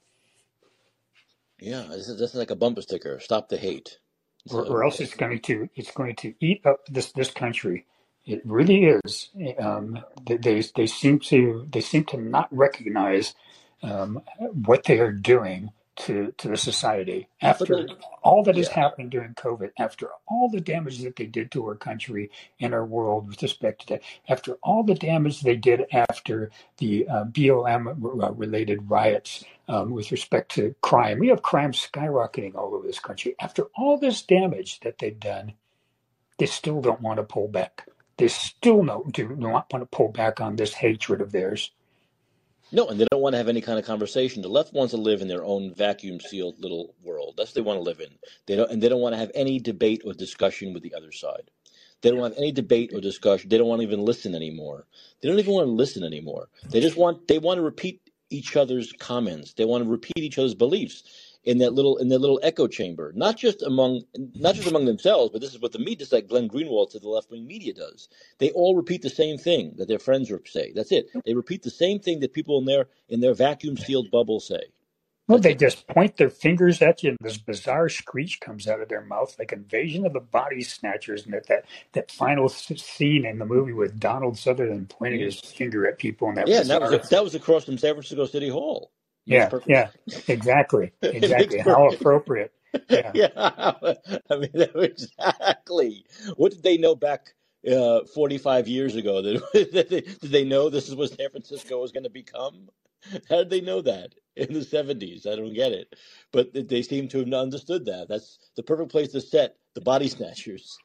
[1.59, 3.20] Yeah, this is, this is like a bumper sticker.
[3.20, 3.98] Stop the hate.
[4.51, 7.86] Or, or else it's going to it's going to eat up this this country
[8.24, 9.31] it really is.
[9.59, 13.35] Um, they they seem to they seem to not recognize
[13.82, 17.86] um, what they are doing to to the society after
[18.23, 18.74] all that has yeah.
[18.74, 22.31] happened during COVID, after all the damage that they did to our country
[22.61, 27.07] and our world with respect to that, after all the damage they did after the
[27.09, 31.19] uh, BLM uh, related riots um, with respect to crime.
[31.19, 33.35] We have crime skyrocketing all over this country.
[33.40, 35.53] After all this damage that they've done,
[36.39, 37.86] they still don't want to pull back
[38.23, 41.73] they still no, do not want to pull back on this hatred of theirs.
[42.70, 44.43] No, and they don't want to have any kind of conversation.
[44.43, 47.35] The left wants to live in their own vacuum sealed little world.
[47.36, 48.11] That's what they want to live in.
[48.47, 51.11] They don't, and they don't want to have any debate or discussion with the other
[51.11, 51.51] side.
[52.01, 53.49] They don't have any debate or discussion.
[53.49, 54.86] They don't want to even listen anymore.
[55.20, 56.49] They don't even want to listen anymore.
[56.70, 58.01] They just want they want to repeat
[58.31, 59.55] each other's comments.
[59.55, 63.12] They want to repeat each other's beliefs in that little in that little echo chamber,
[63.14, 64.02] not just among
[64.35, 66.98] not just among themselves, but this is what the media, just like Glenn Greenwald to
[66.98, 68.09] the left wing media does.
[68.39, 70.73] They all repeat the same thing that their friends say.
[70.74, 71.09] That's it.
[71.24, 74.62] They repeat the same thing that people in their in their vacuum sealed bubble say.
[75.28, 78.89] Well, they just point their fingers at you, and this bizarre screech comes out of
[78.89, 83.39] their mouth, like Invasion of the Body Snatchers, and that that, that final scene in
[83.39, 85.27] the movie with Donald Sutherland pointing mm-hmm.
[85.27, 88.27] his finger at people, and that yeah, that was that was across from San Francisco
[88.27, 88.90] City Hall.
[89.24, 89.90] Yeah, yeah,
[90.28, 91.59] exactly, exactly.
[91.61, 92.53] How appropriate.
[92.89, 93.12] Yeah.
[93.15, 93.31] yeah,
[94.31, 96.07] I mean, exactly.
[96.36, 97.35] What did they know back
[97.70, 99.23] uh, 45 years ago?
[99.23, 99.43] Did
[99.73, 102.69] they, did they know this is what San Francisco was going to become?
[103.28, 105.27] How did they know that in the 70s?
[105.27, 105.94] I don't get it.
[106.32, 108.09] But they seem to have understood that.
[108.09, 110.78] That's the perfect place to set the body snatchers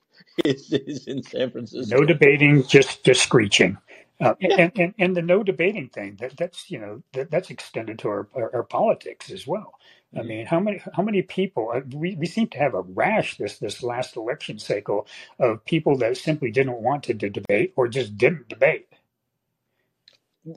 [0.45, 1.99] is, is in San Francisco.
[1.99, 3.77] No debating, just just screeching.
[4.19, 7.99] Uh, and, and, and the no debating thing that that's you know that, that's extended
[7.99, 9.75] to our, our, our politics as well.
[10.15, 10.27] I mm-hmm.
[10.27, 13.59] mean, how many how many people uh, we, we seem to have a rash this
[13.59, 15.05] this last election cycle
[15.39, 18.87] of people that simply didn't want to debate or just didn't debate.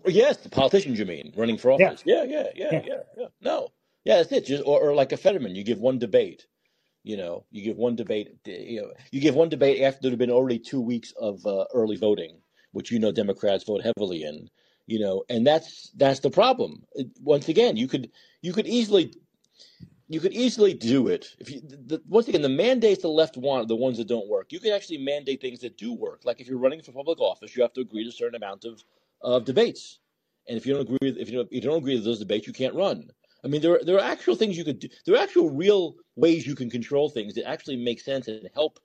[0.07, 2.03] Yes, the politicians you mean running for office?
[2.07, 2.97] Yeah, yeah, yeah, yeah, yeah.
[3.19, 3.27] yeah.
[3.43, 3.69] No,
[4.05, 4.47] yeah, that's it.
[4.47, 6.47] Just or, or like a Fetterman, you give one debate.
[7.03, 8.39] You know, you give one debate.
[8.47, 11.65] You know, you give one debate after there have been already two weeks of uh,
[11.75, 12.39] early voting
[12.73, 14.49] which you know Democrats vote heavily in.
[14.87, 16.85] You know, and that's that's the problem.
[17.21, 18.11] Once again, you could
[18.43, 19.15] you could easily
[20.09, 23.65] you could easily do it if you the, once again the mandates the left want
[23.65, 24.53] are the ones that don't work.
[24.53, 26.23] You can actually mandate things that do work.
[26.25, 28.65] Like if you're running for public office, you have to agree to a certain amount
[28.65, 28.83] of
[29.23, 30.01] of debates.
[30.49, 32.47] And if you don't agree, if you don't, if you don't agree to those debates,
[32.47, 33.09] you can't run.
[33.45, 34.89] I mean, there are, there are actual things you could do.
[35.07, 38.81] There are actual real ways you can control things that actually make sense and help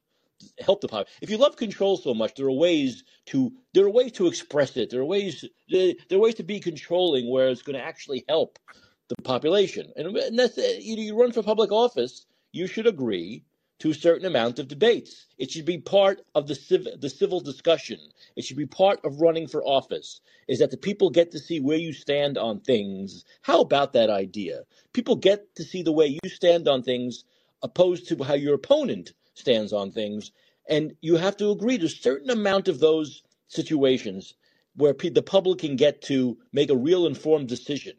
[0.59, 1.07] help the public.
[1.21, 4.77] If you love control so much, there are ways to there are ways to express
[4.77, 4.89] it.
[4.89, 8.59] There are ways there are ways to be controlling where it's going to actually help
[9.07, 9.91] the population.
[9.95, 13.43] And, and that's you know you run for public office, you should agree
[13.77, 15.27] to a certain amount of debates.
[15.37, 17.99] It should be part of the civ- the civil discussion.
[18.35, 20.21] It should be part of running for office.
[20.47, 23.25] Is that the people get to see where you stand on things?
[23.41, 24.61] How about that idea?
[24.93, 27.25] People get to see the way you stand on things,
[27.61, 30.31] opposed to how your opponent stands on things,
[30.67, 34.33] and you have to agree to a certain amount of those situations
[34.75, 37.93] where the public can get to make a real informed decision.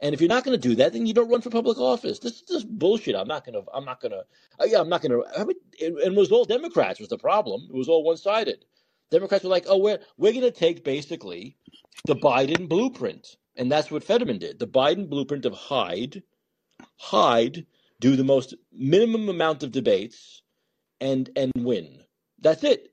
[0.00, 2.20] And if you're not going to do that, then you don't run for public office.
[2.20, 3.16] This is just bullshit.
[3.16, 3.68] I'm not going to.
[3.72, 4.24] I'm not going to.
[4.60, 5.24] Uh, yeah, I'm not going to.
[5.36, 7.66] I mean, it, it was all Democrats was the problem.
[7.68, 8.64] It was all one sided.
[9.10, 11.56] Democrats were like, oh, we're we're going to take basically
[12.04, 14.60] the Biden blueprint, and that's what Fetterman did.
[14.60, 16.22] The Biden blueprint of hide,
[16.96, 17.66] hide,
[17.98, 20.42] do the most minimum amount of debates,
[21.00, 22.00] and and win.
[22.40, 22.92] That's it.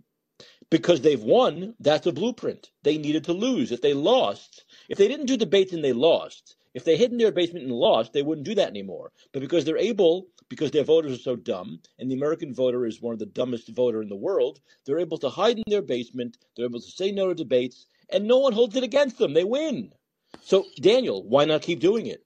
[0.69, 2.71] Because they've won, that's a blueprint.
[2.83, 3.71] They needed to lose.
[3.71, 7.19] If they lost, if they didn't do debates and they lost, if they hid in
[7.19, 9.11] their basement and lost, they wouldn't do that anymore.
[9.31, 13.01] But because they're able, because their voters are so dumb, and the American voter is
[13.01, 16.37] one of the dumbest voter in the world, they're able to hide in their basement.
[16.55, 19.33] They're able to say no to debates, and no one holds it against them.
[19.33, 19.93] They win.
[20.41, 22.25] So, Daniel, why not keep doing it?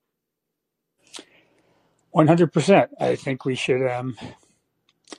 [2.12, 2.90] One hundred percent.
[3.00, 3.86] I think we should.
[3.88, 4.18] Um,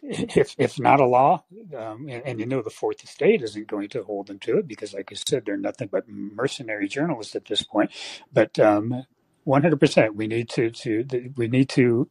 [0.03, 1.45] if if not a law,
[1.77, 4.69] um, and, and you know the fourth estate isn't going to hold them to it
[4.69, 7.91] because, like I said, they're nothing but mercenary journalists at this point.
[8.33, 9.05] But um,
[9.45, 12.09] one hundred percent, we need to to we need to.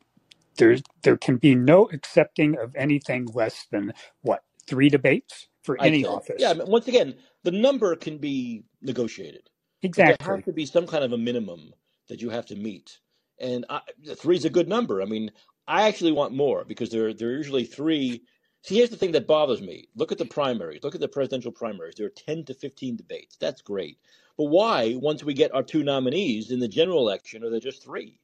[0.57, 6.05] There's there can be no accepting of anything less than what three debates for any
[6.05, 6.35] office.
[6.39, 9.49] Yeah, I mean, once again, the number can be negotiated.
[9.81, 11.73] Exactly, there has to be some kind of a minimum
[12.09, 12.99] that you have to meet.
[13.39, 13.81] And I,
[14.17, 15.01] three is a good number.
[15.01, 15.31] I mean,
[15.69, 18.23] I actually want more because there there are usually three.
[18.63, 19.87] See, here's the thing that bothers me.
[19.95, 20.83] Look at the primaries.
[20.83, 21.93] Look at the presidential primaries.
[21.95, 23.37] There are 10 to 15 debates.
[23.37, 23.99] That's great.
[24.35, 27.83] But why, once we get our two nominees in the general election, are there just
[27.83, 28.19] three?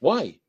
[0.00, 0.40] Why?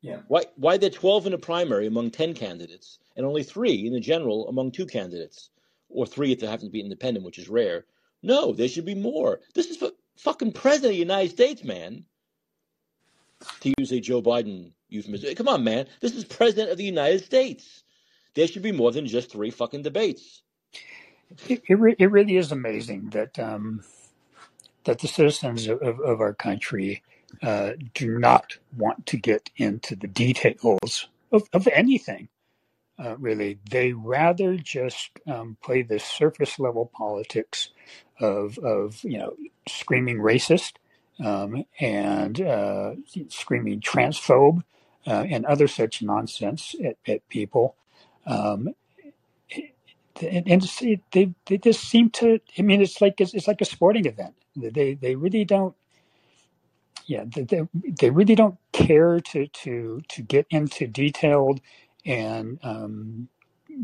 [0.00, 0.22] Yeah.
[0.28, 4.00] Why why there 12 in a primary among 10 candidates and only three in the
[4.00, 5.50] general among two candidates?
[5.90, 7.84] Or three if they happen to be independent, which is rare.
[8.22, 9.40] No, there should be more.
[9.54, 12.06] This is fu- fucking president of the United States, man.
[13.60, 15.34] To use a Joe Biden euphemism.
[15.34, 15.86] Come on, man.
[16.00, 17.82] This is president of the United States.
[18.34, 20.42] There should be more than just three fucking debates.
[21.48, 23.82] It, it, re- it really is amazing that um,
[24.84, 27.02] that the citizens of, of, our country
[27.42, 32.28] uh, do not want to get into the details of, of anything.
[32.98, 37.70] Uh, really, they rather just um, play this surface level politics
[38.18, 39.34] of of you know
[39.68, 40.72] screaming racist
[41.24, 42.94] um, and uh,
[43.28, 44.64] screaming transphobe
[45.06, 47.76] uh, and other such nonsense at, at people.
[48.26, 48.70] Um,
[50.22, 50.62] and, and
[51.12, 52.40] they they just seem to.
[52.58, 54.34] I mean, it's like it's, it's like a sporting event.
[54.56, 55.74] They they really don't.
[57.06, 61.60] Yeah, they they really don't care to to to get into detailed
[62.06, 63.28] and um,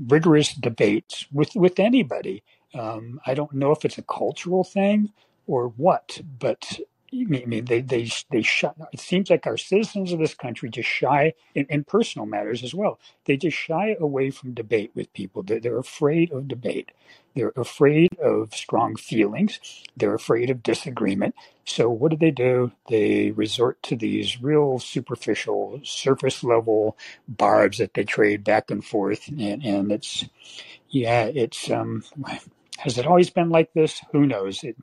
[0.08, 2.44] rigorous debates with with anybody.
[2.74, 5.12] Um, I don't know if it's a cultural thing
[5.46, 6.80] or what, but
[7.12, 8.72] I mean, they they they shy.
[8.92, 12.74] It seems like our citizens of this country just shy in, in personal matters as
[12.74, 13.00] well.
[13.24, 15.42] They just shy away from debate with people.
[15.42, 16.92] They're, they're afraid of debate.
[17.34, 19.60] They're afraid of strong feelings.
[19.96, 21.34] They're afraid of disagreement.
[21.64, 22.72] So what do they do?
[22.90, 29.28] They resort to these real superficial, surface level barbs that they trade back and forth,
[29.28, 30.26] and, and it's
[30.90, 32.04] yeah, it's um.
[32.78, 34.02] Has it always been like this?
[34.12, 34.64] Who knows?
[34.64, 34.76] It,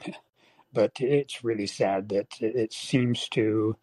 [0.73, 3.77] but it's really sad that it seems to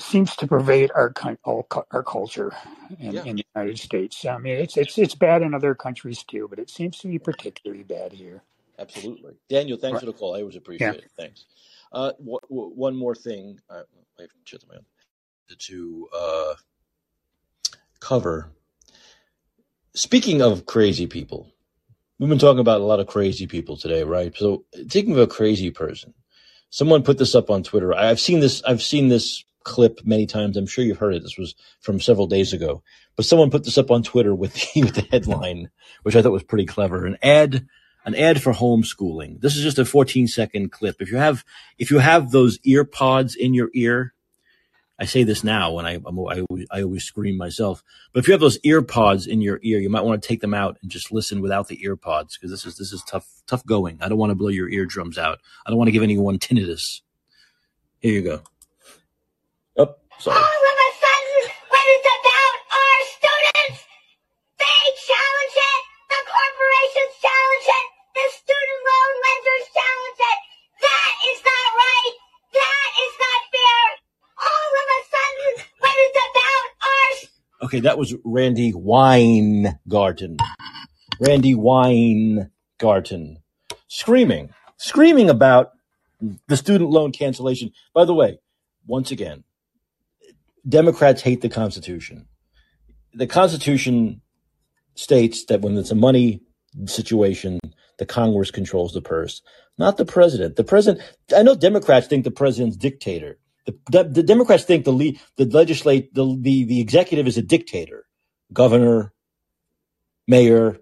[0.00, 1.12] seems to pervade our
[1.44, 2.52] all our culture
[3.00, 4.24] in, Yeah, in the United States.
[4.26, 7.18] I mean, it's it's it's bad in other countries too, but it seems to be
[7.20, 8.42] particularly bad here.
[8.78, 9.34] absolutely.
[9.48, 10.00] Daniel, thanks Right.
[10.00, 10.36] for the call.
[10.36, 10.92] I always Yeah.
[10.92, 11.10] appreciate it.
[11.16, 11.46] Thanks.
[11.92, 13.60] Uh, w- w- one more thing.
[13.70, 14.86] I, I have to my own.
[15.58, 16.54] To uh,
[18.00, 18.50] cover.
[19.94, 21.52] Speaking of crazy people,
[22.18, 24.34] we've been talking about a lot of crazy people today, right?
[24.36, 26.14] So, thinking of a crazy person,
[26.70, 27.94] someone put this up on Twitter.
[27.94, 28.62] I've seen this.
[28.64, 30.56] I've seen this clip many times.
[30.56, 31.22] I'm sure you've heard it.
[31.22, 32.82] This was from several days ago,
[33.16, 35.70] but someone put this up on Twitter with the, with the headline,
[36.02, 37.06] which I thought was pretty clever.
[37.06, 37.66] An ad,
[38.04, 39.40] an ad for homeschooling.
[39.40, 40.96] This is just a 14 second clip.
[41.00, 41.44] If you have,
[41.78, 44.14] if you have those ear pods in your ear,
[44.98, 47.84] I say this now when I, I'm, I, always, I always scream myself.
[48.12, 50.40] But if you have those ear pods in your ear, you might want to take
[50.40, 53.26] them out and just listen without the ear pods because this is this is tough
[53.46, 53.98] tough going.
[54.02, 55.38] I don't want to blow your eardrums out.
[55.66, 57.02] I don't want to give anyone tinnitus.
[58.00, 58.42] Here you go.
[60.18, 63.86] So All of a sudden, when it's about our students,
[64.58, 65.82] they challenge it.
[66.10, 67.86] The corporations challenge it.
[68.18, 70.38] The student loan lenders challenge it.
[70.82, 72.14] That is not right.
[72.50, 73.86] That is not fair.
[74.40, 80.36] All of a sudden, it's about okay, that was Randi Weingarten.
[81.20, 83.42] Randi Weingarten
[83.88, 85.72] screaming, screaming about
[86.46, 87.72] the student loan cancellation.
[87.94, 88.38] By the way,
[88.86, 89.44] once again,
[90.68, 92.26] Democrats hate the Constitution.
[93.14, 94.20] The Constitution
[94.94, 96.42] states that when it's a money
[96.86, 97.58] situation,
[97.98, 99.42] the Congress controls the purse,
[99.78, 100.56] not the president.
[100.56, 101.02] The president,
[101.34, 103.38] I know Democrats think the president's dictator.
[103.90, 108.04] The, the, Democrats think the the legislate the, the the executive is a dictator,
[108.52, 109.12] governor,
[110.26, 110.78] mayor,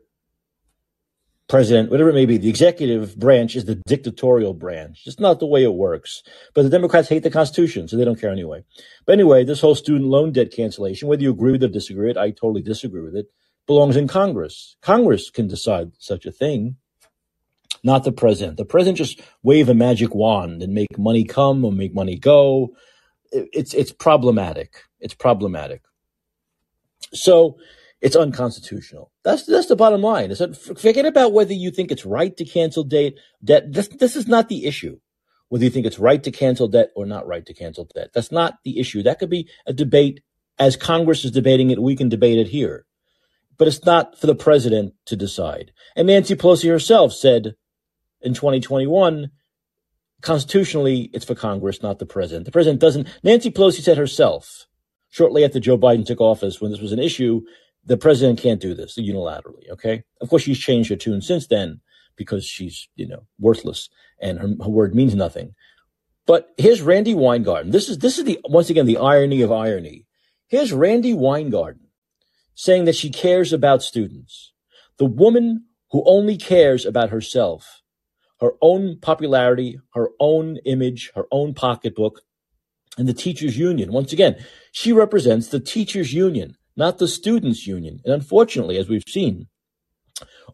[1.49, 2.37] president, whatever it may be.
[2.37, 5.03] The executive branch is the dictatorial branch.
[5.07, 6.23] It's not the way it works.
[6.55, 8.65] But the Democrats hate the Constitution, so they don't care anyway.
[9.05, 12.09] But anyway, this whole student loan debt cancellation, whether you agree with it or disagree
[12.09, 13.27] with it, I totally disagree with it,
[13.67, 14.77] belongs in Congress.
[14.81, 16.77] Congress can decide such a thing,
[17.87, 18.59] not the president.
[18.59, 22.75] The president just wave a magic wand and make money come or make money go.
[23.33, 24.83] It's it's problematic.
[25.01, 25.83] It's problematic.
[27.15, 27.59] So
[28.03, 29.13] it's unconstitutional.
[29.25, 30.31] That's that's the bottom line.
[30.31, 33.73] Is forget about whether you think it's right to cancel date debt.
[33.73, 34.99] This this is not the issue.
[35.49, 38.11] Whether you think it's right to cancel debt or not right to cancel debt.
[38.13, 39.05] That's not the issue.
[39.05, 40.21] That could be a debate
[40.59, 41.81] as Congress is debating it.
[41.81, 42.85] We can debate it here,
[43.57, 45.71] but it's not for the president to decide.
[45.95, 47.55] And Nancy Pelosi herself said
[48.27, 49.31] in 2021
[50.21, 52.47] constitutionally it's for Congress, not the president.
[52.47, 53.09] The president doesn't.
[53.23, 54.67] Nancy Pelosi said herself
[55.11, 57.43] shortly after Joe Biden took office, when this was an issue,
[57.85, 59.71] the president can't do this unilaterally.
[59.71, 61.81] Okay, of course she's changed her tune since then
[62.17, 63.89] because she's you know worthless
[64.21, 65.55] and her, her word means nothing.
[66.27, 67.71] But here's Randi Weingarten.
[67.71, 70.07] This is this is the once again the irony of irony.
[70.49, 71.87] Here's Randi Weingarten
[72.55, 74.53] saying that she cares about students.
[74.99, 77.83] The woman who only cares about herself,
[78.41, 82.21] her own popularity, her own image, her own pocketbook,
[82.99, 83.93] and the teachers union.
[83.93, 84.37] Once again,
[84.73, 88.01] she represents the teachers union, not the students union.
[88.05, 89.49] And unfortunately, as we've seen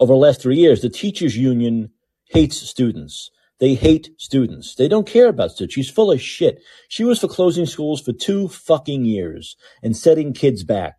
[0.00, 1.90] over the last three years, the teachers union
[2.30, 3.30] hates students.
[3.60, 4.74] They hate students.
[4.74, 5.74] They don't care about students.
[5.74, 6.60] She's full of shit.
[6.88, 10.96] She was for closing schools for two fucking years and setting kids back.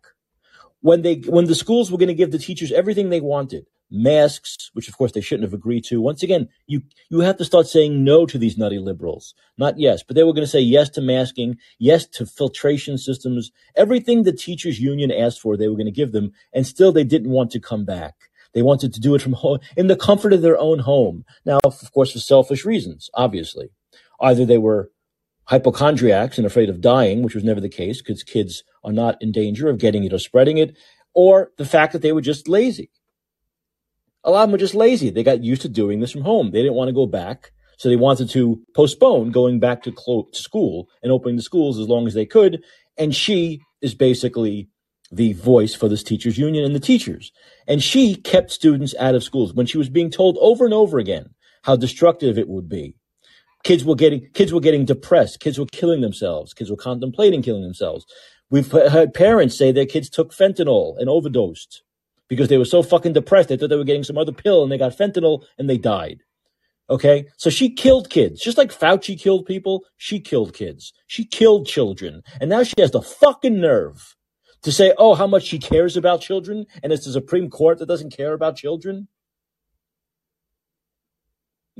[0.80, 4.70] When they, when the schools were going to give the teachers everything they wanted, masks,
[4.72, 6.00] which of course they shouldn't have agreed to.
[6.00, 9.34] Once again, you, you have to start saying no to these nutty liberals.
[9.56, 13.50] Not yes, but they were going to say yes to masking, yes to filtration systems,
[13.76, 16.32] everything the teachers union asked for, they were going to give them.
[16.52, 18.14] And still they didn't want to come back.
[18.54, 21.24] They wanted to do it from home, in the comfort of their own home.
[21.44, 23.70] Now, of course, for selfish reasons, obviously.
[24.20, 24.90] Either they were
[25.46, 29.32] hypochondriacs and afraid of dying, which was never the case because kids are not in
[29.32, 30.76] danger of getting it or spreading it,
[31.14, 32.90] or the fact that they were just lazy.
[34.24, 35.10] A lot of them were just lazy.
[35.10, 36.50] They got used to doing this from home.
[36.50, 37.52] They didn't want to go back.
[37.76, 41.88] So they wanted to postpone going back to, clo- school and opening the schools as
[41.88, 42.62] long as they could.
[42.96, 44.68] And she is basically
[45.10, 47.32] the voice for this teachers union and the teachers.
[47.68, 50.98] And she kept students out of schools when she was being told over and over
[50.98, 52.96] again how destructive it would be.
[53.64, 55.40] Kids were getting kids were getting depressed.
[55.40, 56.52] Kids were killing themselves.
[56.52, 58.04] Kids were contemplating killing themselves.
[58.50, 61.82] We've heard parents say their kids took fentanyl and overdosed
[62.28, 63.48] because they were so fucking depressed.
[63.48, 66.22] They thought they were getting some other pill and they got fentanyl and they died.
[66.90, 67.26] Okay.
[67.36, 68.40] So she killed kids.
[68.40, 70.92] Just like Fauci killed people, she killed kids.
[71.06, 72.22] She killed children.
[72.40, 74.14] And now she has the fucking nerve
[74.62, 76.66] to say, oh, how much she cares about children.
[76.82, 79.08] And it's the Supreme Court that doesn't care about children.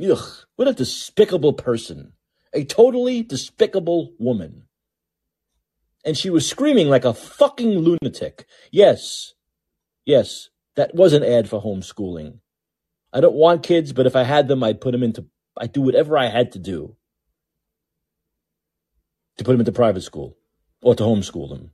[0.02, 0.26] Ugh,
[0.56, 2.14] what a despicable person.
[2.52, 4.64] A totally despicable woman.
[6.04, 8.46] And she was screaming like a fucking lunatic.
[8.70, 9.33] Yes,
[10.04, 12.38] yes, that was an ad for homeschooling.
[13.12, 15.26] I don't want kids, but if I had them, I'd put them into,
[15.56, 16.96] I'd do whatever I had to do
[19.36, 20.36] to put them into private school
[20.82, 21.70] or to homeschool them.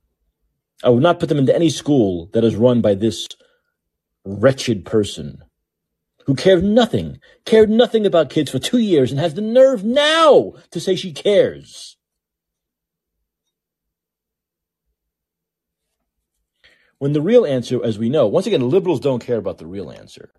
[0.82, 3.28] I would not put them into any school that is run by this
[4.24, 5.42] wretched person
[6.26, 10.52] who cared nothing, cared nothing about kids for two years and has the nerve now
[10.70, 11.96] to say she cares.
[17.00, 19.90] When the real answer, as we know, once again, liberals don't care about the real
[19.90, 20.32] answer.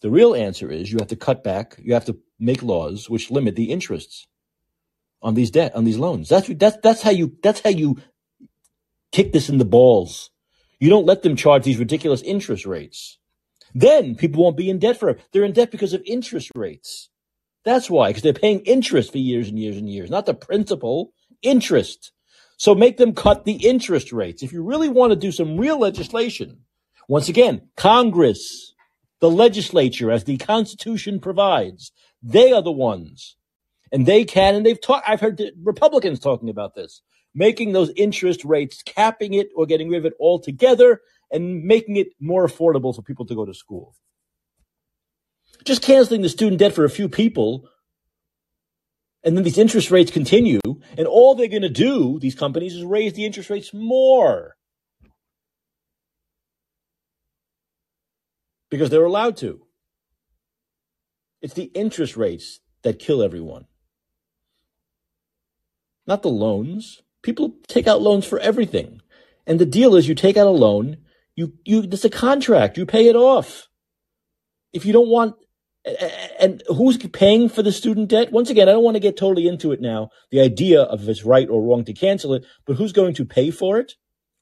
[0.00, 3.30] The real answer is you have to cut back, you have to make laws which
[3.30, 4.26] limit the interests
[5.20, 6.30] on these debt, on these loans.
[6.30, 7.98] That's, that's, that's how you, that's how you
[9.12, 10.30] kick this in the balls.
[10.80, 13.18] You don't let them charge these ridiculous interest rates.
[13.74, 15.18] Then people won't be in debt forever.
[15.32, 17.10] They're in debt because of interest rates.
[17.62, 21.12] That's why, because they're paying interest for years and years and years, not the principal,
[21.42, 22.12] interest.
[22.56, 24.42] So make them cut the interest rates.
[24.42, 26.60] If you really want to do some real legislation,
[27.08, 28.74] once again, Congress,
[29.20, 31.92] the legislature, as the Constitution provides,
[32.22, 33.36] they are the ones.
[33.92, 37.02] And they can, and they've talked, I've heard Republicans talking about this,
[37.34, 42.08] making those interest rates, capping it or getting rid of it altogether and making it
[42.20, 43.94] more affordable for people to go to school.
[45.64, 47.68] Just canceling the student debt for a few people
[49.26, 50.60] and then these interest rates continue,
[50.96, 54.54] and all they're going to do, these companies, is raise the interest rates more.
[58.70, 59.66] Because they're allowed to.
[61.42, 63.66] It's the interest rates that kill everyone.
[66.06, 67.02] Not the loans.
[67.22, 69.02] People take out loans for everything.
[69.44, 70.98] And the deal is you take out a loan,
[71.34, 73.66] you, you, it's a contract, you pay it off.
[74.72, 75.34] If you don't want
[76.40, 78.32] and who's paying for the student debt?
[78.32, 81.08] Once again, I don't want to get totally into it now, the idea of if
[81.08, 83.94] it's right or wrong to cancel it, but who's going to pay for it?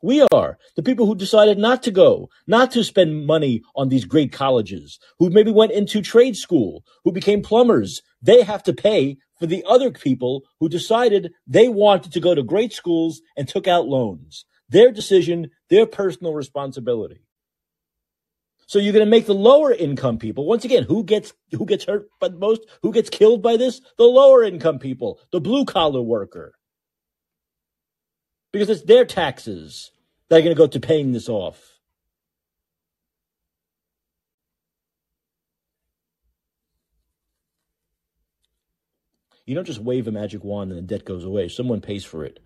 [0.03, 4.05] We are the people who decided not to go, not to spend money on these
[4.05, 8.03] great colleges, who maybe went into trade school, who became plumbers.
[8.21, 12.43] They have to pay for the other people who decided they wanted to go to
[12.43, 14.45] great schools and took out loans.
[14.69, 17.24] Their decision, their personal responsibility.
[18.67, 21.85] So you're going to make the lower income people once again who gets who gets
[21.85, 25.65] hurt by the most who gets killed by this the lower income people the blue
[25.65, 26.55] collar worker
[28.53, 29.91] because it's their taxes
[30.29, 31.75] that are going to go to paying this off.
[39.45, 41.49] You don't just wave a magic wand and the debt goes away.
[41.49, 42.41] Someone pays for it.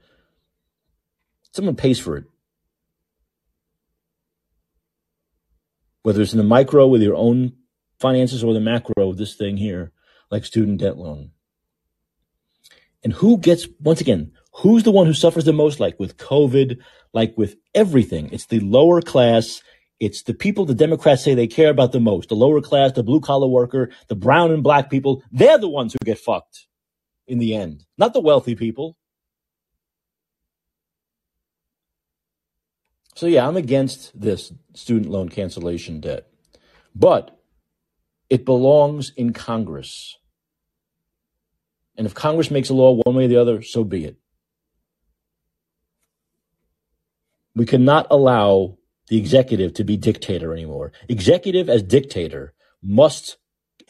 [1.53, 2.24] Someone pays for it.
[6.03, 7.53] Whether it's in the micro with your own
[7.99, 9.93] finances or the macro this thing here,
[10.31, 11.31] like student debt loan.
[13.03, 16.79] And who gets, once again, who's the one who suffers the most, like with COVID,
[17.12, 18.29] like with everything?
[18.33, 19.62] It's the lower class.
[20.01, 22.29] It's the people the Democrats say they care about the most.
[22.29, 25.23] The lower class, the blue collar worker, the brown and black people.
[25.31, 26.66] They're the ones who get fucked
[27.27, 28.97] in the end, not the wealthy people.
[33.19, 36.28] So yeah, I'm against this student loan cancellation debt,
[36.95, 37.36] but
[38.31, 40.19] it belongs in Congress.
[41.97, 44.19] And if Congress makes a law one way or the other, so be it.
[47.57, 48.78] We cannot allow
[49.09, 50.93] the executive to be dictator anymore.
[51.09, 53.36] Executive as dictator must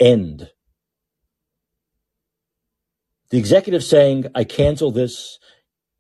[0.00, 0.52] end.
[3.28, 5.38] The executive saying, I cancel this,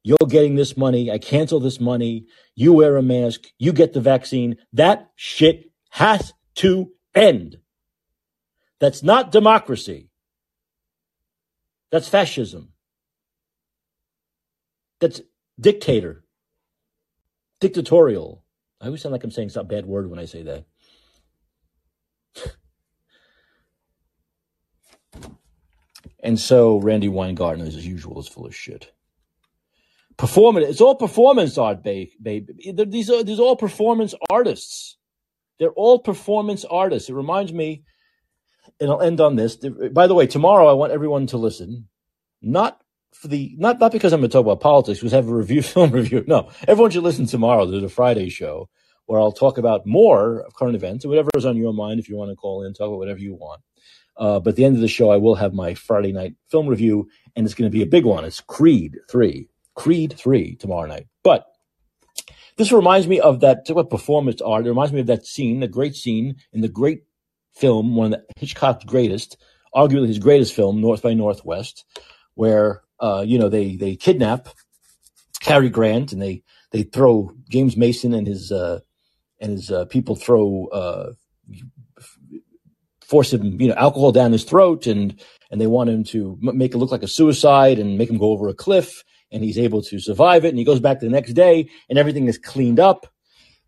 [0.02, 4.00] you're getting this money, I cancel this money, you wear a mask, you get the
[4.00, 4.56] vaccine.
[4.72, 7.58] That shit has to end.
[8.80, 10.08] That's not democracy.
[11.90, 12.72] That's fascism.
[15.00, 15.20] That's
[15.58, 16.24] dictator.
[17.60, 18.44] Dictatorial.
[18.80, 20.64] I always sound like I'm saying some bad word when I say that.
[26.22, 28.92] and so Randi Weingarten, as usual, is full of shit
[30.18, 30.68] performance.
[30.68, 32.12] It's all performance art, baby.
[32.20, 34.98] These are these are all performance artists.
[35.58, 37.08] They're all performance artists.
[37.08, 37.84] It reminds me,
[38.80, 39.56] and I'll end on this.
[39.92, 41.88] By the way, tomorrow I want everyone to listen,
[42.42, 42.80] not
[43.14, 45.02] for the not not because I'm going to talk about politics.
[45.02, 46.24] We have a review, film review.
[46.26, 47.64] No, everyone should listen tomorrow.
[47.64, 48.68] There's a Friday show
[49.06, 51.98] where I'll talk about more of current events and whatever is on your mind.
[51.98, 53.62] If you want to call in, talk about whatever you want.
[54.18, 56.66] Uh, but at the end of the show, I will have my Friday night film
[56.66, 58.24] review, and it's going to be a big one.
[58.24, 59.48] It's Creed Three.
[59.78, 61.06] Creed 3 tomorrow night.
[61.22, 61.46] But
[62.56, 64.66] this reminds me of that what performance art.
[64.66, 67.04] It reminds me of that scene, the great scene in the great
[67.54, 69.36] film, one of Hitchcock's greatest,
[69.72, 71.84] arguably his greatest film, North by Northwest,
[72.34, 74.48] where uh, you know they they kidnap
[75.40, 76.42] Cary Grant and they
[76.72, 78.80] they throw James Mason and his uh,
[79.40, 81.12] and his uh, people throw uh,
[83.06, 85.22] force him you know alcohol down his throat and
[85.52, 88.32] and they want him to make it look like a suicide and make him go
[88.32, 90.50] over a cliff and he's able to survive it.
[90.50, 93.06] And he goes back the next day and everything is cleaned up.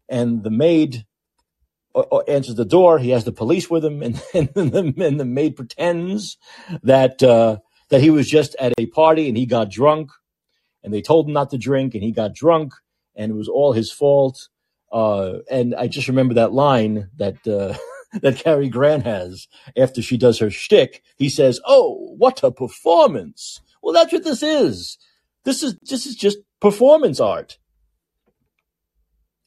[0.09, 1.05] And the maid
[1.95, 2.99] uh, uh, answers the door.
[2.99, 6.37] He has the police with him, and, and, the, and the maid pretends
[6.85, 7.59] that uh,
[7.89, 10.11] that he was just at a party and he got drunk,
[10.85, 12.74] and they told him not to drink, and he got drunk,
[13.16, 14.49] and it was all his fault.
[14.93, 17.77] Uh, and I just remember that line that uh,
[18.20, 21.03] that Cary Grant has after she does her shtick.
[21.16, 24.97] He says, "Oh, what a performance!" Well, that's what this is.
[25.45, 27.59] This is this is just performance art.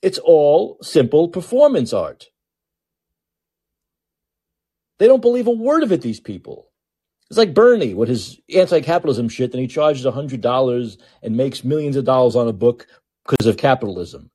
[0.01, 2.27] It's all simple performance art.
[4.99, 6.69] They don't believe a word of it, these people.
[7.29, 9.53] It's like Bernie with his anti-capitalism shit.
[9.53, 12.87] and he charges hundred dollars and makes millions of dollars on a book
[13.25, 14.29] because of capitalism.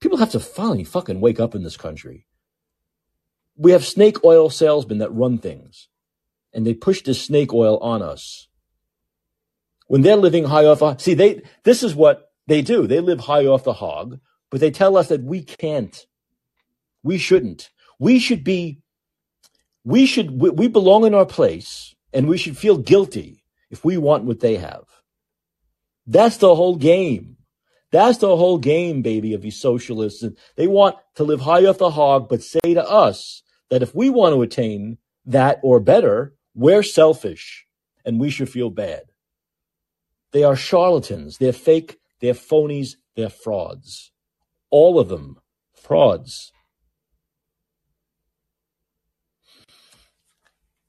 [0.00, 2.26] People have to finally fucking wake up in this country.
[3.56, 5.88] We have snake oil salesmen that run things,
[6.52, 8.47] and they push this snake oil on us.
[9.88, 11.42] When they're living high off, a, see they.
[11.64, 12.86] This is what they do.
[12.86, 14.20] They live high off the hog,
[14.50, 16.06] but they tell us that we can't.
[17.02, 17.70] We shouldn't.
[17.98, 18.80] We should be.
[19.84, 20.40] We should.
[20.40, 24.40] We, we belong in our place, and we should feel guilty if we want what
[24.40, 24.84] they have.
[26.06, 27.36] That's the whole game.
[27.90, 30.24] That's the whole game, baby, of these socialists.
[30.56, 34.10] They want to live high off the hog, but say to us that if we
[34.10, 37.66] want to attain that or better, we're selfish
[38.04, 39.04] and we should feel bad.
[40.32, 41.38] They are charlatans.
[41.38, 41.98] They're fake.
[42.20, 42.96] They're phonies.
[43.16, 44.12] They're frauds.
[44.70, 45.38] All of them
[45.74, 46.52] frauds.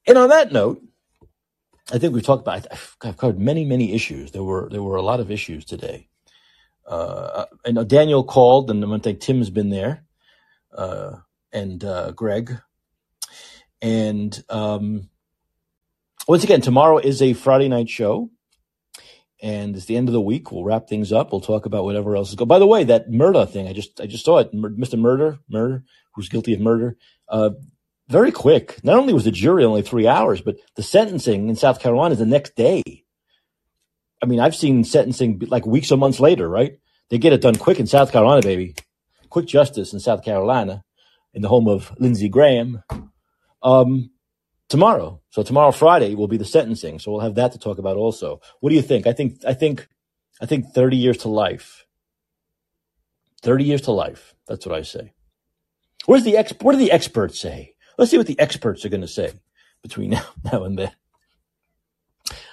[0.07, 0.81] And on that note,
[1.91, 2.67] I think we've talked about.
[2.71, 4.31] I've covered many, many issues.
[4.31, 6.07] There were there were a lot of issues today.
[6.87, 10.03] Uh, know Daniel called, and I think Tim's been there,
[10.75, 11.17] uh,
[11.53, 12.59] and uh, Greg.
[13.81, 15.09] And um,
[16.27, 18.29] once again, tomorrow is a Friday night show,
[19.41, 20.51] and it's the end of the week.
[20.51, 21.31] We'll wrap things up.
[21.31, 22.47] We'll talk about whatever else is going.
[22.47, 24.53] By the way, that murder thing, I just I just saw it.
[24.53, 24.99] Mr.
[24.99, 25.83] Murdaugh, Murdaugh,
[26.13, 26.97] who's guilty of murder.
[27.27, 27.51] Uh,
[28.09, 28.83] very quick.
[28.83, 32.19] Not only was the jury only three hours, but the sentencing in South Carolina is
[32.19, 32.83] the next day.
[34.21, 36.79] I mean, I've seen sentencing like weeks or months later, right?
[37.09, 38.75] They get it done quick in South Carolina, baby.
[39.29, 40.83] Quick justice in South Carolina,
[41.33, 42.83] in the home of Lindsey Graham.
[43.61, 44.09] Um,
[44.69, 46.99] tomorrow, so tomorrow Friday will be the sentencing.
[46.99, 48.41] So we'll have that to talk about also.
[48.61, 49.07] What do you think?
[49.07, 49.87] I think I think
[50.41, 51.85] I think thirty years to life.
[53.41, 54.35] Thirty years to life.
[54.47, 55.13] That's what I say.
[56.05, 56.53] Where's the ex?
[56.61, 57.75] What do the experts say?
[57.97, 59.33] Let's see what the experts are going to say
[59.83, 60.91] between now, now and then.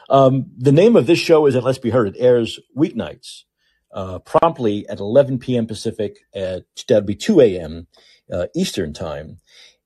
[0.08, 2.08] Um, the name of this show is at Let's Be Heard.
[2.08, 3.44] It airs weeknights,
[3.92, 5.66] uh, promptly at 11 p.m.
[5.66, 6.18] Pacific.
[6.34, 7.88] At that'd be 2 a.m.
[8.32, 9.38] Uh, Eastern time,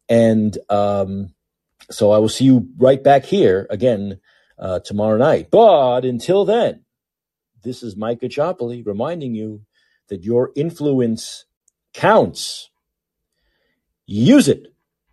[0.09, 1.35] and um,
[1.91, 4.21] so I will see you right back here again
[4.59, 5.51] uh, tomorrow night.
[5.51, 6.85] But until then,
[7.63, 9.63] this is Mike Caccioppoli reminding you
[10.09, 11.45] that your influence
[11.93, 12.71] counts.
[14.07, 14.67] Use it